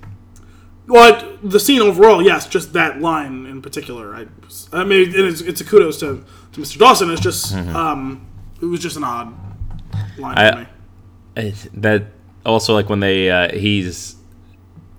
[0.88, 4.16] Well, the scene overall, yes, just that line in particular.
[4.16, 4.28] I,
[4.72, 6.24] I mean, it is, it's a kudos to,
[6.56, 6.78] to Mr.
[6.78, 7.12] Dawson.
[7.12, 8.26] It's just, um,
[8.62, 9.34] it was just an odd
[10.18, 10.66] line I- for me.
[11.38, 12.06] I- that
[12.46, 14.16] also like when they uh, he's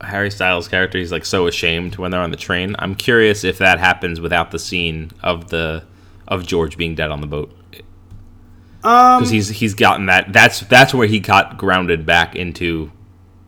[0.02, 0.98] Harry Styles' character.
[0.98, 2.76] He's like so ashamed when they're on the train.
[2.78, 5.84] I'm curious if that happens without the scene of the
[6.28, 7.52] of George being dead on the boat.
[8.84, 10.32] Um, Because he's he's gotten that.
[10.32, 12.92] That's that's where he got grounded back into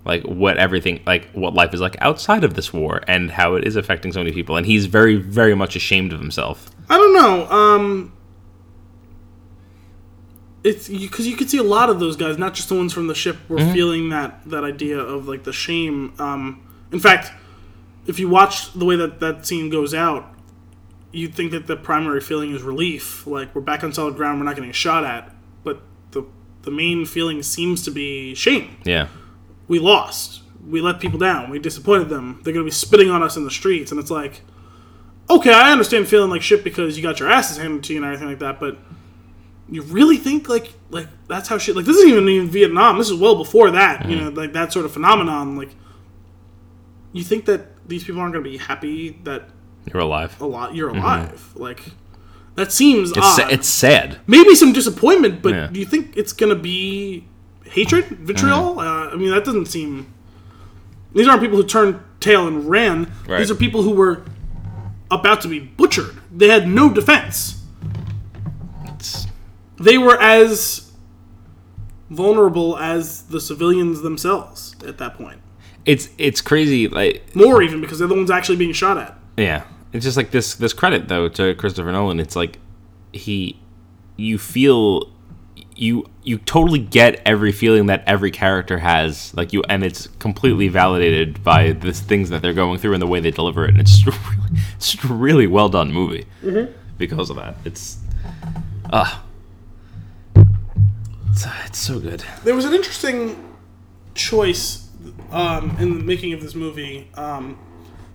[0.07, 3.67] like what everything like what life is like outside of this war and how it
[3.67, 4.57] is affecting so many people.
[4.57, 6.71] And he's very very much ashamed of himself.
[6.89, 7.51] I don't know.
[7.51, 8.13] Um,
[10.65, 13.07] it's because you, could see a lot of those guys, not just the ones from
[13.07, 16.13] the ship, were feeling that that idea of like the shame.
[16.19, 17.33] Um, in fact,
[18.07, 20.35] if you watch the way that that scene goes out,
[21.13, 24.47] you'd think that the primary feeling is relief, like we're back on solid ground, we're
[24.47, 25.33] not getting shot at.
[25.63, 25.81] But
[26.11, 26.25] the
[26.63, 28.79] the main feeling seems to be shame.
[28.85, 29.09] Yeah.
[29.69, 30.43] We lost.
[30.67, 31.51] We let people down.
[31.51, 32.41] We disappointed them.
[32.43, 34.43] They're gonna be spitting on us in the streets, and it's like,
[35.31, 38.07] okay, I understand feeling like shit because you got your asses handed to you and
[38.07, 38.79] everything like that, but
[39.71, 42.99] you really think like like that's how shit like this isn't even in Vietnam.
[42.99, 44.09] This is well before that.
[44.09, 45.57] You know, like that sort of phenomenon.
[45.57, 45.71] Like,
[47.13, 49.49] you think that these people aren't gonna be happy that
[49.93, 50.41] You're alive.
[50.41, 51.53] a lot you're alive?
[51.55, 51.83] Like,
[52.55, 53.37] that seems It's odd.
[53.37, 54.19] sa- it's sad.
[54.27, 55.67] Maybe some disappointment, but Yeah.
[55.73, 57.25] do you think it's gonna be
[57.65, 58.77] hatred, vitriol?
[58.77, 58.79] Mm-hmm.
[58.81, 60.07] Uh, I mean, that doesn't seem.
[61.15, 63.11] These aren't people who turned tail and ran.
[63.27, 63.39] Right.
[63.39, 64.23] These are people who were
[65.11, 66.17] about to be butchered.
[66.31, 67.63] They had no defense.
[68.85, 69.27] It's,
[69.79, 70.93] They were as
[72.11, 75.41] vulnerable as the civilians themselves at that point.
[75.85, 76.89] it's it's crazy.
[76.89, 79.17] Like More even because they're the ones actually being shot at.
[79.37, 80.55] Yeah, it's just like this.
[80.55, 82.19] This credit though to Christopher Nolan.
[82.21, 82.59] It's like
[83.13, 83.59] he,
[84.17, 85.13] you feel,
[85.79, 89.33] you you totally get every feeling that every character has.
[89.35, 93.07] Like you, and it's completely validated by the things that they're going through and the
[93.07, 93.71] way they deliver it.
[93.71, 96.27] And it's really, it's a really well done movie
[96.99, 97.57] because of that.
[97.65, 97.99] It's,
[98.93, 99.25] ah,
[101.31, 102.25] it's, it's so good.
[102.45, 103.57] There was an interesting
[104.15, 104.89] choice
[105.31, 107.59] um, in the making of this movie, um,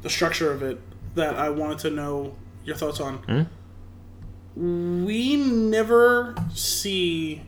[0.01, 0.79] the structure of it,
[1.15, 2.35] that I wanted to know
[2.65, 3.47] your thoughts on.
[4.55, 7.41] We never see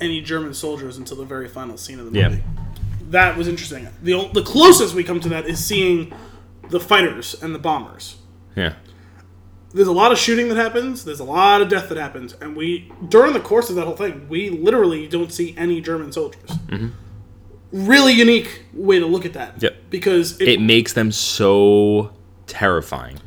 [0.00, 2.28] any German soldiers until the very final scene of the Yeah.
[2.30, 2.42] movie.
[3.10, 3.88] That was interesting.
[4.02, 6.12] The, the closest we come to that is seeing
[6.70, 8.16] the fighters and the bombers
[8.56, 8.74] Yeah,
[9.74, 11.04] there's a lot of shooting that happens.
[11.04, 13.96] There's a lot of death that happens, and we during the course of that whole
[13.96, 16.50] thing, we literally don't see any German soldiers.
[16.68, 16.88] Mm-hmm.
[17.72, 19.62] Really unique way to look at that.
[19.62, 19.76] Yep.
[19.90, 22.12] Because it, it it makes them so
[22.46, 23.18] terrifying.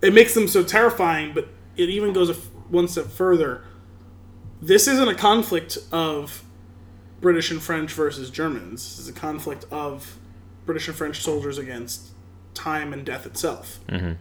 [0.00, 3.62] It makes them so terrifying, but it even goes a f- one step further.
[4.62, 6.44] This isn't a conflict of
[7.20, 8.96] British and French versus Germans.
[8.96, 10.18] This is a conflict of
[10.64, 12.10] British and French soldiers against
[12.54, 13.80] time and death itself.
[13.88, 14.12] Mm-hmm.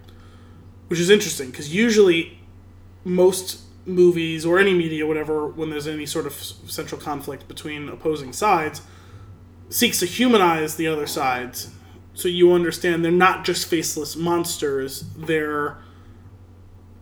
[0.87, 2.39] Which is interesting because usually
[3.03, 8.33] most movies or any media, whatever, when there's any sort of central conflict between opposing
[8.33, 8.81] sides,
[9.69, 11.71] seeks to humanize the other sides
[12.13, 15.77] so you understand they're not just faceless monsters, they're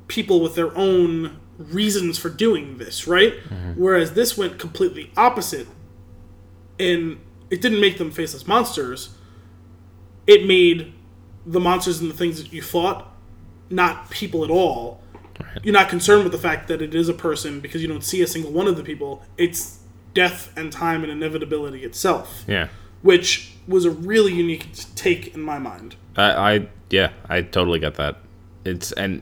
[0.08, 3.34] people with their own reasons for doing this, right?
[3.34, 3.74] Mm-hmm.
[3.82, 5.68] Whereas this went completely opposite,
[6.80, 7.20] and
[7.52, 9.10] it didn't make them faceless monsters.
[10.26, 10.94] It made
[11.46, 13.06] the monsters and the things that you fought
[13.70, 15.02] not people at all.
[15.64, 18.22] You're not concerned with the fact that it is a person because you don't see
[18.22, 19.24] a single one of the people.
[19.38, 19.80] It's
[20.14, 22.68] death and time and inevitability itself, Yeah.
[23.04, 25.96] which was a really unique take in my mind.
[26.18, 28.18] I, I yeah, I totally get that.
[28.66, 29.22] It's and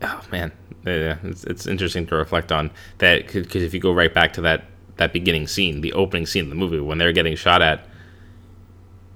[0.00, 0.52] oh man,
[0.86, 4.40] Yeah, it's, it's interesting to reflect on that because if you go right back to
[4.42, 4.64] that
[4.96, 7.86] that beginning scene, the opening scene of the movie when they're getting shot at,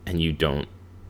[0.07, 0.69] and you don't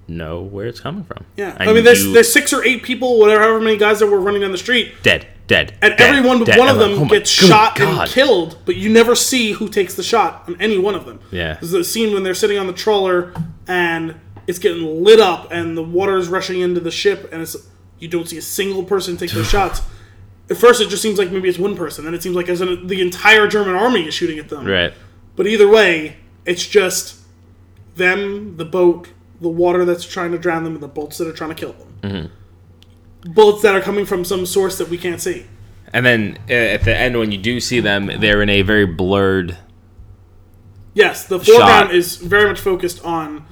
[0.08, 1.24] know where it's coming from.
[1.36, 4.06] Yeah, And I mean, there's there's six or eight people, whatever, however many guys that
[4.06, 6.58] were running down the street, dead, dead, and dead, everyone but dead.
[6.58, 8.02] one of I'm like, them oh gets shot God.
[8.02, 11.20] and killed, but you never see who takes the shot on any one of them.
[11.30, 11.54] Yeah.
[11.54, 13.32] there's a scene when they're sitting on the trawler
[13.66, 17.54] and it's getting lit up, and the water is rushing into the ship, and it's
[17.98, 19.82] you don't see a single person take those shots.
[20.50, 22.60] At first, it just seems like maybe it's one person, then it seems like as
[22.60, 24.64] an, the entire German army is shooting at them.
[24.64, 24.94] Right.
[25.36, 26.16] But either way,
[26.46, 27.20] it's just
[27.96, 29.10] them, the boat,
[29.40, 31.72] the water that's trying to drown them, and the boats that are trying to kill
[31.74, 31.98] them.
[32.02, 33.32] Mm-hmm.
[33.32, 35.46] Bullets that are coming from some source that we can't see.
[35.92, 38.86] And then uh, at the end, when you do see them, they're in a very
[38.86, 39.56] blurred.
[40.94, 41.94] Yes, the foreground Shot.
[41.94, 43.46] is very much focused on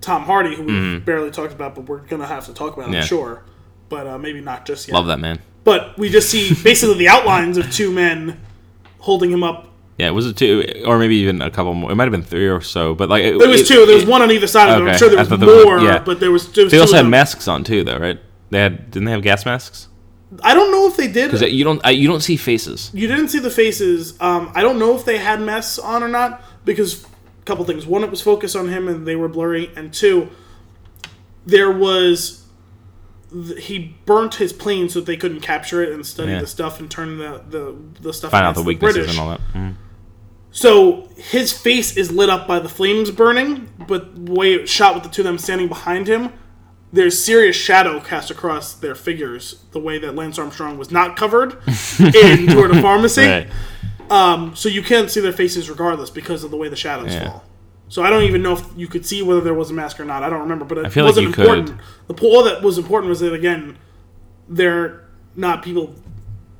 [0.00, 2.94] Tom Hardy, who we've barely talked about, but we're gonna have to talk about, I'm
[2.94, 3.06] Mm-hmm.
[3.06, 3.42] Sure.
[3.88, 4.94] But uh, maybe not just yet.
[4.94, 5.40] Love that man.
[5.64, 8.40] But we just see basically the outlines of two men
[9.00, 9.66] holding him up.
[9.98, 11.90] Yeah, it was it two or maybe even a couple more?
[11.90, 13.84] It might have been three or so, but like it, It was two.
[13.84, 14.88] There was one on either side of them.
[14.88, 15.98] I'm sure there was thought there was- more, yeah.
[15.98, 16.50] but there was.
[16.52, 18.20] There was They also had masks on too, though, right?
[18.50, 19.88] They had didn't they have gas masks?
[20.42, 21.30] I don't know if they did.
[21.32, 22.90] Because you don't you don't see faces.
[22.94, 24.20] You didn't see the faces.
[24.20, 27.86] Um, I don't know if they had masks on or not because a couple things.
[27.86, 30.28] One, it was focused on him and they were blurry, and two,
[31.46, 32.44] there was
[33.58, 36.40] he burnt his plane so that they couldn't capture it and study Yeah.
[36.40, 39.10] the stuff and turn the the, the stuff Find out the weaknesses British.
[39.12, 39.40] and all that.
[39.54, 39.74] Mhm.
[40.50, 45.04] So his face is lit up by the flames burning, but the way shot with
[45.04, 46.32] the two of them standing behind him,
[46.90, 49.56] there's serious shadow cast across their figures.
[49.72, 51.52] The way that Lance Armstrong was not covered
[51.98, 53.26] in Tour de Pharmacy.
[53.26, 54.56] Right.
[54.56, 57.24] So you can't see their faces regardless because of the way the shadows Yeah.
[57.30, 57.44] fall.
[57.88, 60.04] So I don't even know if you could see whether there was a mask or
[60.04, 60.22] not.
[60.22, 61.46] I don't remember, but it feel wasn't could.
[61.46, 61.80] important.
[62.06, 63.78] The po- all that was important was that again,
[64.48, 65.94] they're not people,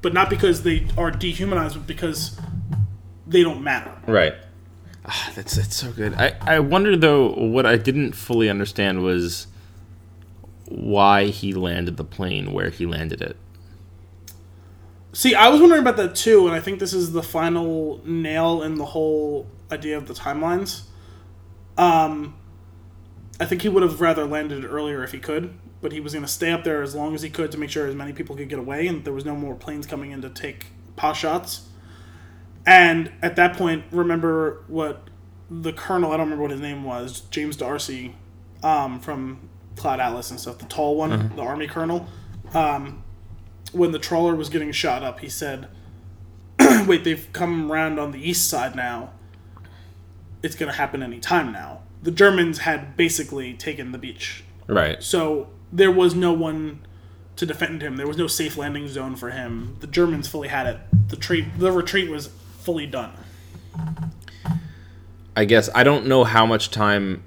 [0.01, 2.39] but not because they are dehumanized, but because
[3.27, 3.93] they don't matter.
[4.07, 4.35] Right.
[5.05, 6.15] Ah, that's that's so good.
[6.15, 9.47] I I wonder though what I didn't fully understand was
[10.67, 13.37] why he landed the plane where he landed it.
[15.13, 18.63] See, I was wondering about that too, and I think this is the final nail
[18.63, 20.83] in the whole idea of the timelines.
[21.79, 22.35] Um,
[23.41, 26.25] I think he would have rather landed earlier if he could, but he was going
[26.25, 28.37] to stay up there as long as he could to make sure as many people
[28.37, 31.69] could get away, and there was no more planes coming in to take pot shots.
[32.67, 35.09] And at that point, remember what
[35.51, 38.15] the colonel, I don't remember what his name was, James D'Arcy,
[38.63, 42.07] um, from Cloud Atlas and stuff, the tall one, the army colonel.
[42.53, 43.05] Um,
[43.73, 45.69] when the trawler was getting shot up, he said,
[46.87, 49.13] "Wait, they've come around on the east side now.
[50.43, 55.03] It's going to happen any time now." The Germans had basically taken the beach, Right.
[55.03, 56.81] so there was no one
[57.37, 57.97] to defend him.
[57.97, 59.77] There was no safe landing zone for him.
[59.81, 60.79] The Germans fully had it.
[61.09, 62.29] The retreat, the retreat was
[62.61, 63.13] fully done.
[65.37, 67.23] I guess I don't know how much time.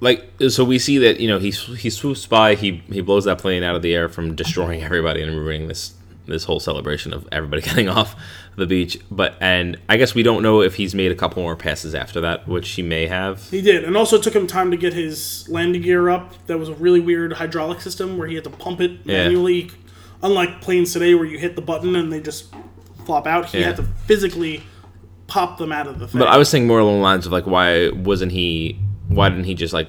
[0.00, 3.38] Like so, we see that you know he he swoops by, he he blows that
[3.38, 5.94] plane out of the air from destroying everybody and ruining this
[6.26, 8.14] this whole celebration of everybody getting off
[8.56, 8.98] the beach.
[9.10, 12.20] But and I guess we don't know if he's made a couple more passes after
[12.22, 13.48] that, which he may have.
[13.50, 16.34] He did, and also it took him time to get his landing gear up.
[16.46, 19.24] That was a really weird hydraulic system where he had to pump it Yeah.
[19.24, 19.70] manually.
[20.22, 22.54] Unlike planes today, where you hit the button and they just
[23.04, 23.66] flop out, he Yeah.
[23.66, 24.62] had to physically
[25.26, 26.18] pop them out of the thing.
[26.20, 28.78] But I was thinking more along the lines of like, why wasn't he?
[29.08, 29.88] Why didn't he just like,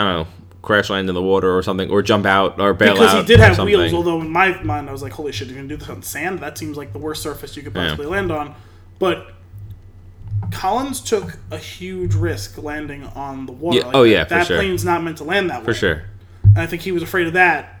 [0.00, 0.32] I don't know,
[0.62, 3.12] crash land in the water or something, or jump out or bail because out?
[3.14, 3.76] Because he did have something.
[3.78, 3.92] wheels.
[3.94, 6.38] Although in my mind, I was like, "Holy shit, you're gonna do this on sand?
[6.40, 8.54] That seems like the worst surface you could possibly land on."
[8.98, 9.32] But
[10.50, 13.78] Collins took a huge risk landing on the water.
[13.78, 14.58] Yeah, Like, oh, yeah, for that sure.
[14.58, 15.64] plane's not meant to land that way.
[15.66, 16.02] for sure.
[16.44, 17.80] And I think he was afraid of that.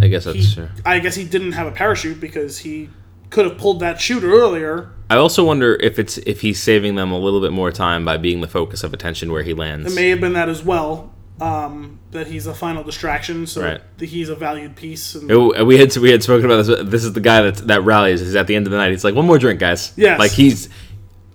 [0.00, 0.68] I guess that's He, true.
[0.84, 2.90] I guess he didn't have a parachute because he
[3.30, 4.90] could have pulled that chute earlier.
[5.10, 8.16] I also wonder if it's if he's saving them a little bit more time by
[8.18, 9.90] being the focus of attention where he lands.
[9.92, 11.12] It may have been that as well.
[11.38, 13.80] Um, that he's a final distraction, so Right.
[13.98, 15.14] that he's a valued piece.
[15.14, 16.80] And Oh, we had we had spoken about this.
[16.88, 18.20] This is the guy that that rallies.
[18.20, 18.90] He's at the end of the night.
[18.90, 19.92] He's like, one more drink, guys.
[19.96, 20.18] Yes.
[20.18, 20.70] Like he's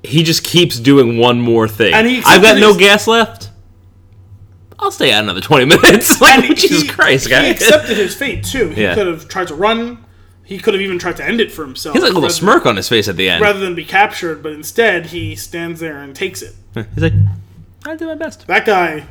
[0.03, 1.93] he just keeps doing one more thing.
[1.93, 3.51] And he I've got no gas left.
[4.79, 6.19] I'll stay out another twenty minutes.
[6.19, 7.43] Like And Jesus he- Christ, guy.
[7.45, 8.69] He accepted his fate too.
[8.69, 8.95] He Yeah.
[8.95, 9.99] could have tried to run.
[10.43, 11.93] He could have even tried to end it for himself.
[11.93, 13.41] He's like a little smirk on his face at the end.
[13.41, 16.55] rather than be captured, but instead he stands there and takes it.
[16.73, 17.13] He's like,
[17.85, 18.47] I did my best.
[18.47, 19.05] That guy,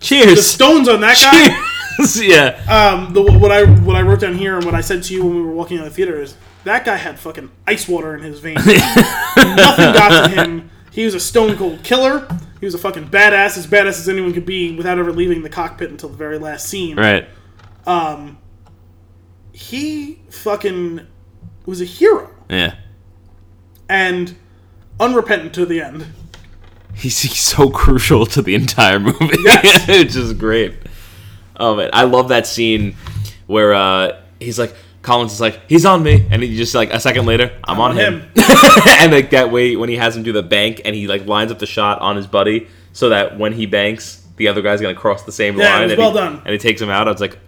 [0.00, 1.48] the stones on that guy.
[1.96, 2.22] Cheers.
[2.22, 2.62] yeah.
[2.68, 5.24] Um, the what I what I wrote down here and what I said to you
[5.24, 8.14] when we were walking out of the theater is that guy had fucking ice water
[8.16, 8.64] in his veins.
[8.66, 10.70] Nothing got to him.
[10.90, 12.26] He was a stone cold killer.
[12.58, 15.48] He was a fucking badass, as badass as anyone could be, without ever leaving the
[15.48, 16.96] cockpit until the very last scene.
[16.98, 17.26] Right.
[17.86, 18.38] Um.
[19.52, 21.06] he fucking
[21.66, 22.74] was a hero Yeah.
[23.88, 24.34] and
[24.98, 26.06] unrepentant to the end.
[26.94, 29.18] He's, he's so crucial to the entire movie.
[29.26, 29.36] Which
[30.16, 30.74] is great.
[31.56, 32.96] Oh man, I love that scene
[33.46, 37.00] where uh, he's like, Collins is like, he's on me, and he just like a
[37.00, 38.20] second later, I'm, on, on him.
[38.20, 38.30] him.
[38.86, 41.50] and like that way, when he has him do the bank, and he like lines
[41.50, 44.94] up the shot on his buddy, so that when he banks, the other guy's gonna
[44.94, 45.82] cross the same Yeah, it line.
[45.84, 46.42] was and well he, done.
[46.44, 47.08] And he takes him out.
[47.08, 47.38] I was like,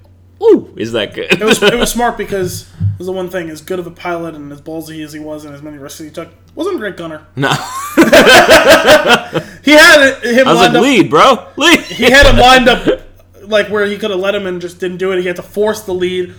[0.42, 1.32] ooh, is that good?
[1.32, 3.90] It was it was smart because it was the one thing as good of a
[3.90, 6.76] pilot and as ballsy as he was and as many risks as he took wasn't
[6.76, 7.26] a great gunner.
[7.36, 7.48] no,
[9.64, 10.82] He had it, him I was lined like, up.
[10.82, 11.80] lead, bro, lead.
[11.80, 13.00] He had him lined up
[13.42, 15.20] like where he could have let him and just didn't do it.
[15.20, 16.34] He had to force the lead.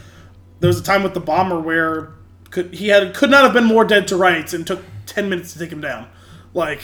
[0.59, 2.11] There was a time with the bomber where
[2.51, 5.53] could he had could not have been more dead to rights and took ten minutes
[5.53, 6.07] to take him down.
[6.53, 6.81] Like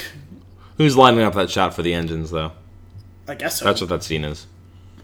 [0.78, 2.54] Who's lining up that shot for the engines though?
[3.28, 3.66] I guess so.
[3.66, 4.48] That's what that scene is.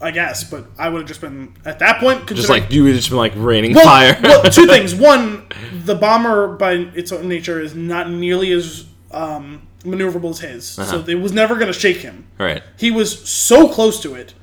[0.02, 2.28] I guess, but I would have just been at that point.
[2.28, 4.20] Just like you would have just been like raining well, fire.
[4.22, 4.94] well, two things.
[4.94, 5.48] One,
[5.84, 11.04] the bomber by its own nature is not nearly as um, maneuverable as his, Uh-huh.
[11.04, 12.28] so it was never going to shake him.
[12.40, 12.62] right.
[12.78, 14.34] He was so close to it,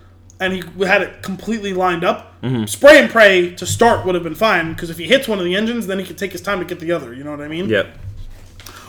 [0.41, 2.41] and he had it completely lined up.
[2.43, 2.65] Mm-hmm.
[2.65, 5.45] Spray and pray to start would have been fine because if he hits one of
[5.45, 7.13] the engines, then he could take his time to get the other.
[7.13, 7.69] You know what I mean?
[7.69, 7.99] Yep.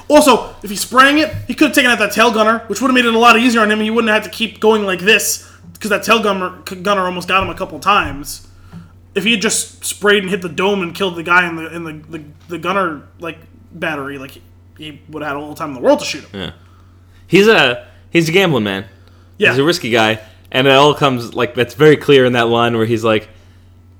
[0.09, 2.87] Also, if he sprang it, he could have taken out that tail gunner, which would
[2.89, 3.79] have made it a lot easier on him.
[3.79, 5.49] He wouldn't have had to keep going like this
[5.83, 8.47] because that tail gunner, gunner almost got him a couple times.
[9.15, 11.75] If he had just sprayed and hit the dome and killed the guy in the
[11.75, 13.37] in the, the, the gunner like
[13.73, 14.39] battery, like
[14.77, 16.39] he would have had all the time in the world to shoot him.
[16.39, 16.51] Yeah.
[17.27, 18.85] He's a he's a gambling man.
[19.37, 22.47] Yeah, He's a risky guy, and it all comes like that's very clear in that
[22.47, 23.27] line where he's like,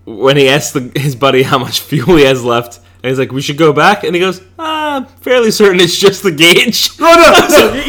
[0.05, 3.34] when he asks the, his buddy how much fuel he has left, and he's like,
[3.34, 7.14] "We should go back," and he goes, "Ah, fairly certain it's just the gauge." no,
[7.14, 7.72] no, no.
[7.73, 7.84] goes-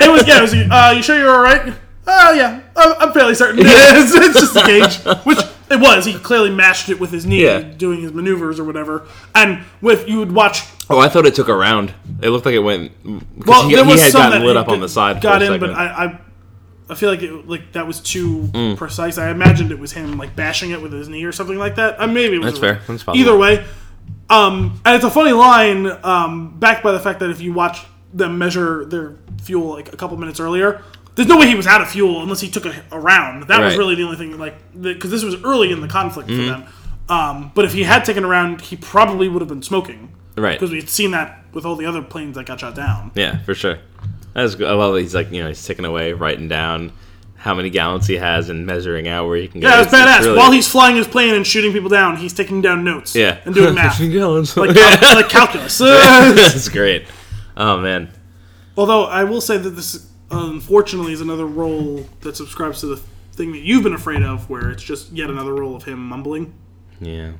[0.00, 0.38] it was yeah.
[0.38, 1.72] It was, uh, you sure you're all right?
[2.10, 3.60] Oh yeah, I'm, I'm fairly certain.
[3.62, 5.38] it's, it's just a gauge, which
[5.70, 6.06] it was.
[6.06, 7.60] He clearly matched it with his knee, Yeah.
[7.60, 9.06] doing his maneuvers or whatever.
[9.34, 11.92] And with you would watch oh, I thought it took a round.
[12.22, 12.92] It looked like it went.
[13.04, 14.88] 'cause Well, he, there he was had some gotten that lit he up on the
[14.88, 15.20] side.
[15.20, 15.76] Got for a in, but second.
[15.82, 16.20] I, I,
[16.90, 18.48] I feel like it, like that was too
[18.78, 19.18] precise.
[19.18, 22.00] I imagined it was him like bashing it with his knee or something like that.
[22.00, 22.74] Uh, maybe it was That's fair.
[22.88, 23.16] That's possible.
[23.18, 23.66] Either way,
[24.30, 27.84] um, and it's a funny line, um, backed by the fact that if you watch
[28.14, 30.82] them measure their fuel like a couple minutes earlier.
[31.18, 33.48] There's no way he was out of fuel unless he took a, a round.
[33.48, 36.44] That was really the only thing, like, because this was early in the conflict Mm-hmm.
[36.44, 36.72] for them.
[37.08, 40.12] Um, but if he had taken a round, he probably would have been smoking.
[40.36, 40.52] Right.
[40.58, 43.10] Because we'd seen that with all the other planes that got shot down.
[43.16, 43.78] Yeah, for sure.
[44.34, 44.68] That's good.
[44.68, 46.92] I love that he's like you know he's ticking away, writing down
[47.34, 49.68] how many gallons he has and measuring out where he can go.
[49.68, 50.26] Yeah, it's It's- it's badass.
[50.26, 53.14] really- While he's flying his plane and shooting people down, he's taking down notes.
[53.16, 53.98] yeah And doing math.
[53.98, 54.56] gallons.
[54.56, 55.78] like, cal- like calculus.
[55.78, 57.06] That's great.
[57.56, 58.10] Oh man.
[58.76, 62.96] Although I will say that this, unfortunately, is another role that subscribes to the
[63.32, 66.52] thing that you've been afraid of, where it's just yet another role of him mumbling.
[67.00, 67.32] Yeah.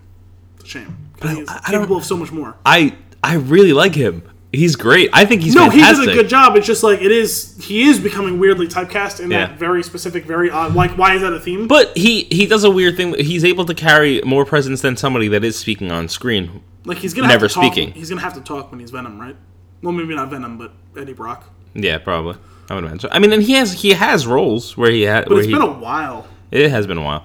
[0.56, 0.96] It's a shame.
[1.20, 2.56] 'Cause he's I- I don't- capable of so much more.
[2.64, 4.22] I I really like him.
[4.52, 5.10] He's great.
[5.12, 5.98] I think he's No, fantastic.
[5.98, 6.56] he did a good job.
[6.56, 7.54] It's just like it is.
[7.60, 9.46] He is becoming weirdly typecast in Yeah.
[9.48, 10.74] that very specific, very odd.
[10.74, 11.66] Like, why is that a theme?
[11.66, 13.14] But he he does a weird thing.
[13.18, 16.60] He's able to carry more presence than somebody that is speaking on screen.
[16.84, 17.92] like, he's gonna never have to talk, speaking.
[17.92, 19.36] He's gonna have to talk when he's Venom, right?
[19.82, 21.44] Well, maybe not Venom, but Eddie Brock.
[21.74, 22.36] Yeah, probably.
[22.70, 23.08] I would imagine.
[23.12, 25.52] I mean, and he has he has roles where he had But where it's he
[25.52, 26.26] been a while.
[26.50, 27.24] it has been a while.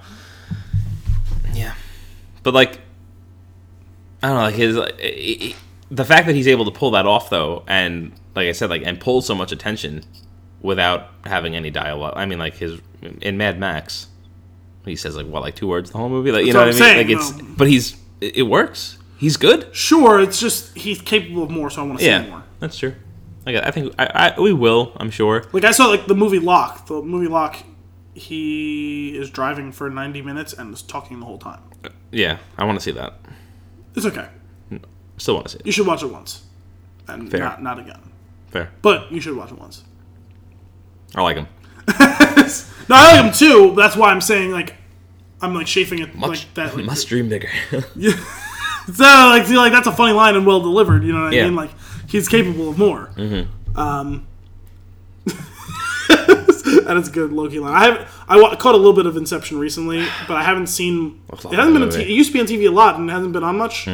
[1.54, 1.74] Yeah,
[2.42, 2.80] but like
[4.22, 5.54] I don't know, like his like, i- i-
[5.90, 8.82] the fact that he's able to pull that off though, and like I said, like
[8.84, 10.02] and pull so much attention
[10.62, 12.14] without having any dialogue.
[12.16, 12.80] I mean, like his
[13.20, 14.08] in Mad Max,
[14.86, 16.32] he says like what like two words the whole movie.
[16.32, 17.18] Like you That's know what what I I'm mean?
[17.18, 17.54] saying, Like it's no.
[17.58, 18.98] but he's it, it works.
[19.18, 19.68] He's good.
[19.76, 22.42] Sure, it's just he's capable of more, so I want to see Yeah, more.
[22.60, 22.94] that's true.
[23.46, 24.92] Like I think I, I we will.
[24.96, 25.44] I'm sure.
[25.52, 26.86] Like I saw like the movie Locke.
[26.86, 27.56] The movie Locke,
[28.14, 31.60] he is driving for 90 minutes and is talking the whole time.
[31.84, 33.14] Uh, yeah, I want to see that.
[33.94, 34.28] It's okay.
[35.18, 35.66] Still want to see it.
[35.66, 36.42] You should watch it once,
[37.06, 37.40] and Fair.
[37.40, 38.00] not not again.
[38.48, 38.70] Fair.
[38.82, 39.84] But you should watch it once.
[41.14, 41.46] I like him.
[42.86, 43.74] No, I like him too.
[43.76, 44.74] That's why I'm saying like
[45.40, 46.76] I'm like chafing it Much, like that.
[46.76, 47.48] Like, must dream bigger.
[47.70, 51.02] so like see, like that's a funny line and well delivered.
[51.02, 51.44] You know what I Yeah.
[51.44, 51.54] mean?
[51.56, 51.70] Like
[52.18, 53.10] he's capable of more.
[53.16, 53.78] Mm-hmm.
[53.78, 54.26] Um,
[55.26, 57.74] that is a good Loki line.
[57.74, 61.20] I have I caught a little bit of Inception recently, but I haven't seen.
[61.32, 61.90] It hasn't been.
[61.90, 63.88] T- it used to be on TV a lot and it hasn't been on much.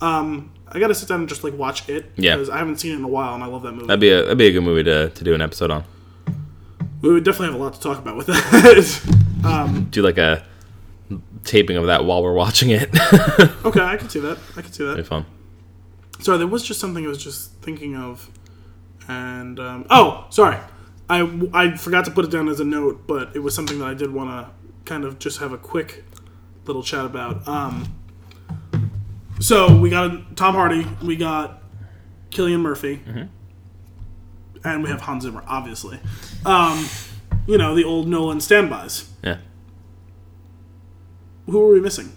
[0.00, 2.34] Um, I gotta sit down and just like watch it Yeah.
[2.34, 3.86] because I haven't seen it in a while and I love that movie.
[3.86, 5.84] that'd be a that'd be a good movie to, to do an episode on.
[7.02, 9.88] we would definitely have a lot to talk about with that.
[9.90, 10.44] Do like a
[11.44, 12.88] taping of that while we're watching it.
[13.64, 14.38] okay, I can see that.
[14.56, 14.92] I can see that.
[14.92, 15.26] It'd be fun.
[16.22, 18.30] Sorry, there was just something I was just thinking of,
[19.08, 20.56] and um, oh, sorry,
[21.10, 23.86] I I forgot to put it down as a note, but it was something that
[23.88, 24.50] I did want to
[24.84, 26.04] kind of just have a quick
[26.66, 27.46] little chat about.
[27.48, 27.94] Um,
[29.40, 31.60] So we got Tom Hardy, we got
[32.30, 33.24] Cillian Murphy, Mm-hmm.
[34.64, 35.98] and we have Hans Zimmer, obviously.
[36.46, 36.86] Um,
[37.48, 39.10] you know the old Nolan standbys.
[39.24, 39.38] Yeah.
[41.46, 42.12] Who are we missing,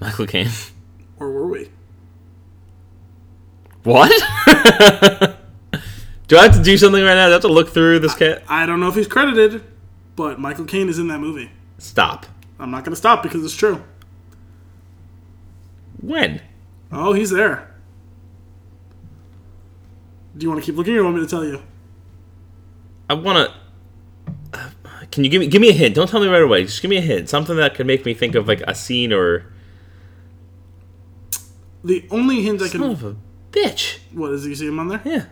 [0.00, 0.48] Michael Caine.
[1.18, 1.70] Or were we?
[3.84, 4.10] What?
[6.26, 7.26] do I have to do something right now?
[7.26, 8.42] Do I have to look through this cat?
[8.48, 9.62] I don't know if he's credited,
[10.16, 11.50] but Michael Caine is in that movie.
[11.78, 12.26] Stop.
[12.58, 13.84] I'm not going to stop because it's true.
[16.00, 16.42] When?
[16.90, 17.74] Oh, he's there.
[20.36, 21.62] Do you want to keep looking, or want me to tell you?
[23.08, 23.54] I want to.
[24.52, 24.70] Uh,
[25.10, 25.94] can you give me give me a hint?
[25.94, 26.64] Don't tell me right away.
[26.64, 27.28] Just give me a hint.
[27.28, 29.52] Something that could make me think of like a scene or.
[31.86, 32.90] The only hint I Son can.
[32.90, 33.16] of a
[33.52, 33.98] bitch.
[34.12, 34.50] What is he?
[34.50, 35.00] You see him on there?
[35.04, 35.24] Yeah.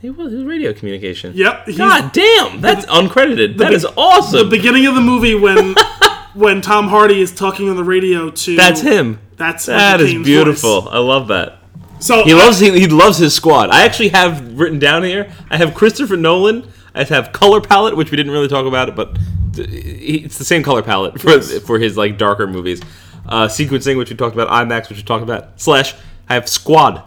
[0.00, 1.32] He was his radio communication.
[1.34, 1.64] Yep.
[1.66, 3.56] He's God damn, that's uncredited.
[3.56, 4.38] That be- is awesome.
[4.50, 5.74] the beginning of the movie when
[6.34, 8.56] when Tom Hardy is talking on the radio to.
[8.56, 9.18] that's him.
[9.36, 10.80] That's That Michael is Caine's beautiful.
[10.82, 10.92] voice.
[10.92, 11.58] I love that.
[12.00, 13.70] So He I- loves he, he loves his squad.
[13.70, 15.32] I actually have written down here.
[15.50, 16.70] I have Christopher Nolan.
[16.94, 19.16] I have color palette, which we didn't really talk about, but
[19.54, 22.82] th- he- it's the same color palette for for his like darker movies.
[23.26, 25.60] Uh, sequencing, which we talked about, IMAX, which we talked about.
[25.60, 25.94] Slash,
[26.28, 27.02] I have squad.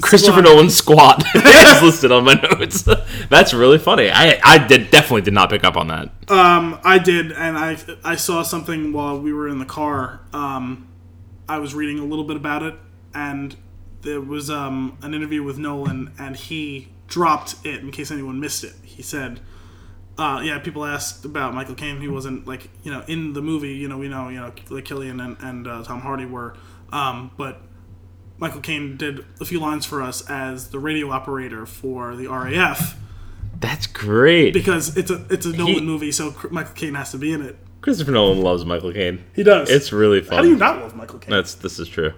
[0.00, 0.44] Christopher Squad.
[0.44, 2.82] Nolan's squad is listed on my notes.
[3.30, 4.10] That's really funny.
[4.10, 6.10] I I did definitely did not pick up on that.
[6.28, 10.20] Um, I did, and I I saw something while we were in the car.
[10.32, 10.88] Um,
[11.48, 12.74] I was reading a little bit about it,
[13.14, 13.54] and
[14.02, 18.64] there was um, an interview with Nolan, and he dropped it in case anyone missed
[18.64, 18.74] it.
[18.82, 19.40] He said,
[20.18, 22.00] uh, "Yeah, people asked about Michael Caine.
[22.00, 23.74] He wasn't like you know in the movie.
[23.74, 26.54] You know, we know you know like Cillian and and uh, Tom Hardy were,
[26.92, 27.60] um, but."
[28.36, 32.96] Michael Caine did a few lines for us as the radio operator for the RAF
[33.60, 34.52] That's great.
[34.52, 37.42] because it's a it's a Nolan He- movie, so Michael Caine has to be in
[37.42, 37.56] it.
[37.80, 39.22] Christopher Nolan loves Michael Caine.
[39.36, 39.70] He does.
[39.70, 40.38] It's really fun.
[40.38, 41.30] How do you not love Michael Caine?
[41.30, 42.12] That's this is true.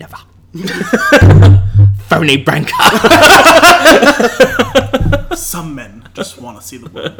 [0.00, 0.16] Never.
[2.08, 2.72] Phony Branca.
[5.34, 7.16] Some men just want to see the world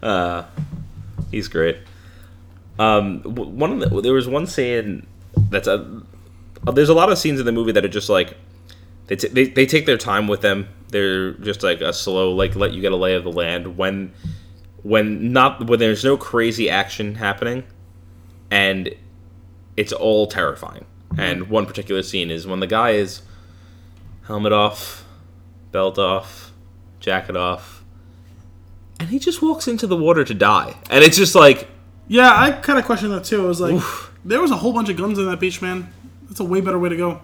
[0.00, 0.44] burn.
[1.30, 1.78] He's great.
[2.78, 5.06] Um, one of the, there was one scene
[5.50, 6.02] that's a.
[6.66, 8.36] uh, There's a lot of scenes in the movie that are just like
[9.06, 10.68] they, t- they they take their time with them.
[10.88, 14.12] They're just like a slow like let you get a lay of the land when
[14.82, 17.64] when not when there's no crazy action happening
[18.50, 18.94] and
[19.76, 20.84] it's all terrifying.
[21.18, 23.22] And one particular scene is when the guy is
[24.26, 25.04] helmet off,
[25.70, 26.49] belt off,
[27.00, 27.82] jacket off,
[28.98, 30.74] and he just walks into the water to die.
[30.90, 31.68] And it's just like
[32.08, 33.44] Yeah, I kind of questioned that too.
[33.44, 33.82] I was like,
[34.24, 35.92] there was a whole bunch of guns on that beach, man.
[36.28, 37.20] That's a way better way to go.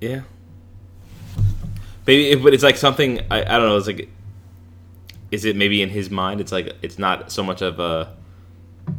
[0.00, 0.22] Yeah.
[2.06, 3.76] Maybe, but it's like something I, I don't know.
[3.76, 4.08] It's like,
[5.30, 6.40] is it maybe in his mind?
[6.40, 8.14] It's like it's not so much of a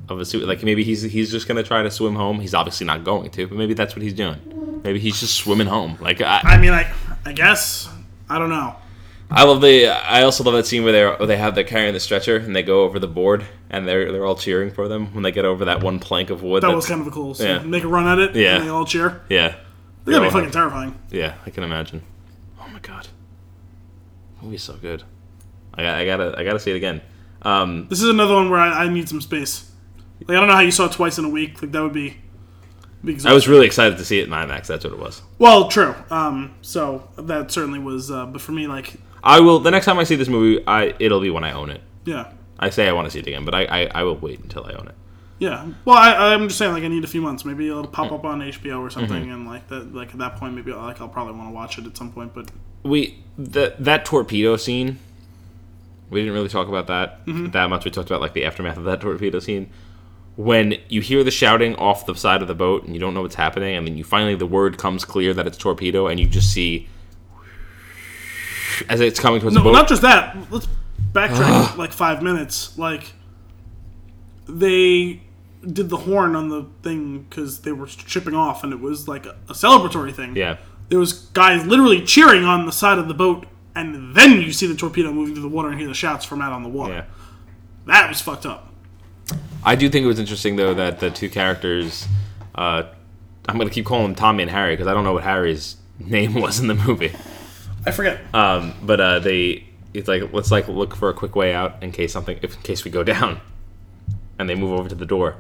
[0.08, 0.48] of a suit.
[0.48, 2.40] Like maybe he's he's just gonna try to swim home.
[2.40, 4.82] He's obviously not going to, but maybe that's what he's doing.
[4.84, 5.98] Maybe he's just swimming home.
[6.00, 6.92] Like I, I mean, I,
[7.26, 7.90] I guess
[8.30, 8.76] I don't know.
[9.34, 9.88] I love the.
[9.88, 12.56] I also love that scene where they where they have they're carrying the stretcher and
[12.56, 15.46] they go over the board and they're they're all cheering for them when they get
[15.46, 16.64] over that one plank of wood.
[16.64, 17.34] That was kind of a cool.
[17.34, 17.60] So Yeah.
[17.60, 18.36] Make a run at it.
[18.36, 18.56] Yeah.
[18.58, 19.22] And they all cheer.
[19.30, 19.56] yeah.
[20.04, 21.00] They're gonna be fucking terrifying.
[21.12, 22.02] Yeah, I can imagine.
[22.60, 23.08] Oh my god,
[24.42, 25.04] movie's so good.
[25.76, 27.02] I, I gotta I gotta see it again.
[27.44, 29.70] Um, This is another one where I, I need some space.
[30.28, 31.62] Like I don't know how you saw it twice in a week.
[31.62, 32.18] Like that would be.
[33.04, 34.68] be I was really excited to see it in IMAX.
[34.68, 35.22] That's what it was.
[35.40, 35.94] well, true.
[36.10, 38.10] Um, so that certainly was.
[38.12, 40.64] Uh, but for me, like, I will the next time I see this movie.
[40.68, 41.82] I it'll be when I own it.
[42.06, 44.40] yeah, I say I want to see it again, but I, I, I will wait
[44.40, 44.96] until I own it.
[45.40, 45.68] yeah.
[45.86, 47.44] Well, I, I'm just saying, like, I need a few months.
[47.46, 49.32] Maybe it'll pop up on HBO or something, Mm-hmm.
[49.32, 51.86] and like that, like at that point, maybe like I'll probably want to watch it
[51.86, 52.34] at some point.
[52.34, 52.52] But
[52.84, 55.00] We that that torpedo scene.
[56.10, 57.22] We didn't really talk about that
[57.54, 57.86] that much.
[57.86, 59.70] We talked about like the aftermath of that torpedo scene.
[60.36, 63.22] When you hear the shouting off the side of the boat and you don't know
[63.22, 66.28] what's happening, and then you finally the word comes clear that it's torpedo, and you
[66.28, 66.88] just see
[68.90, 69.74] as it's coming towards no, the boat.
[69.74, 70.36] not just that.
[70.52, 70.68] Let's
[71.14, 72.78] backtrack like five minutes.
[72.78, 73.14] Like
[74.48, 75.22] they
[75.66, 79.26] did the horn on the thing because they were shipping off, and it was like
[79.26, 80.36] a, a celebratory thing.
[80.36, 80.58] yeah,
[80.90, 83.46] there was guys literally cheering on the side of the boat,
[83.76, 86.42] and then you see the torpedo moving through the water and hear the shouts from
[86.42, 86.94] out on the water.
[86.94, 87.06] yeah.
[87.88, 88.72] That was fucked up.
[89.64, 92.08] I do think it was interesting though that the two characters,
[92.56, 92.84] uh,
[93.48, 96.34] I'm gonna keep calling them Tommy and Harry because I don't know what Harry's name
[96.36, 97.14] was in the movie.
[97.86, 98.20] I forget.
[98.34, 101.92] Um, but uh, they, it's like let's like look for a quick way out in
[101.92, 103.42] case something, if in case we go down,
[104.38, 105.36] and they move over to the door.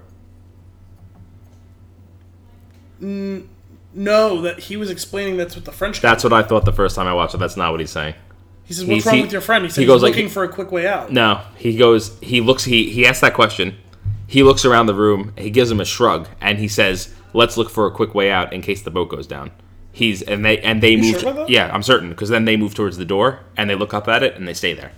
[2.99, 6.01] no, that he was explaining that's what the French.
[6.01, 7.39] That's what I thought the first time I watched it.
[7.39, 8.15] That's not what he's saying.
[8.63, 8.85] he says.
[8.85, 9.63] What's he's- wrong he- with your friend?
[9.65, 11.11] He said he goes he's like- looking for a quick way out.
[11.11, 12.17] No, he goes.
[12.21, 12.63] He looks.
[12.63, 13.77] He he asks that question.
[14.27, 15.33] he looks around the room.
[15.37, 18.53] He gives him a shrug, and he says, "Let's look for a quick way out
[18.53, 19.51] in case the boat goes down."
[19.93, 21.19] He's and they and they move.
[21.19, 24.07] sure yeah, I'm certain because then they move towards the door and they look up
[24.07, 24.91] at it and they stay there,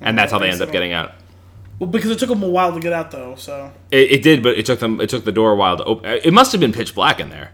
[0.00, 1.12] and that's how they end up getting out.
[1.78, 3.34] Well, because it took them a while to get out, though.
[3.34, 5.00] So It, it did, but it took them.
[5.00, 6.20] It took the door a while to open.
[6.22, 7.50] It must have been pitch black in there.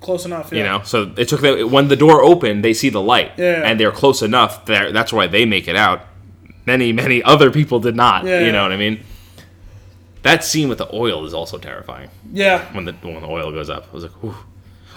[0.00, 0.52] close enough.
[0.52, 0.58] Yeah.
[0.58, 3.62] You know, so it took them when the door opened, they see the light, Yeah.
[3.64, 4.66] and they're close enough.
[4.66, 6.02] There, that's why they make it out.
[6.66, 8.24] Many, many other people did not.
[8.26, 8.40] Yeah.
[8.44, 9.00] You know what I mean?
[10.22, 12.10] That scene with the oil is also terrifying.
[12.32, 12.72] Yeah.
[12.74, 14.36] When the when the oil goes up, I was like, Ooh.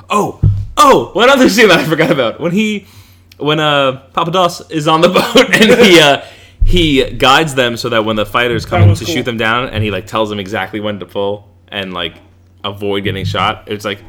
[0.10, 0.40] Oh,
[0.78, 2.88] oh, one other scene that I forgot about when he,
[3.38, 6.24] when uh Papa Doss is on the boat and he uh
[6.64, 9.14] he guides them so that when the fighters come to cool.
[9.14, 12.16] shoot them down, and he like tells them exactly when to pull and like
[12.64, 13.64] avoid getting shot.
[13.68, 14.00] It's like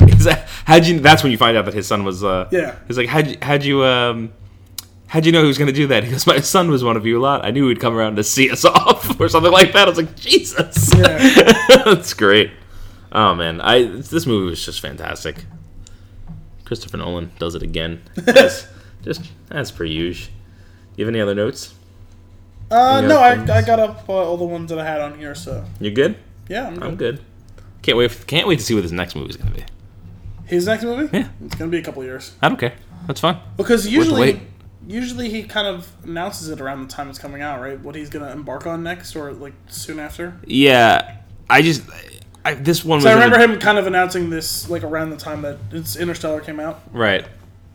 [0.00, 1.00] is that, how'd you?
[1.00, 2.22] That's when you find out that his son was.
[2.24, 2.76] Uh, Yeah.
[2.86, 4.32] He's like, how'd you, how'd you um,
[5.06, 6.04] how'd you know he was gonna do that?
[6.04, 7.44] He goes, my son was one of you a lot.
[7.44, 9.86] I knew he'd come around to see us off or something like that.
[9.86, 11.52] I was like, Jesus, Yeah.
[11.84, 12.50] that's great.
[13.14, 15.44] Oh man, I this movie was just fantastic.
[16.64, 18.66] Christopher Nolan does it again, as,
[19.02, 20.32] just as per usual.
[20.96, 21.74] You have any other notes?
[22.70, 23.52] Uh, Any no, other?
[23.52, 25.34] I, I got up uh, all the ones that I had on here.
[25.34, 26.16] So you're good?
[26.48, 26.82] yeah, I'm good.
[26.84, 27.20] I'm good.
[27.82, 28.26] Can't wait.
[28.26, 29.64] Can't wait to see what his next movie is gonna be.
[30.46, 31.16] His next movie?
[31.16, 31.28] Yeah.
[31.44, 32.74] It's gonna be a couple years I don't care.
[33.06, 33.38] That's fine.
[33.56, 34.40] because usually,
[34.86, 37.78] usually he kind of announces it around the time it's coming out, right?
[37.78, 40.38] What he's gonna embark on next, or like soon after.
[40.46, 41.18] Yeah,
[41.50, 41.82] I just
[42.44, 45.16] I, this one was So I remember him kind of announcing this like around the
[45.16, 46.82] time that it's Interstellar came out.
[46.92, 47.24] Right.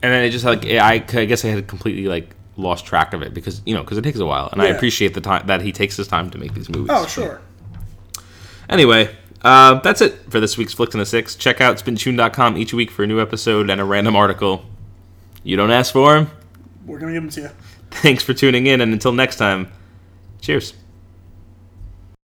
[0.02, 3.22] And then it just like I, I guess I had completely like lost track of
[3.22, 5.62] it because you know because it takes a while and I appreciate the time that
[5.62, 6.90] he takes his time to make these movies.
[6.92, 7.42] Oh, sure.
[8.70, 11.36] Anyway, uh, that's it for this week's Flicks in the Six.
[11.36, 14.64] Check out spintune.com each week for a new episode and a random article.
[15.44, 16.32] You don't ask for them.
[16.86, 17.50] We're gonna give them to you.
[17.92, 19.72] Thanks for tuning in and until next time,
[20.42, 20.74] cheers.